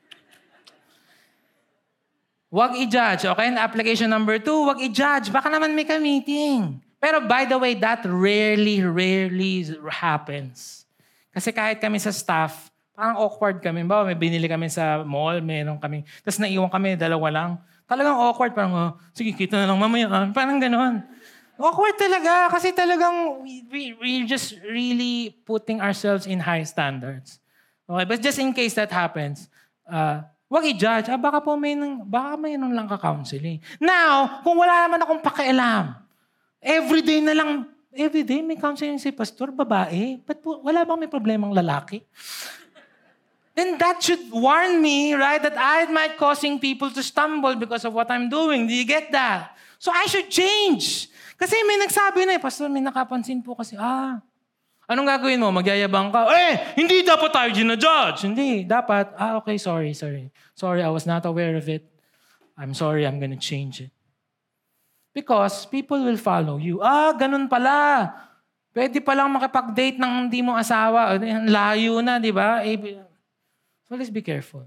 Huwag 2.50 2.74
i-judge. 2.74 3.30
Okay? 3.30 3.46
And 3.46 3.56
application 3.62 4.10
number 4.10 4.42
two, 4.42 4.66
huwag 4.66 4.82
i-judge. 4.82 5.30
Baka 5.30 5.46
naman 5.46 5.70
may 5.70 5.86
ka-meeting. 5.86 6.82
Pero 6.98 7.22
by 7.24 7.46
the 7.46 7.56
way, 7.56 7.78
that 7.78 8.02
rarely, 8.04 8.82
rarely 8.82 9.64
happens. 9.88 10.84
Kasi 11.30 11.54
kahit 11.54 11.78
kami 11.78 12.02
sa 12.02 12.10
staff, 12.10 12.68
parang 12.92 13.16
awkward 13.16 13.62
kami. 13.62 13.86
Ba, 13.86 14.02
may 14.02 14.18
binili 14.18 14.50
kami 14.50 14.66
sa 14.68 15.00
mall, 15.06 15.38
meron 15.40 15.78
kami. 15.78 16.02
Tapos 16.26 16.42
naiwan 16.42 16.68
kami, 16.68 16.98
dalawa 16.98 17.28
lang. 17.30 17.50
Talagang 17.86 18.18
awkward. 18.18 18.52
Parang, 18.52 18.74
oh, 18.74 18.92
sige, 19.16 19.32
kita 19.32 19.56
na 19.56 19.70
lang 19.70 19.78
mamaya. 19.78 20.28
Parang 20.34 20.58
ganon. 20.58 21.06
Awkward 21.54 21.96
talaga. 21.96 22.50
Kasi 22.50 22.74
talagang 22.74 23.46
we, 23.46 23.64
we, 23.70 23.82
we 23.96 24.10
just 24.26 24.58
really 24.66 25.32
putting 25.46 25.78
ourselves 25.78 26.26
in 26.26 26.42
high 26.42 26.66
standards. 26.66 27.38
Okay? 27.88 28.04
But 28.04 28.20
just 28.20 28.42
in 28.42 28.52
case 28.52 28.74
that 28.74 28.90
happens, 28.90 29.48
uh, 29.86 30.26
Huwag 30.50 30.66
i-judge. 30.66 31.06
Ah, 31.06 31.14
baka 31.14 31.38
po 31.38 31.54
may, 31.54 31.78
nang, 31.78 32.02
baka 32.02 32.34
may 32.34 32.58
nang 32.58 32.74
lang 32.74 32.90
ka-counseling. 32.90 33.62
Now, 33.78 34.42
kung 34.42 34.58
wala 34.58 34.82
naman 34.82 34.98
akong 34.98 35.22
pakialam, 35.22 35.94
everyday 36.58 37.22
na 37.22 37.38
lang, 37.38 37.70
everyday 37.94 38.42
may 38.42 38.58
counseling 38.58 38.98
si 38.98 39.14
pastor, 39.14 39.54
babae. 39.54 40.18
But 40.26 40.42
po, 40.42 40.58
wala 40.58 40.82
bang 40.82 41.06
may 41.06 41.10
problemang 41.10 41.54
lalaki? 41.54 42.02
Then 43.54 43.78
that 43.78 44.02
should 44.02 44.26
warn 44.34 44.82
me, 44.82 45.14
right, 45.14 45.38
that 45.38 45.54
I 45.54 45.86
might 45.86 46.18
causing 46.18 46.58
people 46.58 46.90
to 46.98 47.02
stumble 47.02 47.54
because 47.54 47.86
of 47.86 47.94
what 47.94 48.10
I'm 48.10 48.26
doing. 48.26 48.66
Do 48.66 48.74
you 48.74 48.82
get 48.82 49.14
that? 49.14 49.54
So 49.78 49.94
I 49.94 50.10
should 50.10 50.34
change. 50.34 51.14
Kasi 51.38 51.54
may 51.62 51.78
nagsabi 51.78 52.26
na 52.26 52.34
eh, 52.36 52.42
Pastor, 52.42 52.66
may 52.66 52.82
nakapansin 52.82 53.38
po 53.38 53.54
kasi, 53.54 53.78
ah, 53.78 54.18
Anong 54.90 55.06
gagawin 55.06 55.38
mo? 55.38 55.54
Magyayabang 55.54 56.10
ka? 56.10 56.26
Eh, 56.34 56.74
hindi 56.74 57.06
dapat 57.06 57.30
tayo 57.30 57.54
ginajudge. 57.54 58.26
Hindi, 58.26 58.66
dapat, 58.66 59.14
ah, 59.14 59.38
okay, 59.38 59.54
sorry, 59.54 59.94
sorry. 59.94 60.34
Sorry, 60.58 60.82
I 60.82 60.90
was 60.90 61.06
not 61.06 61.22
aware 61.30 61.54
of 61.54 61.70
it. 61.70 61.86
I'm 62.58 62.74
sorry, 62.74 63.06
I'm 63.06 63.22
gonna 63.22 63.38
change 63.38 63.86
it. 63.86 63.94
Because 65.14 65.62
people 65.70 66.02
will 66.02 66.18
follow 66.18 66.58
you. 66.58 66.82
Ah, 66.82 67.14
ganun 67.14 67.46
pala. 67.46 68.10
Pwede 68.74 68.98
palang 68.98 69.30
makipag-date 69.30 70.02
ng 70.02 70.26
hindi 70.26 70.42
mo 70.42 70.58
asawa. 70.58 71.14
Layo 71.46 72.02
na, 72.02 72.18
di 72.18 72.34
ba? 72.34 72.66
Eh, 72.66 72.98
so 73.86 73.94
let's 73.94 74.10
be 74.10 74.26
careful. 74.26 74.66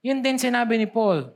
Yun 0.00 0.24
din 0.24 0.40
sinabi 0.40 0.80
ni 0.80 0.88
Paul. 0.88 1.28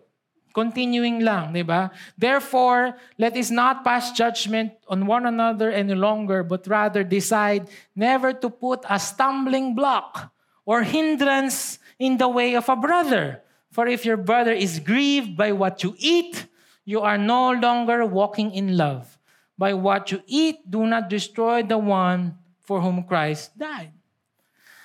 Continuing 0.55 1.27
lang, 1.27 1.51
di 1.51 1.67
ba? 1.67 1.91
Therefore, 2.15 2.95
let 3.19 3.35
us 3.35 3.51
not 3.51 3.83
pass 3.83 4.15
judgment 4.15 4.71
on 4.87 5.03
one 5.03 5.27
another 5.27 5.67
any 5.67 5.99
longer, 5.99 6.47
but 6.47 6.63
rather 6.71 7.03
decide 7.03 7.67
never 7.99 8.31
to 8.31 8.47
put 8.47 8.87
a 8.87 9.03
stumbling 9.03 9.75
block 9.75 10.31
or 10.63 10.87
hindrance 10.87 11.83
in 11.99 12.23
the 12.23 12.31
way 12.31 12.55
of 12.55 12.71
a 12.71 12.79
brother. 12.79 13.43
For 13.75 13.91
if 13.91 14.07
your 14.07 14.15
brother 14.17 14.55
is 14.55 14.79
grieved 14.79 15.35
by 15.35 15.51
what 15.51 15.83
you 15.83 15.99
eat, 15.99 16.47
you 16.87 17.03
are 17.03 17.19
no 17.19 17.51
longer 17.51 18.07
walking 18.07 18.55
in 18.55 18.79
love. 18.79 19.19
By 19.59 19.75
what 19.75 20.15
you 20.15 20.23
eat, 20.31 20.71
do 20.71 20.87
not 20.87 21.11
destroy 21.11 21.67
the 21.67 21.83
one 21.83 22.39
for 22.63 22.79
whom 22.79 23.03
Christ 23.03 23.59
died. 23.59 23.91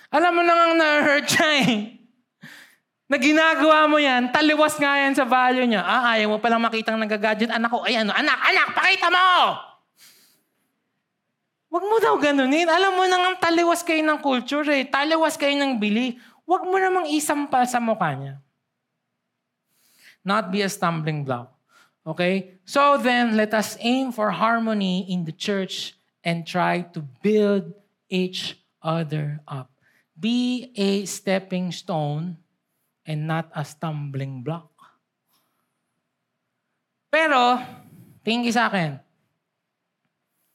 Alam 0.10 0.34
mo 0.34 0.42
nang 0.42 0.58
ang 0.58 0.76
na-hurt 0.82 1.30
siya 1.30 1.50
eh 1.62 1.99
na 3.10 3.18
ginagawa 3.18 3.89
mo 3.89 3.97
yan, 3.97 4.30
taliwas 4.30 4.78
nga 4.78 5.01
yan 5.01 5.18
sa 5.18 5.26
value 5.26 5.66
niya. 5.66 5.82
Ah, 5.82 6.14
ayaw 6.14 6.30
mo 6.30 6.38
palang 6.38 6.62
makitang 6.62 7.01
nagagadget. 7.01 7.49
Anak 7.49 7.74
ko, 7.74 7.82
ay 7.82 7.97
ano, 7.97 8.14
anak, 8.14 8.38
anak, 8.38 8.68
pakita 8.78 9.10
mo! 9.10 9.30
Huwag 11.74 11.86
mo 11.86 11.97
daw 11.97 12.18
ganunin. 12.22 12.70
Alam 12.70 12.97
mo 12.97 13.03
nang 13.10 13.38
taliwas 13.41 13.82
kayo 13.82 14.01
ng 14.01 14.22
culture 14.22 14.66
eh. 14.74 14.86
Taliwas 14.86 15.38
kayo 15.38 15.53
ng 15.57 15.78
bili. 15.82 16.22
Huwag 16.45 16.66
mo 16.66 16.78
namang 16.78 17.10
isampa 17.10 17.62
sa 17.66 17.78
mukha 17.78 18.14
niya. 18.14 18.41
Not 20.26 20.49
be 20.49 20.66
a 20.66 20.70
stumbling 20.70 21.26
block. 21.26 21.53
Okay? 22.05 22.57
So 22.66 22.97
then, 22.97 23.38
let 23.38 23.53
us 23.53 23.78
aim 23.82 24.10
for 24.10 24.34
harmony 24.34 25.05
in 25.14 25.30
the 25.30 25.34
church 25.34 25.93
and 26.26 26.41
try 26.41 26.86
to 26.93 27.05
build 27.22 27.74
each 28.10 28.57
other 28.82 29.41
up. 29.45 29.70
Be 30.18 30.74
a 30.74 31.05
stepping 31.05 31.70
stone 31.70 32.39
and 33.10 33.26
not 33.26 33.49
a 33.57 33.66
stumbling 33.66 34.45
block. 34.45 34.70
Pero, 37.10 37.57
tingin 38.22 38.53
sa 38.53 38.70
akin, 38.70 39.01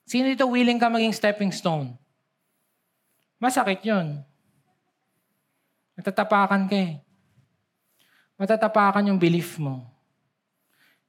sino 0.07 0.31
dito 0.31 0.47
willing 0.47 0.79
ka 0.79 0.87
maging 0.87 1.11
stepping 1.11 1.51
stone? 1.51 1.99
Masakit 3.43 3.83
yun. 3.83 4.23
Matatapakan 5.99 6.71
ka 6.71 6.79
eh. 6.79 7.03
Matatapakan 8.39 9.11
yung 9.11 9.19
belief 9.19 9.59
mo. 9.59 9.83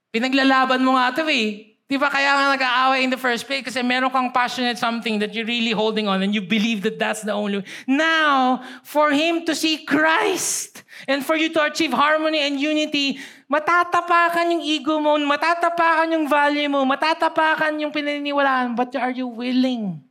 Pinaglalaban 0.10 0.82
mo 0.82 0.98
nga 0.98 1.14
ito 1.14 1.22
eh. 1.30 1.75
Di 1.86 2.02
ba 2.02 2.10
kaya 2.10 2.34
nga 2.34 2.58
nag-aaway 2.58 3.06
in 3.06 3.14
the 3.14 3.22
first 3.22 3.46
place? 3.46 3.62
Kasi 3.62 3.86
meron 3.86 4.10
kang 4.10 4.34
passionate 4.34 4.82
something 4.82 5.22
that 5.22 5.38
you're 5.38 5.46
really 5.46 5.70
holding 5.70 6.10
on 6.10 6.26
and 6.26 6.34
you 6.34 6.42
believe 6.42 6.82
that 6.82 6.98
that's 6.98 7.22
the 7.22 7.30
only 7.30 7.62
way. 7.62 7.68
Now, 7.86 8.66
for 8.82 9.14
him 9.14 9.46
to 9.46 9.54
see 9.54 9.86
Christ 9.86 10.82
and 11.06 11.22
for 11.22 11.38
you 11.38 11.54
to 11.54 11.62
achieve 11.62 11.94
harmony 11.94 12.42
and 12.42 12.58
unity, 12.58 13.22
matatapakan 13.46 14.58
yung 14.58 14.66
ego 14.66 14.98
mo, 14.98 15.14
matatapakan 15.22 16.10
yung 16.10 16.26
value 16.26 16.66
mo, 16.66 16.82
matatapakan 16.90 17.78
yung 17.78 17.94
pinaniniwalaan. 17.94 18.74
But 18.74 18.98
are 18.98 19.14
you 19.14 19.30
willing 19.30 20.02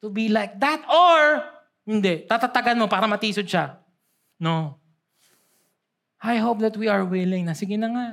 to 0.00 0.08
be 0.08 0.32
like 0.32 0.56
that? 0.64 0.80
Or, 0.88 1.44
hindi, 1.84 2.24
tatatagan 2.24 2.80
mo 2.80 2.88
para 2.88 3.04
matisod 3.04 3.44
siya. 3.44 3.76
No. 4.40 4.80
I 6.24 6.40
hope 6.40 6.64
that 6.64 6.72
we 6.80 6.88
are 6.88 7.04
willing 7.04 7.44
na, 7.44 7.52
sige 7.52 7.76
na 7.76 7.92
nga, 7.92 8.06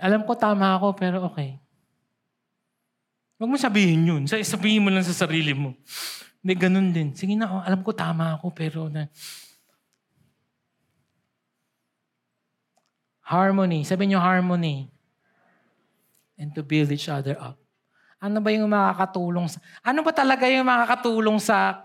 alam 0.00 0.22
ko 0.24 0.32
tama 0.36 0.76
ako, 0.76 0.96
pero 0.96 1.26
okay. 1.28 1.60
Huwag 3.42 3.50
mo 3.50 3.58
sabihin 3.58 4.06
yun. 4.06 4.22
Sabihin 4.30 4.86
mo 4.86 4.88
lang 4.94 5.02
sa 5.02 5.26
sarili 5.26 5.50
mo. 5.50 5.74
Hindi, 6.42 6.54
ganun 6.54 6.88
din. 6.94 7.10
Sige 7.14 7.34
na, 7.34 7.50
oh, 7.50 7.62
alam 7.62 7.82
ko 7.82 7.90
tama 7.90 8.38
ako, 8.38 8.54
pero 8.54 8.86
na... 8.86 9.10
Harmony. 13.22 13.82
Sabi 13.82 14.10
niyo 14.10 14.22
harmony. 14.22 14.90
And 16.38 16.54
to 16.54 16.62
build 16.62 16.90
each 16.94 17.10
other 17.10 17.38
up. 17.38 17.58
Ano 18.22 18.38
ba 18.38 18.54
yung 18.54 18.70
makakatulong 18.70 19.50
sa... 19.50 19.58
Ano 19.82 20.06
ba 20.06 20.14
talaga 20.14 20.46
yung 20.46 20.66
makakatulong 20.66 21.38
sa 21.42 21.82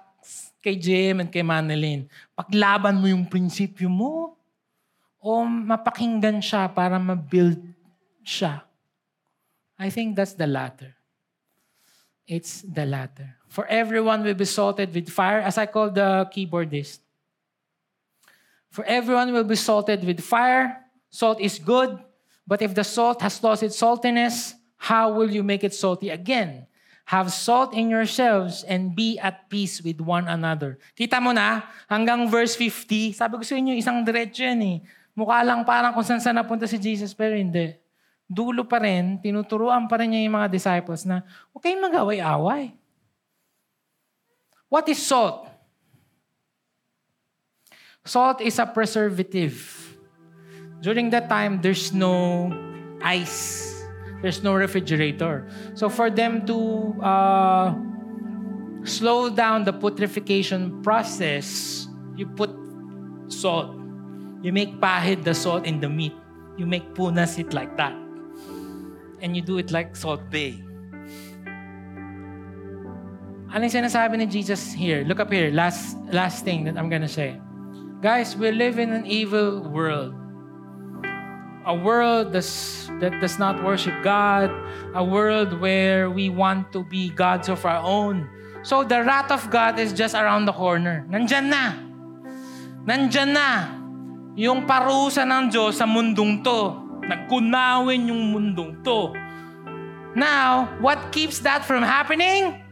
kay 0.61 0.77
Jim 0.77 1.25
and 1.25 1.29
kay 1.33 1.41
Manilyn? 1.41 2.05
Paglaban 2.37 3.01
mo 3.01 3.09
yung 3.09 3.25
prinsipyo 3.25 3.89
mo 3.89 4.37
o 5.17 5.41
mapakinggan 5.45 6.37
siya 6.37 6.69
para 6.69 7.01
ma-build 7.01 7.57
siya? 8.27 8.67
I 9.79 9.87
think 9.87 10.19
that's 10.19 10.35
the 10.35 10.47
latter. 10.47 10.99
It's 12.27 12.59
the 12.67 12.83
latter. 12.83 13.39
For 13.47 13.63
everyone 13.71 14.27
will 14.27 14.35
be 14.35 14.43
salted 14.43 14.91
with 14.91 15.07
fire, 15.07 15.39
as 15.39 15.55
I 15.57 15.65
call 15.65 15.89
the 15.89 16.27
keyboardist. 16.27 16.99
For 18.67 18.83
everyone 18.83 19.31
will 19.31 19.47
be 19.47 19.55
salted 19.55 20.03
with 20.03 20.19
fire. 20.19 20.83
Salt 21.07 21.39
is 21.39 21.57
good, 21.57 21.95
but 22.43 22.61
if 22.61 22.75
the 22.75 22.83
salt 22.83 23.23
has 23.23 23.39
lost 23.39 23.63
its 23.63 23.79
saltiness, 23.79 24.53
how 24.75 25.15
will 25.15 25.31
you 25.31 25.41
make 25.41 25.63
it 25.63 25.73
salty 25.73 26.11
again? 26.11 26.67
Have 27.07 27.31
salt 27.31 27.71
in 27.71 27.87
yourselves 27.87 28.67
and 28.67 28.91
be 28.91 29.15
at 29.17 29.47
peace 29.47 29.79
with 29.79 30.03
one 30.03 30.27
another. 30.27 30.75
Kita 30.99 31.23
mo 31.23 31.31
na, 31.31 31.63
hanggang 31.87 32.27
verse 32.27 32.59
50, 32.59 33.15
sabi 33.15 33.39
ko 33.39 33.43
sa 33.47 33.55
inyo, 33.55 33.71
isang 33.79 34.03
diretso 34.03 34.43
yan 34.43 34.59
eh. 34.59 34.77
Mukha 35.15 35.39
lang 35.47 35.63
parang 35.63 35.95
kung 35.95 36.03
saan 36.03 36.19
saan 36.19 36.35
napunta 36.35 36.67
si 36.67 36.75
Jesus, 36.75 37.15
pero 37.15 37.39
hindi. 37.39 37.86
Dulo 38.27 38.67
pa 38.67 38.83
rin, 38.83 39.23
tinuturuan 39.23 39.87
pa 39.87 39.95
rin 40.03 40.11
niya 40.11 40.27
yung 40.27 40.35
mga 40.35 40.51
disciples 40.51 41.07
na, 41.07 41.23
huwag 41.55 41.63
kayong 41.63 41.79
mag-away-away. 41.79 42.75
What 44.67 44.83
is 44.91 44.99
salt? 44.99 45.47
Salt 48.03 48.43
is 48.43 48.59
a 48.59 48.67
preservative. 48.67 49.55
During 50.83 51.09
that 51.15 51.31
time, 51.31 51.63
there's 51.63 51.95
no 51.95 52.51
ice. 52.99 53.63
There's 54.21 54.43
no 54.43 54.55
refrigerator. 54.55 55.47
So 55.75 55.87
for 55.87 56.09
them 56.09 56.45
to 56.47 56.57
uh, 57.03 57.75
slow 58.83 59.29
down 59.29 59.63
the 59.63 59.73
putrefaction 59.73 60.83
process, 60.83 61.87
you 62.15 62.27
put 62.27 62.51
salt. 63.27 63.75
You 64.43 64.51
make 64.51 64.79
pahid 64.79 65.23
the 65.23 65.33
salt 65.33 65.65
in 65.65 65.79
the 65.79 65.89
meat. 65.89 66.15
You 66.57 66.65
make 66.65 66.95
punas 66.95 67.37
it 67.37 67.53
like 67.53 67.75
that. 67.77 68.06
And 69.21 69.35
you 69.35 69.41
do 69.41 69.57
it 69.57 69.71
like 69.71 69.95
Salt 69.95 70.29
Bay. 70.29 70.61
Ano 73.47 73.63
yung 73.63 73.73
sinasabi 73.73 74.19
ni 74.19 74.27
Jesus 74.27 74.75
here? 74.75 75.07
Look 75.07 75.19
up 75.23 75.31
here. 75.31 75.49
Last, 75.49 75.97
last 76.11 76.43
thing 76.43 76.67
that 76.67 76.77
I'm 76.77 76.91
gonna 76.91 77.07
say. 77.07 77.39
Guys, 78.03 78.37
we 78.37 78.51
live 78.51 78.77
in 78.77 78.93
an 78.93 79.07
evil 79.07 79.65
world. 79.73 80.13
A 81.65 81.73
world 81.73 82.31
that's, 82.31 82.87
that 82.99 83.17
does 83.19 83.39
not 83.39 83.63
worship 83.63 83.95
God. 84.03 84.51
A 84.93 85.03
world 85.03 85.59
where 85.59 86.11
we 86.11 86.29
want 86.29 86.71
to 86.71 86.83
be 86.83 87.09
gods 87.09 87.49
of 87.49 87.65
our 87.65 87.81
own. 87.81 88.29
So 88.63 88.83
the 88.83 89.03
wrath 89.03 89.31
of 89.31 89.49
God 89.49 89.79
is 89.79 89.91
just 89.91 90.13
around 90.13 90.45
the 90.45 90.53
corner. 90.53 91.07
Nandyan 91.09 91.47
na. 91.49 91.65
Nandyan 92.85 93.31
na. 93.31 93.49
Yung 94.37 94.67
parusa 94.67 95.25
ng 95.25 95.49
Diyos 95.49 95.79
sa 95.79 95.87
mundong 95.87 96.43
to. 96.43 96.86
Nagkunawin 97.07 98.11
yung 98.11 98.35
mundong 98.35 98.83
to. 98.83 99.15
Now, 100.15 100.67
what 100.83 101.11
keeps 101.11 101.39
that 101.47 101.63
from 101.63 101.83
happening? 101.83 102.67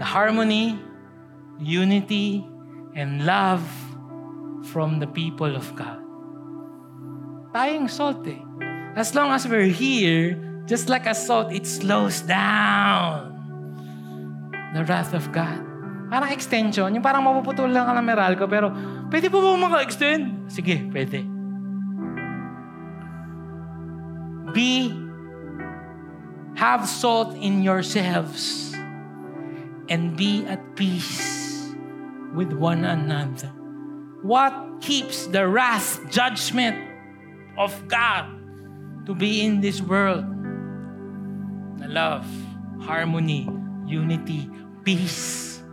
the 0.00 0.08
harmony, 0.08 0.80
unity, 1.60 2.40
and 2.96 3.28
love 3.28 3.60
from 4.72 4.98
the 4.98 5.06
people 5.06 5.52
of 5.52 5.68
God. 5.76 6.00
Tayong 7.52 7.92
salt 7.92 8.24
eh. 8.24 8.40
As 8.96 9.12
long 9.12 9.28
as 9.28 9.44
we're 9.44 9.68
here, 9.68 10.40
just 10.64 10.88
like 10.88 11.04
a 11.04 11.12
salt, 11.12 11.52
it 11.52 11.68
slows 11.68 12.24
down 12.24 13.36
the 14.72 14.88
wrath 14.88 15.12
of 15.12 15.28
God. 15.36 15.60
Parang 16.08 16.32
extension, 16.32 16.88
yung 16.96 17.04
parang 17.04 17.20
mapuputol 17.20 17.68
lang 17.68 17.84
ka 17.84 17.92
ng 17.92 18.06
Meralco, 18.08 18.48
pero 18.48 18.72
pwede 19.12 19.28
po 19.28 19.44
ba 19.44 19.52
maka-extend? 19.68 20.48
Sige, 20.48 20.80
pwede. 20.90 21.28
Have 26.60 26.84
salt 26.84 27.32
in 27.40 27.64
yourselves 27.64 28.76
and 29.88 30.12
be 30.12 30.44
at 30.44 30.60
peace 30.76 31.72
with 32.36 32.52
one 32.52 32.84
another. 32.84 33.48
What 34.20 34.52
keeps 34.84 35.24
the 35.32 35.48
wrath, 35.48 36.04
judgment 36.12 36.76
of 37.56 37.72
God 37.88 38.28
to 39.08 39.16
be 39.16 39.40
in 39.40 39.64
this 39.64 39.80
world? 39.80 40.28
The 41.80 41.88
love, 41.88 42.28
harmony, 42.84 43.48
unity, 43.88 44.44
peace 44.84 45.64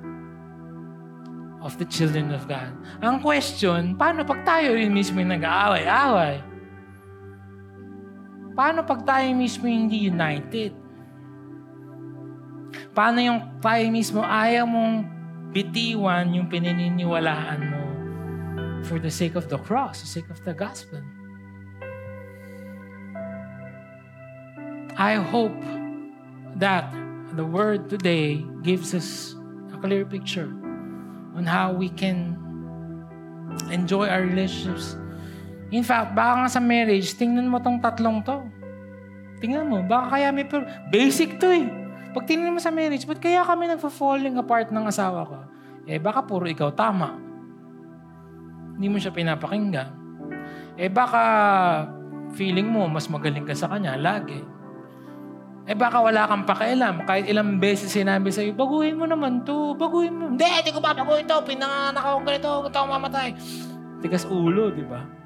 of 1.60 1.76
the 1.76 1.86
children 1.92 2.32
of 2.32 2.48
God. 2.48 2.72
Ang 3.04 3.20
question, 3.20 4.00
paano 4.00 4.24
pag 4.24 4.48
tayo 4.48 4.72
rin 4.72 4.96
mismo 4.96 5.20
yung 5.20 5.36
nag-aaway-away? 5.36 6.47
Paano 8.58 8.82
pag 8.82 9.06
tayo 9.06 9.30
mismo 9.38 9.70
hindi 9.70 10.10
united? 10.10 10.74
Paano 12.98 13.22
yung 13.22 13.62
tayo 13.62 13.86
mismo 13.94 14.26
ayaw 14.26 14.66
mong 14.66 15.06
bitiwan 15.54 16.34
yung 16.34 16.50
pinaniniwalaan 16.50 17.62
mo 17.62 17.84
for 18.82 18.98
the 18.98 19.14
sake 19.14 19.38
of 19.38 19.46
the 19.54 19.62
cross, 19.62 20.02
the 20.02 20.10
sake 20.10 20.26
of 20.34 20.42
the 20.42 20.58
gospel. 20.58 21.06
I 24.98 25.22
hope 25.22 25.62
that 26.58 26.90
the 27.38 27.46
word 27.46 27.94
today 27.94 28.42
gives 28.66 28.98
us 28.98 29.38
a 29.70 29.78
clear 29.78 30.02
picture 30.02 30.50
on 31.38 31.46
how 31.46 31.78
we 31.78 31.94
can 31.94 32.34
enjoy 33.70 34.10
our 34.10 34.26
relationships. 34.26 34.98
In 35.68 35.84
fact, 35.84 36.16
baka 36.16 36.48
nga 36.48 36.50
sa 36.50 36.62
marriage, 36.64 37.12
tingnan 37.20 37.52
mo 37.52 37.60
tong 37.60 37.84
tatlong 37.84 38.24
to. 38.24 38.40
Tingnan 39.44 39.68
mo, 39.68 39.84
baka 39.84 40.16
kaya 40.16 40.32
may... 40.32 40.48
Basic 40.88 41.36
to 41.38 41.52
eh. 41.52 41.68
Pag 42.16 42.24
tingnan 42.24 42.56
mo 42.56 42.60
sa 42.64 42.72
marriage, 42.72 43.04
ba't 43.04 43.20
kaya 43.20 43.44
kami 43.44 43.68
nagfa-falling 43.68 44.40
apart 44.40 44.72
ng 44.72 44.86
asawa 44.88 45.28
ko? 45.28 45.38
Eh, 45.84 46.00
baka 46.00 46.24
puro 46.24 46.48
ikaw 46.48 46.72
tama. 46.72 47.20
Hindi 48.80 48.88
mo 48.88 48.98
siya 48.98 49.12
pinapakinggan. 49.12 49.90
Eh, 50.80 50.88
baka 50.88 51.24
feeling 52.38 52.70
mo 52.70 52.88
mas 52.88 53.12
magaling 53.12 53.44
ka 53.44 53.52
sa 53.52 53.68
kanya 53.68 54.00
lagi. 54.00 54.40
Eh, 55.68 55.76
baka 55.76 56.00
wala 56.00 56.32
kang 56.32 56.48
pakialam. 56.48 57.04
Kahit 57.04 57.28
ilang 57.28 57.60
beses 57.60 57.92
sinabi 57.92 58.32
sa'yo, 58.32 58.56
baguhin 58.56 58.96
mo 58.96 59.04
naman 59.04 59.44
to, 59.44 59.76
baguhin 59.76 60.16
mo. 60.16 60.32
Hindi, 60.32 60.48
hindi 60.48 60.72
ko 60.72 60.80
pa 60.80 60.96
baguhin 60.96 61.28
to. 61.28 61.44
Pinanganak 61.44 62.04
akong 62.08 62.24
ganito, 62.24 62.50
gusto 62.64 62.78
akong 62.80 62.94
mamatay. 62.96 63.36
Tigas 64.00 64.24
ulo, 64.32 64.72
di 64.72 64.88
ba? 64.88 65.17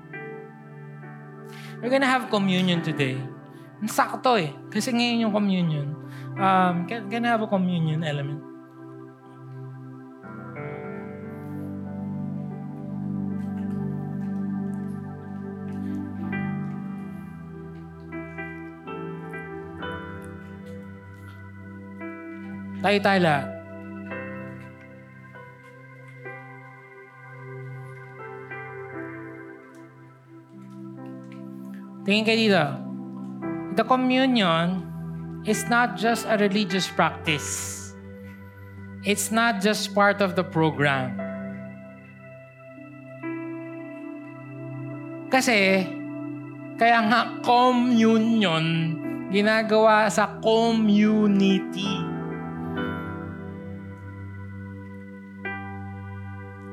We're 1.82 1.90
gonna 1.90 2.06
have 2.06 2.30
communion 2.30 2.86
today. 2.86 3.18
Sakto 3.90 4.38
eh. 4.38 4.54
Kasi 4.70 4.94
ngayon 4.94 5.26
yung 5.26 5.34
communion. 5.34 5.98
Um, 6.38 6.86
can, 6.86 7.10
can 7.10 7.26
have 7.26 7.42
a 7.42 7.50
communion 7.50 8.06
element? 8.06 8.38
Tayo-tayo 22.82 23.20
lahat. 23.26 23.61
Tingin 32.12 32.28
kayo. 32.28 32.68
The 33.80 33.88
communion 33.88 34.84
is 35.47 35.64
not 35.72 35.95
just 35.95 36.28
a 36.28 36.36
religious 36.36 36.91
practice. 36.91 37.80
It's 39.07 39.32
not 39.32 39.64
just 39.64 39.95
part 39.95 40.20
of 40.20 40.36
the 40.36 40.43
program. 40.43 41.16
Kasi, 45.32 45.88
kaya 46.76 46.99
nga 47.07 47.39
communion, 47.47 48.99
ginagawa 49.32 50.12
sa 50.12 50.36
community. 50.43 51.95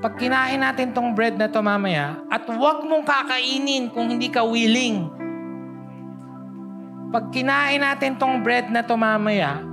Pag 0.03 0.19
kinain 0.19 0.67
natin 0.67 0.91
tong 0.91 1.15
bread 1.15 1.39
na 1.39 1.47
to 1.47 1.63
mamaya, 1.63 2.27
at 2.27 2.43
huwag 2.43 2.83
mong 2.83 3.07
kakainin 3.07 3.95
kung 3.95 4.11
hindi 4.11 4.35
ka 4.35 4.43
willing 4.43 5.28
pag 7.09 7.33
kinain 7.33 7.81
natin 7.81 8.21
tong 8.21 8.45
bread 8.45 8.69
na 8.69 8.85
to 8.85 8.93
mamaya, 8.93 9.65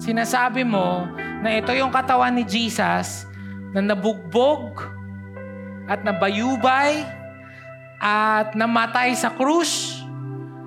sinasabi 0.00 0.64
mo 0.64 1.04
na 1.44 1.60
ito 1.60 1.68
yung 1.76 1.92
katawan 1.92 2.32
ni 2.32 2.44
Jesus 2.48 3.28
na 3.76 3.84
nabugbog 3.84 4.80
at 5.84 6.00
nabayubay 6.00 7.04
at 8.00 8.56
namatay 8.56 9.12
sa 9.12 9.32
krus. 9.36 10.00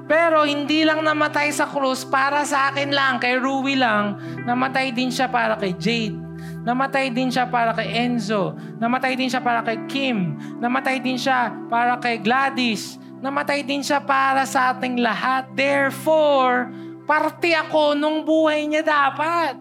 Pero 0.10 0.42
hindi 0.42 0.82
lang 0.82 1.06
namatay 1.06 1.54
sa 1.54 1.70
krus 1.70 2.02
para 2.02 2.42
sa 2.42 2.74
akin 2.74 2.90
lang, 2.90 3.22
kay 3.22 3.38
Rui 3.38 3.78
lang. 3.78 4.18
Namatay 4.42 4.90
din 4.90 5.14
siya 5.14 5.30
para 5.30 5.54
kay 5.54 5.78
Jade. 5.78 6.18
Namatay 6.66 7.14
din 7.14 7.30
siya 7.30 7.46
para 7.46 7.78
kay 7.78 8.10
Enzo. 8.10 8.58
Namatay 8.82 9.14
din 9.14 9.30
siya 9.30 9.42
para 9.42 9.62
kay 9.62 9.86
Kim. 9.86 10.38
Namatay 10.58 10.98
din 10.98 11.18
siya 11.18 11.54
para 11.70 12.02
kay 12.02 12.18
Gladys. 12.22 12.98
Namatay 13.20 13.68
din 13.68 13.84
siya 13.84 14.00
para 14.00 14.48
sa 14.48 14.72
ating 14.72 15.04
lahat. 15.04 15.52
Therefore, 15.52 16.72
parte 17.04 17.52
ako 17.52 17.96
nung 18.00 18.24
buhay 18.24 18.64
niya 18.64 18.84
dapat. 18.84 19.60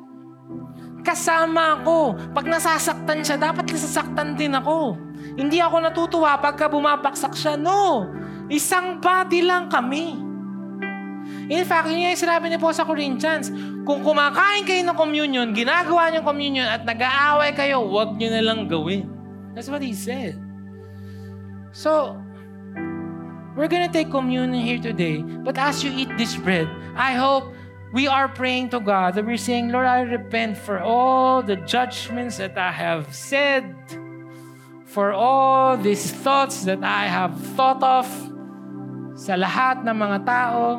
Kasama 1.03 1.83
ako. 1.83 2.15
Pag 2.35 2.47
nasasaktan 2.47 3.27
siya, 3.27 3.35
dapat 3.41 3.67
nasasaktan 3.67 4.39
din 4.39 4.55
ako. 4.55 4.95
Hindi 5.35 5.59
ako 5.59 5.77
natutuwa 5.83 6.39
pagka 6.39 6.71
bumabaksak 6.71 7.35
siya. 7.35 7.59
No. 7.59 8.07
Isang 8.47 9.03
body 9.03 9.43
lang 9.43 9.67
kami. 9.67 10.29
In 11.49 11.65
fact, 11.65 11.89
yun 11.89 12.05
yung 12.05 12.15
sinabi 12.15 12.53
niya 12.53 12.61
po 12.61 12.71
sa 12.71 12.85
Corinthians. 12.85 13.49
Kung 13.89 14.05
kumakain 14.05 14.69
kayo 14.69 14.85
ng 14.85 14.99
communion, 15.01 15.57
ginagawa 15.57 16.13
niyong 16.13 16.27
communion 16.29 16.69
at 16.69 16.85
nag-aaway 16.85 17.57
kayo, 17.57 17.89
huwag 17.89 18.21
niyo 18.21 18.29
na 18.37 18.45
lang 18.45 18.69
gawin. 18.69 19.09
That's 19.57 19.73
what 19.73 19.81
he 19.81 19.97
said. 19.97 20.37
So, 21.73 22.21
We're 23.59 23.67
gonna 23.67 23.91
take 23.91 24.15
communion 24.15 24.55
here 24.55 24.79
today. 24.79 25.19
But 25.19 25.59
as 25.59 25.83
you 25.83 25.91
eat 25.91 26.15
this 26.17 26.37
bread, 26.37 26.71
I 26.95 27.19
hope 27.19 27.51
we 27.91 28.07
are 28.07 28.29
praying 28.31 28.71
to 28.71 28.79
God 28.79 29.19
that 29.19 29.27
we're 29.27 29.37
saying, 29.37 29.75
Lord, 29.75 29.85
I 29.85 30.07
repent 30.07 30.57
for 30.57 30.79
all 30.79 31.43
the 31.43 31.57
judgments 31.67 32.37
that 32.37 32.57
I 32.57 32.71
have 32.71 33.13
said, 33.13 33.75
for 34.87 35.11
all 35.11 35.77
these 35.77 36.07
thoughts 36.07 36.71
that 36.71 36.85
I 36.87 37.11
have 37.11 37.35
thought 37.59 37.83
of 37.83 38.07
sa 39.19 39.35
lahat 39.35 39.83
ng 39.83 39.97
mga 40.07 40.19
tao, 40.23 40.79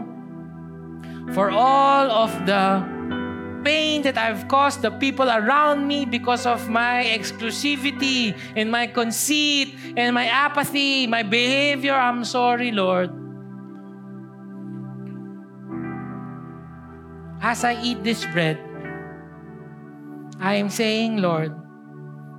for 1.36 1.52
all 1.52 2.08
of 2.08 2.32
the 2.48 2.80
pain 3.64 4.02
that 4.04 4.18
I've 4.18 4.48
caused 4.48 4.88
the 4.88 4.92
people 4.92 5.28
around 5.28 5.88
me 5.88 6.06
because 6.06 6.46
of 6.46 6.70
my 6.70 7.04
exclusivity 7.04 8.32
and 8.56 8.72
my 8.72 8.88
conceit 8.88 9.76
and 9.96 10.14
my 10.14 10.26
apathy, 10.26 11.08
my 11.08 11.24
behavior. 11.24 11.94
I'm 11.94 12.24
sorry, 12.24 12.72
Lord. 12.72 13.10
As 17.40 17.64
I 17.64 17.80
eat 17.82 18.04
this 18.04 18.26
bread, 18.36 18.60
I 20.40 20.56
am 20.60 20.70
saying, 20.70 21.24
Lord, 21.24 21.56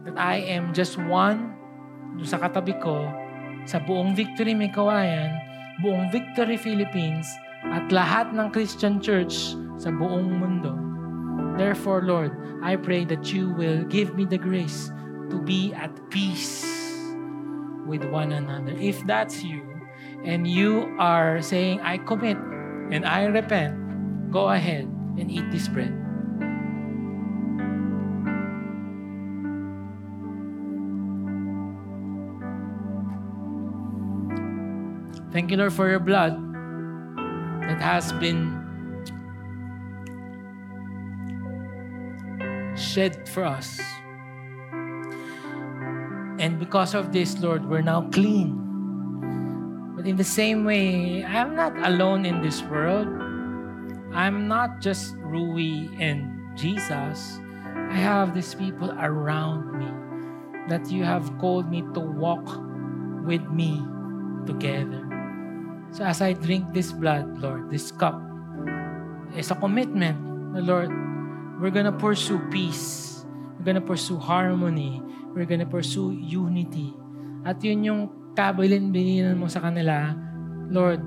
that 0.04 0.16
I 0.16 0.44
am 0.44 0.72
just 0.76 1.00
one 1.00 1.56
sa 2.20 2.36
katabi 2.36 2.76
ko 2.80 3.08
sa 3.64 3.80
buong 3.80 4.12
Victory 4.12 4.52
May 4.52 4.68
Kawayan, 4.68 5.40
buong 5.80 6.12
Victory 6.12 6.60
Philippines, 6.60 7.28
at 7.72 7.88
lahat 7.92 8.32
ng 8.32 8.52
Christian 8.52 9.00
Church 9.00 9.56
sa 9.80 9.88
buong 9.92 10.28
mundo. 10.40 10.72
Therefore, 11.56 12.04
Lord, 12.04 12.32
I 12.60 12.76
pray 12.76 13.04
that 13.08 13.32
you 13.32 13.52
will 13.56 13.84
give 13.88 14.16
me 14.16 14.24
the 14.24 14.40
grace 14.40 14.92
to 15.32 15.40
be 15.40 15.72
at 15.76 15.92
peace 16.08 16.79
with 17.86 18.04
one 18.04 18.32
another. 18.32 18.72
If 18.72 19.04
that's 19.06 19.42
you, 19.42 19.66
and 20.24 20.46
you 20.46 20.94
are 20.98 21.40
saying, 21.42 21.80
I 21.80 21.98
commit 21.98 22.36
and 22.36 23.04
I 23.06 23.24
repent, 23.24 24.30
go 24.30 24.50
ahead 24.50 24.84
and 24.84 25.30
eat 25.30 25.50
this 25.50 25.68
bread. 25.68 25.96
Thank 35.32 35.50
you, 35.52 35.56
Lord, 35.56 35.72
for 35.72 35.88
your 35.88 36.00
blood 36.00 36.34
that 37.62 37.80
has 37.80 38.12
been 38.14 38.58
shed 42.76 43.28
for 43.28 43.44
us. 43.44 43.80
And 46.40 46.58
because 46.58 46.96
of 46.96 47.12
this, 47.12 47.36
Lord, 47.38 47.68
we're 47.68 47.84
now 47.84 48.08
clean. 48.08 48.56
But 49.94 50.08
in 50.08 50.16
the 50.16 50.24
same 50.24 50.64
way, 50.64 51.22
I'm 51.22 51.54
not 51.54 51.76
alone 51.84 52.24
in 52.24 52.40
this 52.40 52.64
world. 52.64 53.12
I'm 54.16 54.48
not 54.48 54.80
just 54.80 55.14
Rui 55.20 55.92
and 56.00 56.32
Jesus. 56.56 57.38
I 57.76 58.00
have 58.00 58.32
these 58.32 58.54
people 58.54 58.88
around 58.96 59.68
me 59.76 59.92
that 60.72 60.90
you 60.90 61.04
have 61.04 61.28
called 61.36 61.68
me 61.68 61.84
to 61.92 62.00
walk 62.00 62.48
with 63.28 63.44
me 63.52 63.84
together. 64.46 65.04
So 65.92 66.08
as 66.08 66.22
I 66.22 66.32
drink 66.32 66.72
this 66.72 66.90
blood, 66.90 67.36
Lord, 67.36 67.68
this 67.68 67.92
cup, 67.92 68.16
it's 69.36 69.50
a 69.50 69.56
commitment, 69.60 70.16
Lord, 70.56 70.88
We're 71.60 71.68
gonna 71.68 71.92
pursue 71.92 72.40
peace. 72.48 73.09
We're 73.60 73.76
gonna 73.76 73.84
pursue 73.84 74.16
harmony. 74.16 75.04
We're 75.36 75.44
gonna 75.44 75.68
pursue 75.68 76.16
unity. 76.16 76.96
At 77.44 77.60
yun 77.60 77.84
yung 77.84 78.00
kabilin-bilinan 78.32 79.36
mo 79.36 79.52
sa 79.52 79.60
kanila, 79.60 80.16
Lord, 80.72 81.04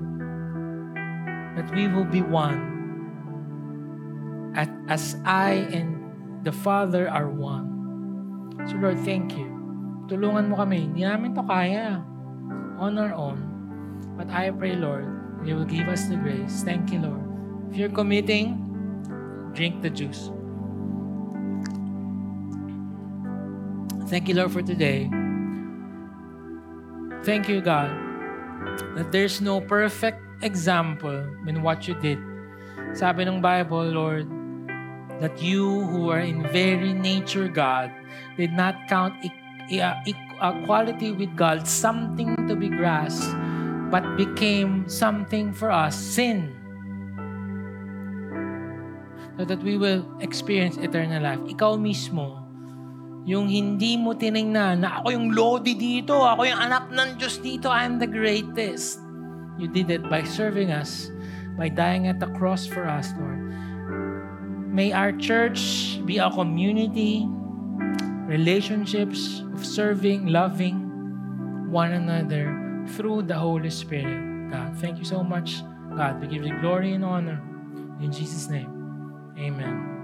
that 1.58 1.66
we 1.74 1.90
will 1.90 2.06
be 2.06 2.22
one. 2.22 2.54
At, 4.54 4.70
as 4.86 5.18
I 5.26 5.66
and 5.74 5.98
the 6.46 6.54
Father 6.54 7.10
are 7.10 7.26
one. 7.26 8.54
So 8.70 8.78
Lord, 8.78 9.02
thank 9.02 9.34
you. 9.34 9.50
Tulungan 10.06 10.46
mo 10.46 10.62
kami. 10.62 10.86
Hindi 10.86 11.02
namin 11.02 11.34
to 11.34 11.42
kaya 11.42 12.06
on 12.78 12.94
our 13.02 13.18
own. 13.18 13.42
But 14.14 14.30
I 14.30 14.54
pray, 14.54 14.78
Lord, 14.78 15.10
you 15.42 15.58
will 15.58 15.66
give 15.66 15.90
us 15.90 16.06
the 16.06 16.14
grace. 16.14 16.62
Thank 16.62 16.94
you, 16.94 17.02
Lord. 17.02 17.26
If 17.74 17.82
you're 17.82 17.90
committing, 17.90 18.62
drink 19.58 19.82
the 19.82 19.90
juice. 19.90 20.30
Thank 24.04 24.28
you, 24.28 24.34
Lord, 24.36 24.52
for 24.52 24.62
today. 24.62 25.08
Thank 27.24 27.48
you, 27.48 27.64
God, 27.64 27.88
that 29.00 29.08
there's 29.10 29.40
no 29.40 29.64
perfect 29.64 30.20
example 30.44 31.24
in 31.48 31.64
what 31.64 31.88
you 31.88 31.96
did. 31.96 32.20
Sabi 32.92 33.24
ng 33.24 33.40
Bible, 33.40 33.96
Lord, 33.96 34.28
that 35.24 35.40
you 35.40 35.88
who 35.88 36.12
are 36.12 36.20
in 36.20 36.44
very 36.52 36.92
nature 36.92 37.48
God 37.48 37.88
did 38.36 38.52
not 38.52 38.76
count 38.92 39.16
uh, 39.24 39.72
uh, 39.72 39.96
equality 40.04 41.16
with 41.16 41.32
God 41.32 41.64
something 41.64 42.36
to 42.44 42.52
be 42.52 42.68
grasped, 42.68 43.32
but 43.88 44.04
became 44.20 44.84
something 44.84 45.48
for 45.56 45.72
us, 45.72 45.96
sin, 45.96 46.52
so 49.40 49.48
that 49.48 49.64
we 49.64 49.80
will 49.80 50.04
experience 50.20 50.76
eternal 50.76 51.24
life. 51.24 51.40
Ikaw 51.48 51.80
mismo, 51.80 52.43
Yung 53.24 53.48
hindi 53.48 53.96
mo 53.96 54.12
tiningnan 54.12 54.84
na 54.84 55.00
ako 55.00 55.16
yung 55.16 55.32
Lodi 55.32 55.72
dito, 55.72 56.20
ako 56.20 56.44
yung 56.44 56.60
anak 56.60 56.92
ng 56.92 57.16
Diyos 57.16 57.40
dito, 57.40 57.72
I'm 57.72 57.96
the 57.96 58.08
greatest. 58.08 59.00
You 59.56 59.64
did 59.64 59.88
it 59.88 60.04
by 60.12 60.28
serving 60.28 60.68
us, 60.68 61.08
by 61.56 61.72
dying 61.72 62.04
at 62.04 62.20
the 62.20 62.28
cross 62.36 62.68
for 62.68 62.84
us, 62.84 63.16
Lord. 63.16 63.40
May 64.68 64.92
our 64.92 65.14
church 65.16 65.96
be 66.04 66.20
a 66.20 66.28
community, 66.28 67.24
relationships 68.28 69.40
of 69.56 69.64
serving, 69.64 70.28
loving 70.28 70.84
one 71.72 71.96
another 71.96 72.52
through 72.92 73.24
the 73.24 73.38
Holy 73.38 73.70
Spirit. 73.70 74.52
God, 74.52 74.76
thank 74.84 74.98
you 74.98 75.06
so 75.08 75.24
much. 75.24 75.64
God, 75.96 76.20
we 76.20 76.26
give 76.26 76.44
you 76.44 76.58
glory 76.60 76.92
and 76.92 77.04
honor. 77.06 77.40
In 78.02 78.12
Jesus' 78.12 78.50
name, 78.50 78.68
amen. 79.38 79.94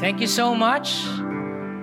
Thank 0.00 0.20
you 0.20 0.26
so 0.26 0.54
much. 0.54 1.04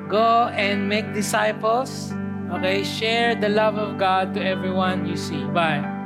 Go 0.10 0.50
and 0.50 0.90
make 0.90 1.14
disciples. 1.14 2.12
Okay, 2.52 2.84
share 2.84 3.36
the 3.36 3.50
love 3.50 3.78
of 3.78 4.00
God 4.00 4.34
to 4.34 4.42
everyone 4.44 5.06
you 5.06 5.16
see. 5.16 5.46
Bye. 5.54 5.97